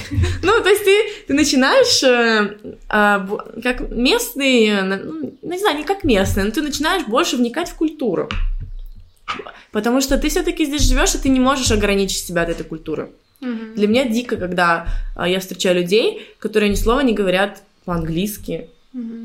ну, 0.43 0.61
то 0.61 0.69
есть 0.69 0.83
ты, 0.85 0.95
ты 1.27 1.33
начинаешь 1.33 2.03
э, 2.03 2.55
э, 2.63 3.61
как 3.63 3.89
местный, 3.89 4.83
ну, 4.83 5.33
не 5.41 5.57
знаю, 5.57 5.77
не 5.77 5.83
как 5.83 6.03
местный, 6.03 6.43
но 6.43 6.51
ты 6.51 6.61
начинаешь 6.61 7.07
больше 7.07 7.35
вникать 7.35 7.69
в 7.69 7.75
культуру. 7.75 8.29
Потому 9.71 10.01
что 10.01 10.19
ты 10.19 10.29
все-таки 10.29 10.65
здесь 10.65 10.83
живешь, 10.83 11.15
и 11.15 11.17
ты 11.17 11.29
не 11.29 11.39
можешь 11.39 11.71
ограничить 11.71 12.23
себя 12.23 12.43
от 12.43 12.49
этой 12.49 12.63
культуры. 12.63 13.09
Для 13.75 13.87
меня 13.87 14.05
дико, 14.07 14.37
когда 14.37 14.87
э, 15.17 15.25
я 15.27 15.39
встречаю 15.39 15.75
людей, 15.75 16.27
которые 16.37 16.69
ни 16.69 16.75
слова 16.75 17.01
не 17.01 17.13
говорят 17.13 17.63
по-английски, 17.85 18.69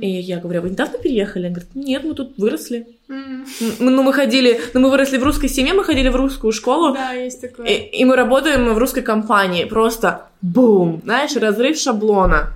и 0.00 0.08
я 0.08 0.38
говорю, 0.38 0.60
«А 0.60 0.62
вы 0.62 0.70
недавно 0.70 0.98
переехали? 0.98 1.46
Он 1.46 1.52
говорит, 1.52 1.74
нет, 1.74 2.02
мы 2.02 2.14
тут 2.14 2.36
выросли. 2.38 2.88
Mm-hmm. 3.08 3.76
Ну, 3.78 4.02
мы 4.02 4.12
ходили, 4.12 4.60
ну, 4.74 4.80
мы 4.80 4.90
выросли 4.90 5.16
в 5.16 5.22
русской 5.22 5.48
семье, 5.48 5.74
мы 5.74 5.84
ходили 5.84 6.08
в 6.08 6.16
русскую 6.16 6.52
школу. 6.52 6.94
Да, 6.94 7.12
есть 7.12 7.40
такое. 7.40 7.66
И, 7.66 8.00
и 8.00 8.04
мы 8.04 8.16
работаем 8.16 8.72
в 8.74 8.78
русской 8.78 9.02
компании. 9.02 9.64
Просто 9.64 10.26
бум, 10.42 11.00
знаешь, 11.04 11.36
разрыв 11.36 11.76
шаблона. 11.78 12.52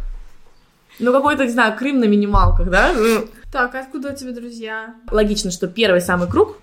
Ну, 0.99 1.13
какой-то, 1.13 1.45
не 1.45 1.51
знаю, 1.51 1.77
Крым 1.77 2.01
на 2.01 2.05
минималках, 2.05 2.69
да? 2.69 2.93
Ну. 2.93 3.27
Так, 3.53 3.75
откуда 3.77 4.13
у 4.13 4.17
тебя 4.17 4.33
друзья? 4.33 4.95
Логично, 5.11 5.53
что 5.53 5.69
первый 5.69 6.01
самый 6.01 6.29
круг 6.29 6.59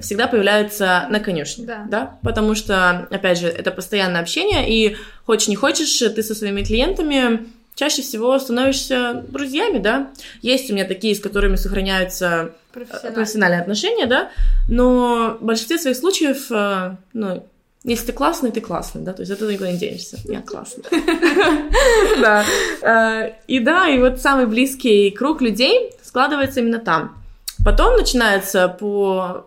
всегда 0.00 0.26
появляется 0.26 1.06
на 1.08 1.20
конюшне, 1.20 1.66
да. 1.66 1.86
да, 1.88 2.18
потому 2.22 2.54
что, 2.54 3.06
опять 3.10 3.38
же, 3.38 3.46
это 3.46 3.70
постоянное 3.70 4.20
общение, 4.20 4.68
и 4.68 4.96
хочешь 5.24 5.48
не 5.48 5.56
хочешь, 5.56 5.98
ты 5.98 6.22
со 6.22 6.34
своими 6.34 6.62
клиентами 6.62 7.46
чаще 7.74 8.02
всего 8.02 8.38
становишься 8.38 9.24
друзьями, 9.28 9.78
да. 9.78 10.10
Есть 10.42 10.70
у 10.70 10.74
меня 10.74 10.84
такие, 10.84 11.14
с 11.14 11.20
которыми 11.20 11.56
сохраняются 11.56 12.26
э, 12.26 12.48
профессиональные, 12.72 13.12
профессиональные 13.14 13.60
отношения, 13.60 14.06
да, 14.06 14.30
но 14.68 15.36
в 15.40 15.44
большинстве 15.44 15.78
своих 15.78 15.96
случаев, 15.96 16.46
э, 16.50 16.96
ну, 17.12 17.46
если 17.82 18.06
ты 18.06 18.12
классный, 18.12 18.50
ты 18.50 18.60
классный, 18.60 19.02
да, 19.02 19.12
то 19.12 19.22
есть 19.22 19.30
это 19.30 19.50
никуда 19.50 19.70
не 19.70 19.78
денешься. 19.78 20.18
Я 20.24 20.40
классный. 20.40 20.84
Да. 22.20 22.44
Э, 22.82 23.32
и 23.46 23.58
да, 23.58 23.88
и 23.88 23.98
вот 23.98 24.20
самый 24.20 24.46
близкий 24.46 25.10
круг 25.10 25.42
людей 25.42 25.92
складывается 26.02 26.60
именно 26.60 26.78
там. 26.78 27.22
Потом 27.64 27.96
начинается 27.96 28.68
по 28.68 29.46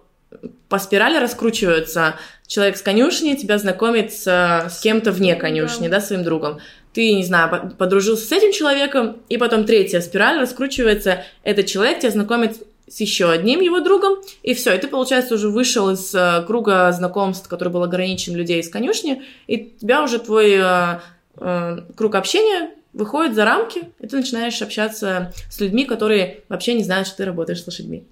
по 0.69 0.79
спирали 0.79 1.17
раскручивается 1.17 2.15
человек 2.45 2.75
с 2.75 2.81
конюшни, 2.81 3.35
тебя 3.35 3.57
знакомит 3.57 4.11
с, 4.11 4.27
с 4.27 4.79
кем-то 4.81 5.13
вне 5.13 5.35
конюшни, 5.35 5.87
да. 5.87 5.95
да, 5.95 6.01
своим 6.01 6.25
другом 6.25 6.59
ты, 6.97 7.13
не 7.13 7.23
знаю, 7.23 7.75
подружился 7.77 8.25
с 8.25 8.31
этим 8.31 8.51
человеком, 8.51 9.17
и 9.29 9.37
потом 9.37 9.65
третья 9.65 10.01
спираль 10.01 10.39
раскручивается, 10.39 11.23
этот 11.43 11.67
человек 11.67 11.99
тебя 11.99 12.09
знакомит 12.09 12.57
с 12.87 12.99
еще 12.99 13.29
одним 13.29 13.61
его 13.61 13.81
другом, 13.81 14.15
и 14.41 14.55
все, 14.55 14.73
и 14.73 14.79
ты, 14.79 14.87
получается, 14.87 15.35
уже 15.35 15.49
вышел 15.49 15.91
из 15.91 16.15
э, 16.15 16.43
круга 16.47 16.91
знакомств, 16.91 17.47
который 17.47 17.69
был 17.69 17.83
ограничен 17.83 18.35
людей 18.35 18.61
из 18.61 18.69
конюшни, 18.69 19.21
и 19.45 19.75
тебя 19.79 20.01
уже 20.01 20.17
твой 20.17 20.53
э, 20.53 20.99
э, 21.35 21.81
круг 21.95 22.15
общения 22.15 22.71
выходит 22.93 23.35
за 23.35 23.45
рамки, 23.45 23.83
и 23.99 24.07
ты 24.07 24.17
начинаешь 24.17 24.59
общаться 24.63 25.31
с 25.51 25.59
людьми, 25.59 25.85
которые 25.85 26.45
вообще 26.49 26.73
не 26.73 26.83
знают, 26.83 27.07
что 27.07 27.17
ты 27.17 27.25
работаешь 27.25 27.61
с 27.61 27.67
лошадьми. 27.67 28.05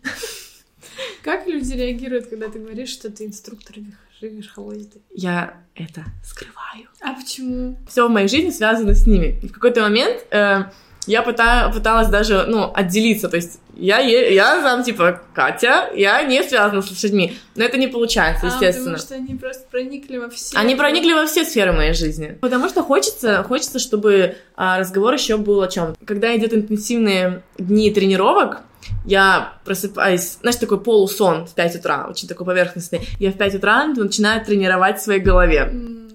Как 1.24 1.48
люди 1.48 1.74
реагируют, 1.74 2.28
когда 2.28 2.50
ты 2.50 2.60
говоришь, 2.60 2.90
что 2.90 3.10
ты 3.10 3.26
инструктор 3.26 3.78
верховой 4.22 4.78
езды? 4.80 5.02
Я 5.14 5.62
это 5.76 6.04
скрываю. 6.24 6.88
А 7.02 7.14
почему? 7.14 7.78
Все 7.88 8.08
в 8.08 8.12
моей 8.12 8.28
жизни 8.28 8.50
связано 8.50 8.94
с 8.94 9.06
ними. 9.06 9.40
И 9.42 9.48
в 9.48 9.52
какой-то 9.52 9.82
момент 9.82 10.26
э, 10.32 10.64
я 11.08 11.22
пыта, 11.22 11.70
пыталась 11.74 12.08
даже, 12.08 12.46
ну, 12.48 12.72
отделиться, 12.74 13.30
то 13.30 13.36
есть 13.36 13.60
я, 13.76 14.00
я 14.00 14.62
там, 14.62 14.84
типа, 14.84 15.22
Катя, 15.34 15.90
я 15.94 16.24
не 16.24 16.42
связана 16.44 16.82
с 16.82 16.90
лошадьми, 16.90 17.38
но 17.56 17.66
это 17.66 17.78
не 17.78 17.88
получается, 17.88 18.46
естественно. 18.46 18.92
А, 18.92 18.94
потому 18.94 18.98
что 18.98 19.16
они 19.16 19.36
просто 19.36 19.66
проникли 19.70 20.18
во 20.18 20.30
все... 20.30 20.58
Они 20.58 20.76
проникли 20.76 21.14
во 21.14 21.26
все 21.26 21.44
сферы 21.44 21.74
моей 21.74 21.94
жизни. 21.94 22.38
Потому 22.42 22.70
что 22.70 22.84
хочется, 22.84 23.44
хочется, 23.44 23.80
чтобы 23.80 24.38
а, 24.56 24.80
разговор 24.80 25.14
еще 25.14 25.38
был 25.38 25.62
о 25.62 25.68
чем. 25.68 25.96
Когда 26.06 26.36
идет 26.36 26.54
интенсивные 26.54 27.44
дни 27.58 27.92
тренировок, 27.92 28.62
я 29.06 29.54
просыпаюсь, 29.66 30.38
знаешь, 30.42 30.58
такой 30.58 30.80
полусон 30.80 31.46
в 31.46 31.54
5 31.54 31.76
утра, 31.76 32.08
очень 32.10 32.28
такой 32.28 32.46
поверхностный. 32.46 33.02
Я 33.20 33.32
в 33.32 33.38
5 33.38 33.56
утра 33.56 33.86
начинаю 33.88 34.44
тренировать 34.44 35.00
в 35.00 35.04
своей 35.04 35.20
голове. 35.20 35.72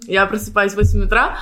Я 0.07 0.27
просыпаюсь 0.27 0.73
в 0.73 0.77
8 0.77 1.05
утра, 1.05 1.39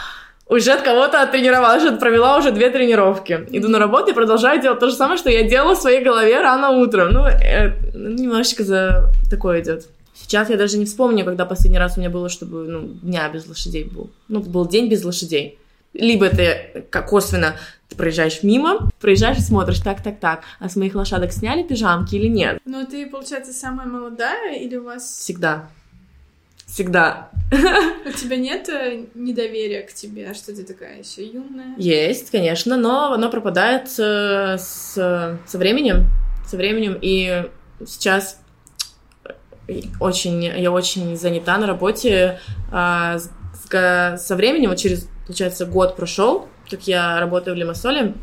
уже 0.48 0.72
от 0.72 0.82
кого-то 0.82 1.22
оттренировалась, 1.22 1.82
уже 1.82 1.96
провела 1.96 2.38
уже 2.38 2.52
две 2.52 2.70
тренировки. 2.70 3.46
Иду 3.50 3.68
на 3.68 3.78
работу 3.78 4.10
и 4.10 4.14
продолжаю 4.14 4.60
делать 4.62 4.80
то 4.80 4.88
же 4.88 4.94
самое, 4.94 5.18
что 5.18 5.30
я 5.30 5.46
делала 5.46 5.74
в 5.74 5.78
своей 5.78 6.02
голове 6.02 6.40
рано 6.40 6.70
утром. 6.70 7.12
Ну, 7.12 7.26
э, 7.26 7.72
немножечко 7.94 8.64
за 8.64 9.12
такое 9.30 9.60
идет. 9.60 9.86
Сейчас 10.14 10.48
я 10.50 10.56
даже 10.56 10.78
не 10.78 10.86
вспомню, 10.86 11.24
когда 11.24 11.44
последний 11.44 11.78
раз 11.78 11.96
у 11.96 12.00
меня 12.00 12.10
было, 12.10 12.28
чтобы 12.28 12.66
ну, 12.66 12.80
дня 13.02 13.28
без 13.28 13.46
лошадей 13.46 13.84
был. 13.84 14.10
Ну, 14.28 14.40
был 14.40 14.66
день 14.66 14.88
без 14.88 15.04
лошадей. 15.04 15.58
Либо 15.98 16.26
это 16.26 16.84
как 16.90 17.08
косвенно 17.08 17.56
ты 17.88 17.96
проезжаешь 17.96 18.42
мимо, 18.42 18.90
проезжаешь 19.00 19.38
и 19.38 19.40
смотришь, 19.40 19.80
так, 19.80 20.02
так, 20.02 20.20
так, 20.20 20.42
а 20.60 20.68
с 20.68 20.76
моих 20.76 20.94
лошадок 20.94 21.32
сняли 21.32 21.62
пижамки 21.62 22.14
или 22.14 22.28
нет? 22.28 22.60
Ну, 22.64 22.86
ты, 22.86 23.06
получается, 23.06 23.52
самая 23.52 23.86
молодая 23.86 24.56
или 24.56 24.76
у 24.76 24.84
вас... 24.84 25.18
Всегда. 25.20 25.68
Всегда. 26.66 27.30
У 27.50 28.12
тебя 28.12 28.36
нет 28.36 28.68
э, 28.68 29.06
недоверия 29.14 29.82
к 29.82 29.92
тебе, 29.94 30.28
а 30.30 30.34
что 30.34 30.54
ты 30.54 30.64
такая 30.64 30.98
еще 30.98 31.24
юная? 31.24 31.74
Есть, 31.78 32.30
конечно, 32.30 32.76
но 32.76 33.14
оно 33.14 33.30
пропадает 33.30 33.90
с, 33.90 33.98
с, 34.58 34.92
со 35.46 35.58
временем. 35.58 36.06
Со 36.46 36.58
временем. 36.58 36.98
И 37.00 37.48
сейчас 37.86 38.38
очень, 39.98 40.44
я 40.44 40.70
очень 40.70 41.16
занята 41.16 41.56
на 41.56 41.66
работе. 41.66 42.38
А, 42.70 43.18
с, 43.18 43.30
со 43.66 44.36
временем, 44.36 44.70
вот 44.70 44.78
через, 44.78 45.08
получается, 45.26 45.66
год 45.66 45.96
прошел, 45.96 46.48
как 46.70 46.86
я 46.86 47.18
работаю 47.20 47.56
в 47.56 47.58
Лимассоле, 47.58 48.14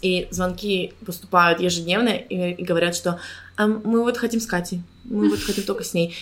и 0.00 0.26
звонки 0.30 0.94
поступают 1.06 1.60
ежедневно 1.60 2.08
и, 2.08 2.52
и 2.52 2.64
говорят, 2.64 2.96
что 2.96 3.20
а 3.56 3.66
мы 3.66 4.02
вот 4.02 4.16
хотим 4.16 4.40
с 4.40 4.46
Катей, 4.46 4.82
мы 5.04 5.28
вот 5.28 5.40
хотим 5.40 5.64
только 5.64 5.84
с 5.84 5.94
ней. 5.94 6.16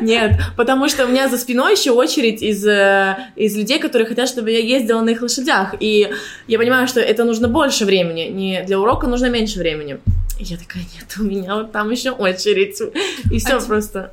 Нет, 0.00 0.40
потому 0.56 0.88
что 0.88 1.04
у 1.04 1.08
меня 1.08 1.28
за 1.28 1.38
спиной 1.38 1.72
еще 1.72 1.90
очередь 1.90 2.42
из, 2.42 2.66
э, 2.66 3.16
из 3.36 3.56
людей, 3.56 3.78
которые 3.78 4.06
хотят, 4.06 4.28
чтобы 4.28 4.50
я 4.50 4.58
ездила 4.58 5.00
на 5.00 5.10
их 5.10 5.22
лошадях. 5.22 5.74
И 5.80 6.10
я 6.46 6.58
понимаю, 6.58 6.88
что 6.88 7.00
это 7.00 7.24
нужно 7.24 7.48
больше 7.48 7.84
времени. 7.84 8.28
Не 8.28 8.62
для 8.62 8.78
урока 8.78 9.06
нужно 9.06 9.28
меньше 9.28 9.58
времени. 9.58 9.98
И 10.38 10.44
я 10.44 10.56
такая, 10.56 10.82
нет, 10.82 11.14
у 11.18 11.24
меня 11.24 11.56
вот 11.56 11.72
там 11.72 11.90
еще 11.90 12.10
очередь. 12.10 12.80
И 13.30 13.38
все 13.38 13.56
а 13.56 13.60
просто. 13.60 14.12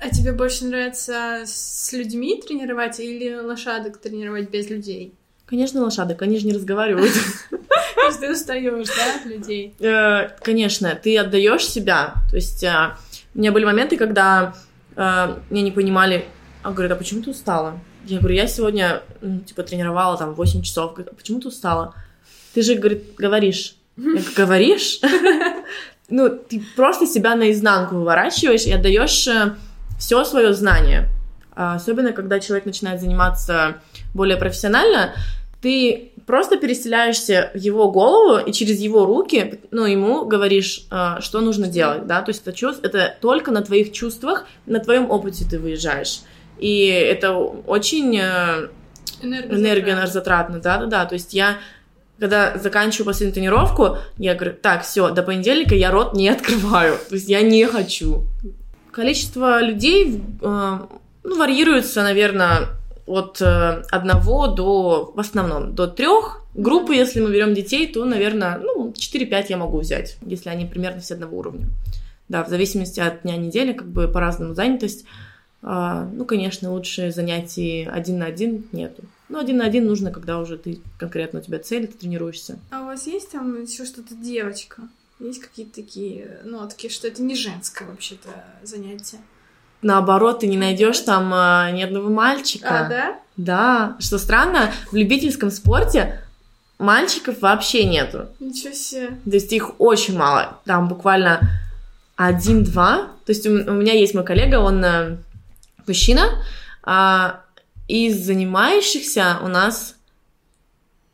А 0.00 0.08
тебе 0.08 0.32
больше 0.32 0.64
нравится 0.64 1.42
с 1.44 1.92
людьми 1.92 2.40
тренировать 2.40 2.98
или 3.00 3.34
лошадок 3.34 3.98
тренировать 3.98 4.48
без 4.48 4.70
людей? 4.70 5.14
Конечно, 5.44 5.82
лошадок, 5.82 6.22
они 6.22 6.38
же 6.38 6.46
не 6.46 6.54
разговаривают. 6.54 7.12
То 7.50 8.06
есть 8.06 8.20
ты 8.20 8.32
устаешь, 8.32 8.88
да, 8.88 9.16
от 9.16 9.26
людей? 9.26 9.74
Э, 9.78 10.28
конечно, 10.42 10.94
ты 10.94 11.18
отдаешь 11.18 11.66
себя. 11.66 12.14
То 12.30 12.36
есть 12.36 12.62
э, 12.62 12.94
у 13.34 13.38
меня 13.38 13.52
были 13.52 13.66
моменты, 13.66 13.98
когда 13.98 14.54
э, 14.96 15.36
меня 15.50 15.62
не 15.62 15.72
понимали, 15.72 16.24
а 16.62 16.72
говорят, 16.72 16.92
а 16.92 16.96
почему 16.96 17.22
ты 17.22 17.30
устала? 17.30 17.78
Я 18.06 18.20
говорю, 18.20 18.36
я 18.36 18.46
сегодня, 18.46 19.02
типа, 19.46 19.64
тренировала 19.64 20.16
там 20.16 20.32
8 20.32 20.62
часов. 20.62 20.92
Говорит, 20.92 21.12
а 21.12 21.14
почему 21.14 21.40
ты 21.40 21.48
устала? 21.48 21.94
Ты 22.54 22.62
же, 22.62 22.76
говорит, 22.76 23.14
говоришь. 23.16 23.76
Я 23.96 24.22
говоришь? 24.34 25.00
Ну, 26.12 26.28
ты 26.28 26.60
просто 26.74 27.06
себя 27.06 27.36
наизнанку 27.36 27.94
выворачиваешь 27.94 28.66
и 28.66 28.72
отдаешь 28.72 29.28
э, 29.28 29.54
все 30.00 30.24
свое 30.24 30.52
знание. 30.54 31.08
А 31.54 31.74
особенно, 31.74 32.12
когда 32.12 32.40
человек 32.40 32.64
начинает 32.64 33.00
заниматься 33.00 33.76
более 34.14 34.36
профессионально, 34.36 35.12
ты 35.60 36.12
просто 36.26 36.56
переселяешься 36.56 37.50
в 37.54 37.58
его 37.58 37.90
голову 37.90 38.44
и 38.44 38.52
через 38.52 38.80
его 38.80 39.04
руки, 39.04 39.60
ну, 39.70 39.84
ему 39.84 40.24
говоришь, 40.24 40.86
а, 40.90 41.20
что 41.20 41.40
нужно 41.40 41.66
делать, 41.66 42.06
да, 42.06 42.22
то 42.22 42.30
есть 42.30 42.42
это, 42.42 42.52
чувств, 42.52 42.80
это 42.82 43.14
только 43.20 43.50
на 43.50 43.62
твоих 43.62 43.92
чувствах, 43.92 44.46
на 44.64 44.80
твоем 44.80 45.10
опыте 45.10 45.44
ты 45.48 45.58
выезжаешь. 45.58 46.22
И 46.58 46.86
это 46.86 47.36
очень 47.36 48.18
э, 48.18 48.68
энергозатратно, 49.22 50.60
да-да-да, 50.60 51.04
то 51.04 51.14
есть 51.14 51.34
я 51.34 51.58
когда 52.18 52.58
заканчиваю 52.58 53.06
последнюю 53.06 53.34
тренировку, 53.34 53.96
я 54.18 54.34
говорю, 54.34 54.54
так, 54.54 54.84
все, 54.84 55.10
до 55.10 55.22
понедельника 55.22 55.74
я 55.74 55.90
рот 55.90 56.14
не 56.14 56.28
открываю, 56.28 56.98
то 57.08 57.14
есть 57.14 57.28
я 57.28 57.40
не 57.40 57.64
хочу. 57.66 58.24
Количество 58.92 59.62
людей 59.62 60.20
э, 60.42 60.78
ну, 61.22 61.38
варьируется, 61.38 62.02
наверное, 62.02 62.68
от 63.06 63.40
э, 63.40 63.82
одного 63.90 64.48
до, 64.48 65.12
в 65.14 65.20
основном, 65.20 65.74
до 65.74 65.86
трех. 65.86 66.44
Группы, 66.54 66.94
если 66.94 67.20
мы 67.20 67.30
берем 67.30 67.54
детей, 67.54 67.86
то, 67.86 68.04
наверное, 68.04 68.58
ну, 68.58 68.92
4-5 68.92 69.46
я 69.48 69.56
могу 69.56 69.78
взять, 69.80 70.16
если 70.22 70.48
они 70.48 70.66
примерно 70.66 71.00
все 71.00 71.14
одного 71.14 71.38
уровня. 71.38 71.66
Да, 72.28 72.44
в 72.44 72.48
зависимости 72.48 73.00
от 73.00 73.22
дня 73.22 73.36
недели, 73.36 73.72
как 73.72 73.88
бы 73.88 74.08
по-разному 74.08 74.54
занятость. 74.54 75.04
А, 75.62 76.08
ну, 76.12 76.24
конечно, 76.24 76.72
лучше 76.72 77.10
занятий 77.10 77.88
один 77.90 78.18
на 78.18 78.26
один 78.26 78.64
нету. 78.72 79.02
Ну, 79.28 79.38
один 79.38 79.58
на 79.58 79.66
один 79.66 79.86
нужно, 79.86 80.10
когда 80.10 80.38
уже 80.38 80.56
ты 80.56 80.80
конкретно 80.98 81.40
у 81.40 81.42
тебя 81.42 81.58
цель, 81.58 81.86
ты 81.86 81.98
тренируешься. 81.98 82.58
А 82.70 82.82
у 82.82 82.86
вас 82.86 83.06
есть 83.06 83.30
там 83.30 83.62
еще 83.62 83.84
что-то 83.84 84.14
девочка? 84.14 84.82
Есть 85.20 85.40
какие-то 85.40 85.74
такие 85.74 86.40
нотки, 86.44 86.88
что 86.88 87.06
это 87.06 87.22
не 87.22 87.34
женское 87.34 87.86
вообще-то 87.86 88.44
занятие? 88.62 89.18
наоборот, 89.82 90.40
ты 90.40 90.46
не 90.46 90.56
найдешь 90.56 91.00
там 91.00 91.32
э, 91.32 91.70
ни 91.72 91.82
одного 91.82 92.10
мальчика. 92.10 92.86
А, 92.86 92.88
да? 92.88 93.18
Да. 93.36 93.96
Что 93.98 94.18
странно, 94.18 94.72
в 94.90 94.96
любительском 94.96 95.50
спорте 95.50 96.22
мальчиков 96.78 97.40
вообще 97.40 97.84
нету. 97.84 98.28
Ничего 98.40 98.72
себе. 98.72 99.08
То 99.24 99.30
есть 99.30 99.52
их 99.52 99.80
очень 99.80 100.16
мало. 100.16 100.60
Там 100.64 100.88
буквально 100.88 101.40
один-два. 102.16 103.08
То 103.24 103.32
есть 103.32 103.46
у, 103.46 103.50
у 103.50 103.72
меня 103.72 103.94
есть 103.94 104.14
мой 104.14 104.24
коллега, 104.24 104.56
он 104.56 104.84
э, 104.84 105.16
мужчина. 105.86 106.42
А, 106.82 107.42
из 107.88 108.24
занимающихся 108.24 109.38
у 109.42 109.48
нас 109.48 109.96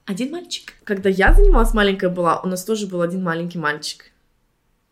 один 0.07 0.31
мальчик. 0.31 0.73
Когда 0.85 1.09
я 1.11 1.35
занималась 1.35 1.75
маленькая 1.75 2.09
была, 2.09 2.41
у 2.41 2.47
нас 2.47 2.65
тоже 2.65 2.87
был 2.87 3.03
один 3.03 3.23
маленький 3.23 3.59
мальчик. 3.59 4.13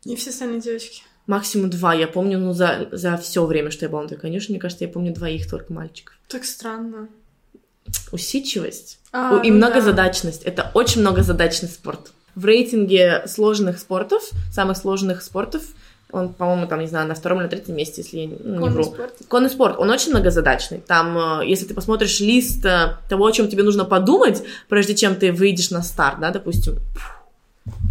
И 0.04 0.14
все 0.16 0.30
остальные 0.30 0.60
девочки 0.60 1.02
максимум 1.26 1.70
два. 1.70 1.94
Я 1.94 2.06
помню, 2.06 2.38
ну, 2.38 2.52
за, 2.52 2.88
за 2.92 3.16
все 3.16 3.44
время, 3.44 3.70
что 3.70 3.84
я 3.84 3.90
была 3.90 4.02
на 4.02 4.08
той 4.08 4.18
конюшне, 4.18 4.54
мне 4.54 4.60
кажется, 4.60 4.84
я 4.84 4.90
помню 4.90 5.12
двоих 5.12 5.48
только 5.48 5.72
мальчиков. 5.72 6.16
Так 6.28 6.44
странно. 6.44 7.08
Усидчивость 8.12 8.98
а, 9.12 9.40
и 9.44 9.50
ну 9.50 9.58
многозадачность. 9.58 10.44
Да. 10.44 10.50
Это 10.50 10.70
очень 10.74 11.02
многозадачный 11.02 11.68
спорт. 11.68 12.12
В 12.34 12.44
рейтинге 12.44 13.24
сложных 13.26 13.78
спортов, 13.78 14.28
самых 14.52 14.76
сложных 14.76 15.22
спортов, 15.22 15.62
он, 16.14 16.32
по-моему, 16.32 16.66
там, 16.66 16.80
не 16.80 16.86
знаю, 16.86 17.08
на 17.08 17.14
втором 17.14 17.40
или 17.40 17.48
третьем 17.48 17.76
месте, 17.76 18.02
если 18.02 18.18
я 18.18 18.28
ну, 18.44 18.66
не 18.66 18.68
вру. 18.70 18.84
Спорт. 18.84 19.14
Конный 19.28 19.50
спорт. 19.50 19.76
Он 19.78 19.90
очень 19.90 20.10
многозадачный. 20.10 20.78
Там, 20.78 21.40
э, 21.40 21.46
если 21.46 21.66
ты 21.66 21.74
посмотришь 21.74 22.20
лист 22.20 22.64
э, 22.64 22.96
того, 23.08 23.26
о 23.26 23.32
чем 23.32 23.48
тебе 23.48 23.62
нужно 23.62 23.84
подумать, 23.84 24.42
прежде 24.68 24.94
чем 24.94 25.16
ты 25.16 25.32
выйдешь 25.32 25.70
на 25.70 25.82
старт, 25.82 26.20
да, 26.20 26.30
допустим, 26.30 26.78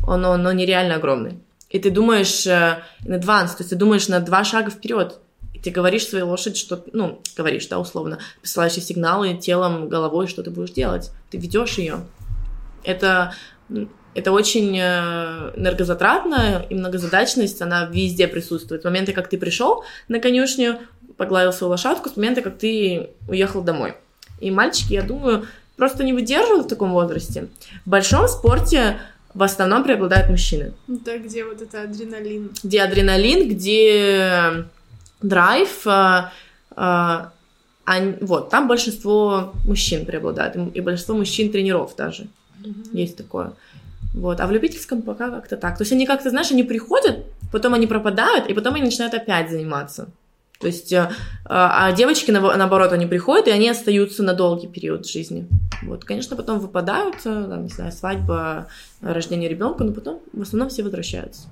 он, 0.07 0.25
он, 0.25 0.45
он 0.45 0.55
нереально 0.55 0.95
огромный 0.95 1.37
и 1.73 1.79
ты 1.79 1.89
думаешь 1.89 2.45
э, 2.45 2.83
in 3.03 3.19
advance, 3.19 3.47
то 3.47 3.57
есть 3.59 3.71
ты 3.71 3.75
думаешь 3.75 4.07
на 4.07 4.19
два 4.19 4.43
шага 4.43 4.69
вперед, 4.69 5.19
и 5.53 5.59
ты 5.59 5.71
говоришь 5.71 6.07
своей 6.07 6.23
лошади, 6.23 6.55
что, 6.55 6.83
ну, 6.93 7.19
говоришь, 7.35 7.65
да, 7.65 7.79
условно, 7.79 8.19
посылаешь 8.41 8.73
ей 8.73 8.83
сигналы 8.83 9.33
телом, 9.33 9.89
головой, 9.89 10.27
что 10.27 10.43
ты 10.43 10.51
будешь 10.51 10.69
делать, 10.69 11.11
ты 11.31 11.39
ведешь 11.39 11.79
ее. 11.79 12.05
Это, 12.83 13.33
это 14.15 14.31
очень 14.31 14.77
э, 14.79 15.53
энергозатратно, 15.55 16.65
и 16.69 16.75
многозадачность, 16.75 17.61
она 17.61 17.85
везде 17.85 18.27
присутствует. 18.27 18.81
С 18.81 18.85
момента, 18.85 19.13
как 19.13 19.29
ты 19.29 19.37
пришел 19.37 19.83
на 20.07 20.19
конюшню, 20.19 20.79
погладил 21.17 21.53
свою 21.53 21.71
лошадку, 21.71 22.09
с 22.09 22.15
момента, 22.15 22.41
как 22.41 22.57
ты 22.57 23.09
уехал 23.27 23.61
домой. 23.61 23.95
И 24.39 24.51
мальчики, 24.51 24.93
я 24.93 25.03
думаю, 25.03 25.45
просто 25.77 26.03
не 26.03 26.13
выдерживают 26.13 26.65
в 26.65 26.69
таком 26.69 26.91
возрасте. 26.91 27.47
В 27.85 27.89
большом 27.89 28.27
спорте 28.27 28.99
в 29.33 29.41
основном 29.41 29.83
преобладают 29.83 30.29
мужчины. 30.29 30.73
Да, 30.87 31.17
где 31.17 31.43
вот 31.43 31.61
это 31.61 31.83
адреналин. 31.83 32.51
Где 32.63 32.81
адреналин, 32.83 33.49
где 33.49 34.65
драйв, 35.21 35.87
а, 35.87 36.31
а, 36.75 37.31
а, 37.85 38.01
вот, 38.21 38.49
там 38.49 38.67
большинство 38.67 39.53
мужчин 39.65 40.05
преобладает, 40.05 40.55
и 40.75 40.81
большинство 40.81 41.15
мужчин 41.15 41.51
тренеров 41.51 41.95
даже. 41.95 42.27
Угу. 42.61 42.97
Есть 42.97 43.17
такое. 43.17 43.53
Вот. 44.13 44.39
А 44.39 44.47
в 44.47 44.51
любительском 44.51 45.01
пока 45.01 45.29
как-то 45.29 45.57
так. 45.57 45.77
То 45.77 45.81
есть 45.83 45.91
они 45.91 46.05
как-то, 46.05 46.29
знаешь, 46.29 46.51
они 46.51 46.63
приходят, 46.63 47.25
потом 47.51 47.73
они 47.73 47.87
пропадают, 47.87 48.47
и 48.47 48.53
потом 48.53 48.75
они 48.75 48.85
начинают 48.85 49.13
опять 49.13 49.49
заниматься. 49.49 50.09
То 50.59 50.67
есть, 50.67 50.93
э, 50.93 51.11
а 51.45 51.91
девочки, 51.91 52.31
наоборот, 52.31 52.93
они 52.93 53.05
приходят, 53.05 53.47
и 53.47 53.51
они 53.51 53.67
остаются 53.67 54.23
на 54.23 54.33
долгий 54.33 54.67
период 54.67 55.05
жизни. 55.05 55.45
Вот, 55.81 56.05
конечно, 56.05 56.37
потом 56.37 56.59
выпадают, 56.59 57.17
э, 57.25 57.47
там, 57.49 57.63
не 57.63 57.69
знаю, 57.69 57.91
свадьба, 57.91 58.67
рождение 59.01 59.49
ребенка, 59.49 59.83
но 59.83 59.91
потом 59.91 60.21
в 60.31 60.41
основном 60.41 60.69
все 60.69 60.83
возвращаются. 60.83 61.49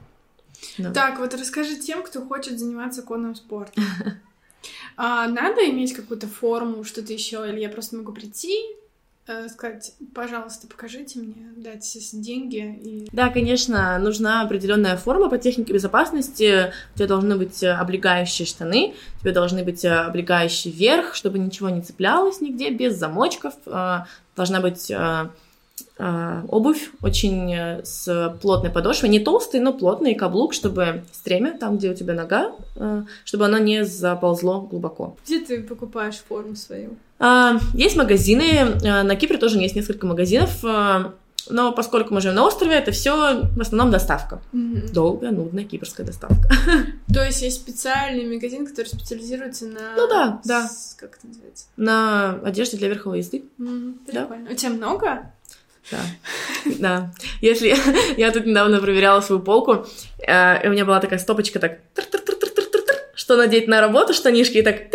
Да. 0.77 0.91
Так, 0.91 1.19
вот 1.19 1.33
расскажи 1.33 1.75
тем, 1.75 2.03
кто 2.03 2.21
хочет 2.21 2.57
заниматься 2.59 3.01
конным 3.01 3.35
спортом. 3.35 3.83
А, 4.95 5.27
надо 5.27 5.67
иметь 5.71 5.93
какую-то 5.93 6.27
форму, 6.27 6.83
что-то 6.83 7.11
еще, 7.13 7.43
или 7.49 7.59
я 7.59 7.69
просто 7.69 7.95
могу 7.95 8.11
прийти, 8.11 8.53
сказать, 9.49 9.93
пожалуйста, 10.13 10.67
покажите 10.67 11.19
мне, 11.19 11.53
дать 11.55 11.97
деньги. 12.13 12.79
И... 12.83 13.07
Да, 13.11 13.29
конечно, 13.29 13.97
нужна 13.99 14.41
определенная 14.41 14.97
форма 14.97 15.29
по 15.29 15.37
технике 15.37 15.73
безопасности. 15.73 16.73
У 16.95 16.97
тебя 16.97 17.07
должны 17.07 17.37
быть 17.37 17.63
облегающие 17.63 18.45
штаны, 18.45 18.93
у 19.17 19.21
тебя 19.21 19.33
должны 19.33 19.63
быть 19.63 19.85
облегающий 19.85 20.71
верх, 20.71 21.15
чтобы 21.15 21.39
ничего 21.39 21.69
не 21.69 21.81
цеплялось 21.81 22.41
нигде, 22.41 22.71
без 22.71 22.97
замочков. 22.97 23.53
Э, 23.65 24.05
должна 24.35 24.59
быть 24.59 24.89
э, 24.89 25.29
э, 25.97 26.41
обувь 26.47 26.89
очень 27.01 27.53
э, 27.53 27.81
с 27.83 28.37
плотной 28.41 28.71
подошвой, 28.71 29.09
не 29.09 29.19
толстый, 29.19 29.59
но 29.59 29.73
плотный 29.73 30.15
каблук, 30.15 30.53
чтобы 30.53 31.03
стремя, 31.11 31.57
там, 31.57 31.77
где 31.77 31.91
у 31.91 31.93
тебя 31.93 32.13
нога, 32.13 32.53
э, 32.75 33.03
чтобы 33.23 33.45
оно 33.45 33.57
не 33.57 33.85
заползло 33.85 34.61
глубоко. 34.61 35.15
Где 35.25 35.39
ты 35.39 35.63
покупаешь 35.63 36.17
форму 36.17 36.55
свою? 36.55 36.97
Э, 37.21 37.59
есть 37.73 37.95
магазины, 37.95 38.43
э, 38.83 39.03
на 39.03 39.15
Кипре 39.15 39.37
тоже 39.37 39.59
есть 39.59 39.75
несколько 39.75 40.05
магазинов, 40.05 40.63
э, 40.63 41.11
но 41.49 41.71
поскольку 41.71 42.13
мы 42.13 42.21
живем 42.21 42.35
на 42.35 42.45
острове, 42.45 42.75
это 42.75 42.91
все 42.91 43.41
в 43.43 43.61
основном 43.61 43.91
доставка. 43.91 44.41
Mm-hmm. 44.53 44.93
Долгая, 44.93 45.31
нудная 45.31 45.63
кипрская 45.65 46.05
доставка. 46.05 46.49
То 47.13 47.23
есть 47.25 47.41
есть 47.41 47.61
специальный 47.61 48.25
магазин, 48.33 48.65
который 48.65 48.87
специализируется 48.87 49.65
на... 49.65 49.95
Ну 49.97 50.07
да, 50.07 50.41
да. 50.45 50.69
Как 50.97 51.17
это 51.17 51.27
называется? 51.27 51.65
На 51.77 52.39
одежде 52.43 52.77
для 52.77 52.89
верховой 52.89 53.19
езды. 53.19 53.43
Mm-hmm. 53.59 54.05
Прикольно. 54.05 54.45
Да. 54.45 54.51
У 54.51 54.55
тебя 54.55 54.69
много? 54.71 55.31
Да. 55.91 55.99
Да. 56.79 57.13
Если 57.41 57.75
я 58.17 58.31
тут 58.31 58.45
недавно 58.45 58.79
проверяла 58.79 59.21
свою 59.21 59.41
полку, 59.41 59.85
э, 60.25 60.63
и 60.63 60.67
у 60.67 60.71
меня 60.71 60.85
была 60.85 60.99
такая 60.99 61.19
стопочка 61.19 61.59
так 61.59 61.79
что 63.13 63.37
надеть 63.37 63.67
на 63.67 63.81
работу 63.81 64.13
штанишки 64.13 64.57
и 64.57 64.61
так 64.61 64.89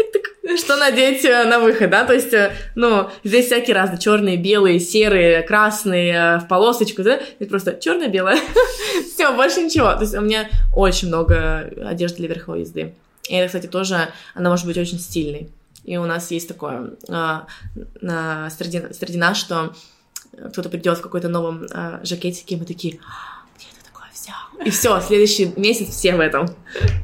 что 0.57 0.77
надеть 0.77 1.25
э, 1.25 1.45
на 1.45 1.59
выход, 1.59 1.91
да, 1.91 2.05
то 2.05 2.13
есть, 2.13 2.33
э, 2.33 2.53
ну, 2.75 3.11
здесь 3.25 3.47
всякие 3.47 3.75
разные, 3.75 3.99
черные, 3.99 4.37
белые, 4.37 4.79
серые, 4.79 5.43
красные, 5.43 6.39
в 6.39 6.49
полосочку, 6.49 7.03
да, 7.03 7.19
это 7.39 7.49
просто 7.49 7.77
черное, 7.81 8.09
белое, 8.09 8.39
все, 9.15 9.35
больше 9.35 9.63
ничего, 9.63 9.93
то 9.95 10.03
есть 10.03 10.15
у 10.15 10.21
меня 10.21 10.49
очень 10.75 11.09
много 11.09 11.71
одежды 11.85 12.19
для 12.19 12.29
верховой 12.29 12.61
езды, 12.61 12.95
и 13.29 13.35
это, 13.35 13.47
кстати, 13.47 13.67
тоже, 13.67 14.09
она 14.35 14.51
может 14.51 14.67
быть 14.67 14.79
очень 14.79 15.01
стильной, 15.01 15.49
и 15.85 15.97
у 15.97 16.05
нас 16.05 16.31
есть 16.31 16.49
такое 16.49 16.91
а, 17.09 17.47
на, 18.01 18.51
среди, 18.51 18.83
среди 18.93 19.19
нас, 19.19 19.37
что 19.37 19.73
кто-то 20.53 20.69
придет 20.69 20.99
в 20.99 21.03
какой-то 21.03 21.29
новом 21.29 21.65
э, 21.65 22.01
жакетике, 22.03 22.57
и 22.57 22.59
мы 22.59 22.67
такие, 22.67 22.99
«А, 24.29 24.55
взял? 24.55 24.67
И 24.67 24.71
все, 24.71 25.01
следующий 25.01 25.53
месяц 25.57 25.91
все 25.91 26.15
в 26.15 26.21
этом. 26.21 26.47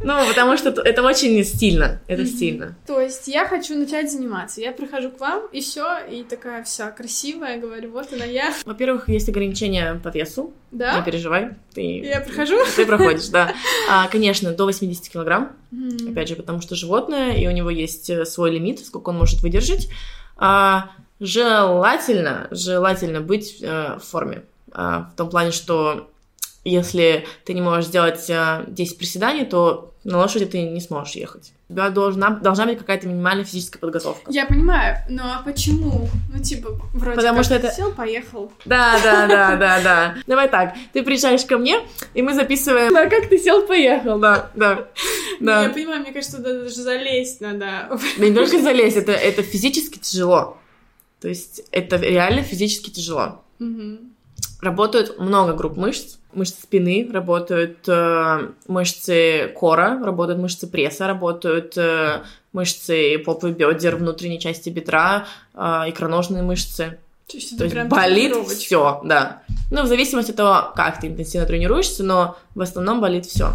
Ну, 0.03 0.14
потому 0.29 0.57
что 0.57 0.70
это 0.70 1.03
очень 1.03 1.43
стильно, 1.45 2.01
это 2.07 2.27
стильно. 2.27 2.77
То 2.87 3.01
есть 3.01 3.29
я 3.29 3.47
хочу 3.47 3.79
начать 3.79 4.11
заниматься, 4.11 4.61
я 4.61 4.73
прихожу 4.73 5.11
к 5.11 5.20
вам, 5.20 5.43
и 5.53 5.61
все, 5.61 5.99
и 6.11 6.25
такая 6.25 6.64
вся 6.64 6.91
красивая, 6.91 7.59
говорю, 7.59 7.93
вот 7.93 8.12
она 8.12 8.25
я. 8.25 8.53
Во-первых, 8.64 9.09
есть 9.09 9.29
ограничения 9.29 10.01
по 10.03 10.09
весу, 10.09 10.53
да? 10.70 10.99
Не 10.99 11.05
переживай. 11.05 11.51
Ты, 11.75 12.01
я 12.01 12.20
прохожу? 12.20 12.57
Ты 12.77 12.87
проходишь, 12.87 13.29
да. 13.29 13.53
А, 13.91 14.09
конечно, 14.09 14.53
до 14.53 14.64
80 14.64 15.09
килограмм. 15.09 15.53
Mm. 15.73 16.12
Опять 16.12 16.29
же, 16.29 16.37
потому 16.37 16.61
что 16.61 16.75
животное, 16.75 17.37
и 17.37 17.47
у 17.47 17.51
него 17.51 17.70
есть 17.70 18.11
э, 18.11 18.25
свой 18.25 18.51
лимит, 18.51 18.85
сколько 18.85 19.11
он 19.11 19.18
может 19.18 19.41
выдержать. 19.43 19.89
А, 20.37 20.91
Желательно, 21.25 22.49
желательно 22.51 23.20
быть 23.20 23.59
э, 23.62 23.97
в 23.97 24.01
форме. 24.01 24.43
Э, 24.75 25.05
в 25.12 25.16
том 25.16 25.31
плане, 25.31 25.53
что 25.53 26.11
если 26.65 27.27
ты 27.45 27.55
не 27.55 27.61
можешь 27.61 27.87
сделать 27.87 28.29
э, 28.31 28.65
10 28.69 28.99
приседаний, 28.99 29.45
то 29.45 29.93
на 30.05 30.19
лошади 30.19 30.47
ты 30.47 30.63
не 30.63 30.81
сможешь 30.81 31.15
ехать. 31.15 31.53
У 31.69 31.75
тебя 31.75 31.91
должна, 31.91 32.31
должна 32.31 32.67
быть 32.67 32.79
какая-то 32.79 33.07
минимальная 33.07 33.45
физическая 33.45 33.81
подготовка. 33.81 34.31
Я 34.31 34.47
понимаю, 34.47 34.99
но 35.09 35.23
а 35.23 35.43
почему? 35.45 36.09
Ну, 36.33 36.43
типа, 36.43 36.71
вроде 36.93 37.17
Потому 37.17 37.37
как 37.37 37.45
что 37.45 37.55
это... 37.55 37.71
сел, 37.71 37.93
поехал. 37.93 38.53
Да, 38.65 38.99
да, 39.03 39.27
да, 39.27 39.57
да, 39.57 39.81
да. 39.81 40.15
Давай 40.27 40.49
так, 40.49 40.75
ты 40.93 41.03
приезжаешь 41.03 41.45
ко 41.45 41.59
мне, 41.59 41.81
и 42.15 42.23
мы 42.23 42.35
записываем... 42.35 42.93
Да, 42.93 43.09
как 43.09 43.29
ты 43.29 43.39
сел, 43.39 43.67
поехал, 43.67 44.19
да, 44.19 44.51
да. 44.55 44.89
да. 45.41 45.63
Я 45.63 45.71
понимаю, 45.71 46.01
мне 46.01 46.13
кажется, 46.13 46.39
туда 46.39 46.65
даже 46.65 46.75
залезть 46.75 47.41
надо. 47.41 47.99
Да 48.19 48.29
не 48.29 48.35
только 48.35 48.61
залезть, 48.61 48.97
это, 48.97 49.13
это 49.13 49.43
физически 49.43 49.99
тяжело. 49.99 50.59
То 51.21 51.29
есть 51.29 51.63
это 51.71 51.97
реально 51.97 52.43
физически 52.43 52.91
тяжело. 52.91 53.45
Угу. 53.61 54.12
Работают 54.63 55.19
много 55.19 55.55
групп 55.55 55.77
мышц. 55.77 56.19
Мышцы 56.33 56.63
спины, 56.63 57.11
работают 57.13 57.87
э, 57.89 58.49
мышцы 58.69 59.53
кора, 59.59 60.01
работают 60.03 60.41
мышцы 60.41 60.69
пресса, 60.69 61.09
работают 61.09 61.77
э, 61.77 62.23
мышцы 62.53 63.19
попы, 63.19 63.51
бедер, 63.51 63.97
внутренней 63.97 64.39
части 64.39 64.71
бедра, 64.71 65.27
э, 65.53 65.59
икроножные 65.89 66.45
мышцы. 66.45 67.01
То 67.27 67.37
есть, 67.37 67.59
То 67.59 67.65
есть 67.65 67.77
болит 67.89 68.35
все, 68.47 69.01
да. 69.05 69.43
Ну, 69.73 69.83
в 69.83 69.89
зависимости 69.89 70.31
от 70.31 70.37
того, 70.37 70.73
как 70.77 71.01
ты 71.01 71.09
интенсивно 71.09 71.47
тренируешься, 71.47 72.05
но 72.05 72.37
в 72.55 72.61
основном 72.61 73.01
болит 73.01 73.27
все. 73.27 73.55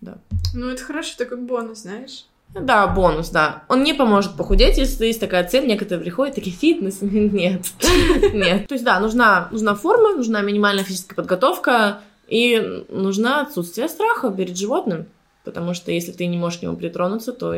Да. 0.00 0.18
Ну, 0.54 0.68
это 0.68 0.84
хорошо, 0.84 1.14
такой 1.18 1.38
бонус, 1.38 1.80
знаешь. 1.80 2.26
Да, 2.54 2.86
бонус, 2.86 3.30
да. 3.30 3.64
Он 3.68 3.82
не 3.82 3.94
поможет 3.94 4.36
похудеть, 4.36 4.78
если 4.78 5.06
есть 5.06 5.20
такая 5.20 5.46
цель. 5.46 5.66
Некоторые 5.66 6.02
приходят, 6.02 6.36
такие, 6.36 6.54
фитнес? 6.54 6.98
Нет. 7.00 7.66
Нет. 8.32 8.68
То 8.68 8.74
есть, 8.74 8.84
да, 8.84 9.00
нужна, 9.00 9.48
нужна 9.50 9.74
форма, 9.74 10.14
нужна 10.14 10.40
минимальная 10.40 10.84
физическая 10.84 11.16
подготовка, 11.16 12.00
и 12.28 12.84
нужно 12.88 13.42
отсутствие 13.42 13.88
страха 13.88 14.30
перед 14.30 14.56
животным. 14.56 15.06
Потому 15.44 15.74
что 15.74 15.90
если 15.90 16.12
ты 16.12 16.26
не 16.26 16.38
можешь 16.38 16.60
к 16.60 16.62
нему 16.62 16.76
притронуться, 16.76 17.32
то 17.32 17.52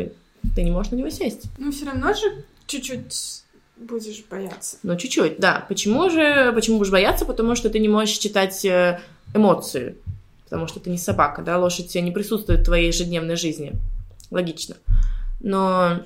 ты 0.54 0.62
не 0.62 0.70
можешь 0.70 0.92
на 0.92 0.96
него 0.96 1.10
сесть. 1.10 1.44
Ну, 1.58 1.70
все 1.70 1.86
равно 1.86 2.14
же 2.14 2.44
чуть-чуть 2.66 3.42
будешь 3.76 4.24
бояться. 4.28 4.78
Ну, 4.82 4.96
чуть-чуть, 4.96 5.38
да. 5.38 5.64
Почему 5.68 6.08
же, 6.10 6.52
почему 6.54 6.78
будешь 6.78 6.90
бояться? 6.90 7.26
Потому 7.26 7.54
что 7.54 7.68
ты 7.68 7.78
не 7.78 7.88
можешь 7.88 8.16
читать 8.16 8.64
э, 8.64 9.00
эмоции. 9.34 9.96
Потому 10.44 10.66
что 10.66 10.80
ты 10.80 10.90
не 10.90 10.98
собака, 10.98 11.42
да, 11.42 11.58
лошадь 11.58 11.94
не 11.94 12.10
присутствует 12.10 12.60
в 12.60 12.64
твоей 12.64 12.88
ежедневной 12.88 13.36
жизни 13.36 13.74
логично. 14.30 14.76
Но 15.40 16.02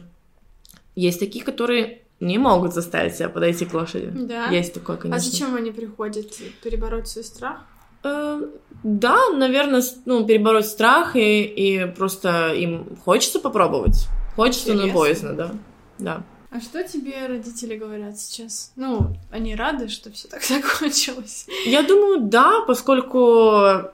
есть 0.94 1.20
такие, 1.20 1.44
которые 1.44 2.02
не 2.20 2.38
могут 2.38 2.74
заставить 2.74 3.16
себя 3.16 3.28
подойти 3.28 3.64
к 3.64 3.72
лошади. 3.74 4.10
Да. 4.12 4.48
Есть 4.48 4.74
такое, 4.74 4.96
конечно. 4.96 5.16
А 5.16 5.30
зачем 5.30 5.54
они 5.54 5.70
приходят? 5.70 6.26
Перебороть 6.62 7.08
свой 7.08 7.24
страх? 7.24 7.60
Э, 8.02 8.42
да, 8.82 9.30
наверное, 9.30 9.82
ну, 10.04 10.24
перебороть 10.26 10.66
страх 10.66 11.16
и, 11.16 11.42
и 11.44 11.86
просто 11.86 12.52
им 12.54 12.96
хочется 13.04 13.40
попробовать. 13.40 14.08
Хочется, 14.36 14.72
Интересно. 14.72 14.92
но 14.92 14.98
боязно, 14.98 15.32
да. 15.34 15.52
Да. 15.98 16.22
А 16.50 16.60
что 16.60 16.82
тебе 16.82 17.26
родители 17.26 17.76
говорят 17.76 18.18
сейчас? 18.18 18.72
Ну, 18.74 19.16
они 19.30 19.54
рады, 19.54 19.88
что 19.88 20.10
все 20.10 20.28
так 20.28 20.42
закончилось? 20.44 21.46
Я 21.64 21.82
думаю, 21.82 22.20
да, 22.22 22.62
поскольку 22.66 23.90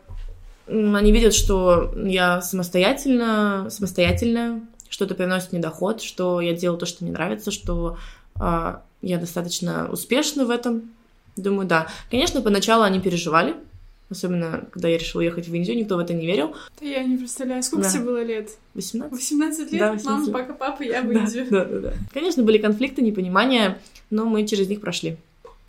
они 0.68 1.12
видят, 1.12 1.34
что 1.34 1.94
я 1.96 2.40
самостоятельно, 2.42 3.68
самостоятельная, 3.70 4.62
что 4.88 5.04
это 5.04 5.14
приносит 5.14 5.52
мне 5.52 5.60
доход, 5.60 6.02
что 6.02 6.40
я 6.40 6.54
делаю 6.54 6.78
то, 6.78 6.86
что 6.86 7.04
мне 7.04 7.12
нравится, 7.12 7.50
что 7.50 7.98
э, 8.40 8.76
я 9.02 9.18
достаточно 9.18 9.88
успешна 9.90 10.44
в 10.44 10.50
этом. 10.50 10.90
Думаю, 11.36 11.68
да. 11.68 11.88
Конечно, 12.10 12.40
поначалу 12.40 12.82
они 12.82 12.98
переживали, 12.98 13.54
особенно 14.10 14.66
когда 14.72 14.88
я 14.88 14.98
решила 14.98 15.20
ехать 15.20 15.48
в 15.48 15.54
Индию, 15.54 15.76
никто 15.76 15.96
в 15.96 15.98
это 15.98 16.14
не 16.14 16.26
верил. 16.26 16.54
Да 16.80 16.86
я 16.86 17.04
не 17.04 17.16
представляю, 17.16 17.62
сколько 17.62 17.84
да. 17.84 17.92
тебе 17.92 18.04
было 18.04 18.22
лет? 18.22 18.50
18. 18.74 19.12
18 19.12 19.72
лет? 19.72 19.80
Да, 19.80 19.92
18 19.92 20.32
Мама, 20.32 20.38
пока 20.38 20.54
папа, 20.54 20.82
я 20.82 21.02
в 21.02 21.10
Индию. 21.10 21.46
Да, 21.50 21.64
да, 21.64 21.78
да. 21.78 21.92
Конечно, 22.12 22.42
были 22.42 22.58
конфликты, 22.58 23.02
непонимания, 23.02 23.78
но 24.10 24.24
мы 24.24 24.46
через 24.46 24.68
них 24.68 24.80
прошли. 24.80 25.18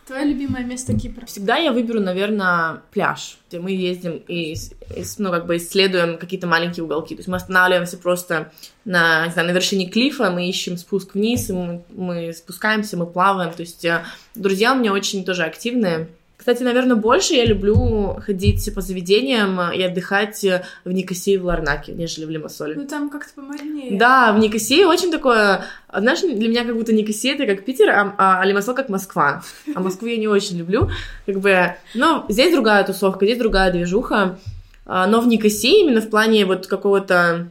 Твое 0.08 0.24
любимое 0.24 0.64
место 0.64 0.98
Кипра? 0.98 1.26
Всегда 1.26 1.58
я 1.58 1.74
выберу, 1.74 2.00
наверное, 2.00 2.82
пляж, 2.92 3.40
где 3.50 3.60
мы 3.60 3.72
ездим 3.72 4.24
и, 4.26 4.54
и 4.54 5.04
ну, 5.18 5.32
как 5.32 5.46
бы 5.46 5.58
исследуем 5.58 6.18
какие-то 6.18 6.48
маленькие 6.48 6.86
уголки. 6.86 7.14
То 7.14 7.20
есть 7.20 7.28
мы 7.28 7.36
останавливаемся 7.36 7.98
просто 7.98 8.54
на, 8.86 9.26
не 9.26 9.34
знаю, 9.34 9.50
на 9.50 9.52
вершине 9.52 9.90
клифа, 9.90 10.32
мы 10.32 10.48
ищем 10.48 10.78
спуск 10.78 11.16
вниз, 11.16 11.50
и 11.50 11.54
мы, 11.54 11.84
мы 11.90 12.32
спускаемся, 12.32 12.96
мы 12.96 13.06
плаваем. 13.06 13.52
То 13.52 13.64
есть 13.64 13.84
э, 13.84 14.06
друзья 14.34 14.74
у 14.74 14.78
меня 14.78 14.94
очень 14.94 15.26
тоже 15.26 15.44
активные. 15.44 16.08
Кстати, 16.48 16.64
наверное, 16.64 16.96
больше 16.96 17.34
я 17.34 17.44
люблю 17.44 18.22
ходить 18.26 18.74
по 18.74 18.80
заведениям 18.80 19.60
и 19.74 19.82
отдыхать 19.82 20.46
в 20.86 20.90
Никосии 20.90 21.34
и 21.34 21.38
в 21.38 21.44
Ларнаке, 21.44 21.92
нежели 21.92 22.24
в 22.24 22.30
Лимассоле. 22.30 22.76
Ну 22.76 22.88
там 22.88 23.10
как-то 23.10 23.34
помоднее. 23.36 24.00
Да, 24.00 24.32
в 24.32 24.40
Никосии 24.40 24.86
очень 24.86 25.12
такое... 25.12 25.66
Знаешь, 25.94 26.22
для 26.22 26.48
меня 26.48 26.64
как 26.64 26.78
будто 26.78 26.94
Никосия 26.94 27.36
это 27.36 27.46
как 27.46 27.66
Питер, 27.66 27.90
а, 27.90 28.16
а 28.18 28.46
Лимассол 28.46 28.76
как 28.76 28.88
Москва. 28.88 29.44
А 29.76 29.82
Москву 29.82 30.08
я 30.08 30.16
не 30.16 30.30
очень 30.30 30.58
люблю. 30.58 30.90
Как 31.26 31.38
бы... 31.42 31.76
Но 31.94 32.26
здесь 32.30 32.54
другая 32.54 32.86
тусовка, 32.86 33.26
здесь 33.26 33.40
другая 33.40 33.70
движуха. 33.70 34.40
А, 34.86 35.06
но 35.06 35.20
в 35.20 35.28
Никосии 35.28 35.82
именно 35.82 36.00
в 36.00 36.10
плане 36.10 36.46
вот 36.46 36.68
какого-то... 36.68 37.50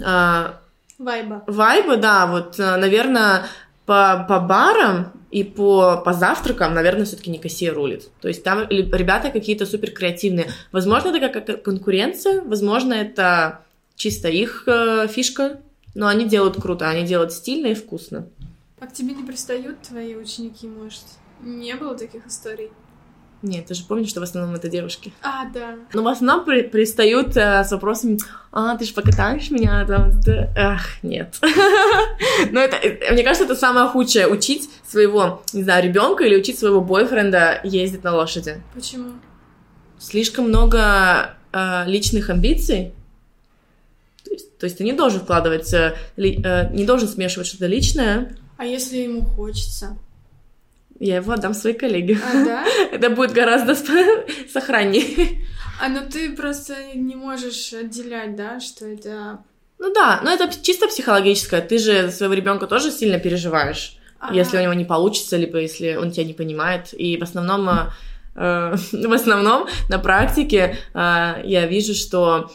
А, 0.00 0.60
Вайба. 0.96 1.42
Вайба, 1.48 1.96
да, 1.96 2.28
вот, 2.28 2.56
наверное, 2.56 3.46
по, 3.84 4.24
по 4.28 4.38
барам 4.38 5.10
и 5.32 5.44
по, 5.44 5.96
по 5.96 6.12
завтракам, 6.12 6.74
наверное, 6.74 7.06
все-таки 7.06 7.30
Никосия 7.30 7.72
рулит. 7.72 8.10
То 8.20 8.28
есть 8.28 8.44
там 8.44 8.68
ребята 8.68 9.30
какие-то 9.30 9.64
супер 9.64 9.90
креативные. 9.90 10.48
Возможно, 10.70 11.08
это 11.08 11.28
как 11.28 11.62
конкуренция, 11.62 12.42
возможно, 12.42 12.92
это 12.92 13.64
чисто 13.96 14.28
их 14.28 14.64
э, 14.66 15.08
фишка, 15.08 15.60
но 15.94 16.06
они 16.06 16.28
делают 16.28 16.60
круто, 16.60 16.88
они 16.88 17.04
делают 17.04 17.32
стильно 17.32 17.68
и 17.68 17.74
вкусно. 17.74 18.28
А 18.78 18.86
к 18.86 18.92
тебе 18.92 19.14
не 19.14 19.24
пристают 19.24 19.80
твои 19.82 20.14
ученики, 20.16 20.68
может? 20.68 21.04
Не 21.40 21.76
было 21.76 21.96
таких 21.96 22.26
историй? 22.26 22.70
Нет, 23.42 23.66
ты 23.66 23.74
же 23.74 23.82
помнишь, 23.84 24.08
что 24.08 24.20
в 24.20 24.22
основном 24.22 24.54
это 24.54 24.68
девушки. 24.68 25.12
А, 25.20 25.46
да. 25.52 25.74
Но 25.92 26.02
в 26.04 26.08
основном 26.08 26.44
при 26.44 26.62
пристают 26.62 27.36
э, 27.36 27.64
с 27.64 27.72
вопросами, 27.72 28.18
а, 28.52 28.76
ты 28.76 28.84
же 28.84 28.94
покатаешь 28.94 29.50
меня 29.50 29.84
там? 29.84 30.12
Да. 30.20 30.48
Ах, 30.56 31.02
нет. 31.02 31.34
Но 32.52 32.60
это, 32.60 32.76
э, 32.76 33.12
мне 33.12 33.24
кажется, 33.24 33.44
это 33.44 33.56
самое 33.56 33.88
худшее, 33.88 34.28
учить 34.28 34.70
своего, 34.86 35.42
не 35.52 35.64
знаю, 35.64 35.82
ребенка 35.82 36.24
или 36.24 36.36
учить 36.36 36.56
своего 36.56 36.80
бойфренда 36.80 37.60
ездить 37.64 38.04
на 38.04 38.14
лошади. 38.14 38.62
Почему? 38.74 39.10
Слишком 39.98 40.48
много 40.48 41.34
э, 41.52 41.84
личных 41.86 42.30
амбиций. 42.30 42.92
То 44.24 44.30
есть, 44.30 44.58
то 44.58 44.66
есть 44.66 44.78
ты 44.78 44.84
не 44.84 44.92
должен 44.92 45.20
вкладывать, 45.20 45.72
э, 45.74 45.96
э, 46.16 46.72
не 46.72 46.84
должен 46.84 47.08
смешивать 47.08 47.48
что-то 47.48 47.66
личное. 47.66 48.36
А 48.56 48.64
если 48.64 48.98
ему 48.98 49.22
хочется? 49.22 49.96
Я 51.02 51.16
его 51.16 51.32
отдам 51.32 51.52
своей 51.52 51.76
коллеге. 51.76 52.16
А, 52.24 52.44
да? 52.44 52.64
Это 52.92 53.10
будет 53.10 53.32
гораздо 53.32 53.74
сохраннее. 53.74 55.42
А 55.80 55.88
ну 55.88 56.02
ты 56.08 56.32
просто 56.36 56.76
не 56.94 57.16
можешь 57.16 57.72
отделять, 57.72 58.36
да, 58.36 58.60
что 58.60 58.86
это... 58.86 59.42
Ну 59.80 59.92
да, 59.92 60.20
но 60.22 60.30
это 60.30 60.48
чисто 60.62 60.86
психологическое. 60.86 61.60
Ты 61.60 61.78
же 61.78 62.02
за 62.02 62.12
своего 62.12 62.34
ребенка 62.34 62.68
тоже 62.68 62.92
сильно 62.92 63.18
переживаешь, 63.18 63.98
ага. 64.20 64.32
если 64.32 64.58
у 64.58 64.62
него 64.62 64.74
не 64.74 64.84
получится, 64.84 65.36
либо 65.36 65.58
если 65.58 65.96
он 65.96 66.12
тебя 66.12 66.24
не 66.24 66.34
понимает. 66.34 66.90
И 66.92 67.16
в 67.16 67.24
основном, 67.24 67.68
э, 68.36 68.76
в 68.92 69.12
основном 69.12 69.66
на 69.88 69.98
практике 69.98 70.76
э, 70.94 71.42
я 71.42 71.66
вижу, 71.66 71.94
что 71.94 72.52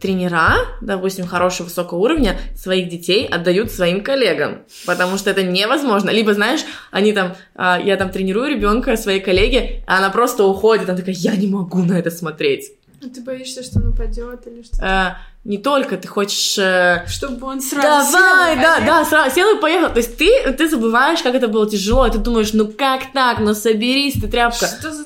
тренера, 0.00 0.56
допустим, 0.80 1.26
хорошего 1.26 1.66
высокого 1.66 1.98
уровня, 1.98 2.38
своих 2.56 2.88
детей 2.88 3.26
отдают 3.26 3.70
своим 3.70 4.02
коллегам, 4.02 4.62
потому 4.86 5.16
что 5.16 5.30
это 5.30 5.42
невозможно. 5.42 6.10
Либо, 6.10 6.34
знаешь, 6.34 6.60
они 6.90 7.12
там, 7.12 7.36
а, 7.54 7.80
я 7.80 7.96
там 7.96 8.10
тренирую 8.10 8.50
ребенка 8.50 8.96
своей 8.96 9.20
коллеге, 9.20 9.84
а 9.86 9.98
она 9.98 10.10
просто 10.10 10.44
уходит, 10.44 10.88
она 10.88 10.98
такая, 10.98 11.14
я 11.14 11.36
не 11.36 11.46
могу 11.46 11.78
на 11.78 11.98
это 11.98 12.10
смотреть. 12.10 12.72
А 13.00 13.08
ты 13.08 13.20
боишься, 13.20 13.62
что 13.62 13.78
он 13.78 13.88
упадет 13.88 14.44
или 14.48 14.62
что? 14.62 14.76
А, 14.82 15.18
не 15.44 15.58
только 15.58 15.96
ты 15.96 16.08
хочешь... 16.08 16.58
Э... 16.58 17.04
Чтобы 17.06 17.46
он 17.46 17.60
сразу 17.60 18.12
Давай, 18.12 18.54
сел, 18.54 18.62
да, 18.62 18.80
да, 18.80 19.04
сразу 19.04 19.34
сел 19.36 19.56
и 19.56 19.60
поехал. 19.60 19.92
То 19.92 19.98
есть 19.98 20.16
ты, 20.16 20.52
ты 20.52 20.68
забываешь, 20.68 21.22
как 21.22 21.36
это 21.36 21.46
было 21.46 21.70
тяжело, 21.70 22.06
и 22.08 22.10
ты 22.10 22.18
думаешь, 22.18 22.52
ну 22.52 22.66
как 22.66 23.12
так, 23.12 23.38
ну 23.38 23.54
соберись, 23.54 24.14
ты 24.14 24.26
тряпка. 24.26 24.66
Что 24.66 24.92
за 24.92 25.04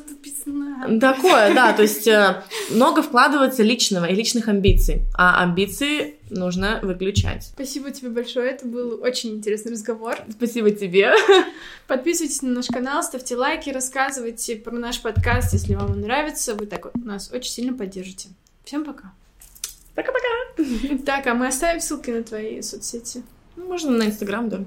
Такое, 1.01 1.55
да, 1.55 1.72
то 1.72 1.83
есть 1.83 2.07
э, 2.07 2.43
много 2.70 3.03
вкладывается 3.03 3.62
личного 3.62 4.07
и 4.07 4.14
личных 4.14 4.49
амбиций, 4.49 5.03
а 5.14 5.43
амбиции 5.43 6.16
нужно 6.30 6.80
выключать. 6.83 7.45
Спасибо 7.45 7.91
тебе 7.91 8.11
большое, 8.11 8.51
это 8.51 8.66
был 8.66 9.01
очень 9.03 9.30
интересный 9.30 9.72
разговор. 9.72 10.16
Спасибо 10.30 10.70
тебе. 10.70 11.12
Подписывайтесь 11.87 12.43
на 12.43 12.51
наш 12.51 12.66
канал, 12.66 13.03
ставьте 13.03 13.37
лайки, 13.37 13.70
рассказывайте 13.70 14.57
про 14.57 14.72
наш 14.72 15.01
подкаст, 15.01 15.53
если 15.53 15.74
вам 15.74 15.91
он 15.93 16.01
нравится, 16.01 16.55
вы 16.55 16.66
так 16.66 16.95
нас 16.95 17.30
очень 17.33 17.53
сильно 17.53 17.74
поддержите. 17.74 18.28
Всем 18.64 18.85
пока. 18.85 19.12
Пока-пока. 19.95 21.03
Так, 21.05 21.26
а 21.26 21.35
мы 21.35 21.49
оставим 21.49 21.80
ссылки 21.80 22.11
на 22.11 22.22
твои 22.22 22.62
соцсети. 22.62 23.22
Ну, 23.57 23.66
можно 23.66 23.91
на 23.91 24.05
Инстаграм, 24.05 24.49
да. 24.49 24.64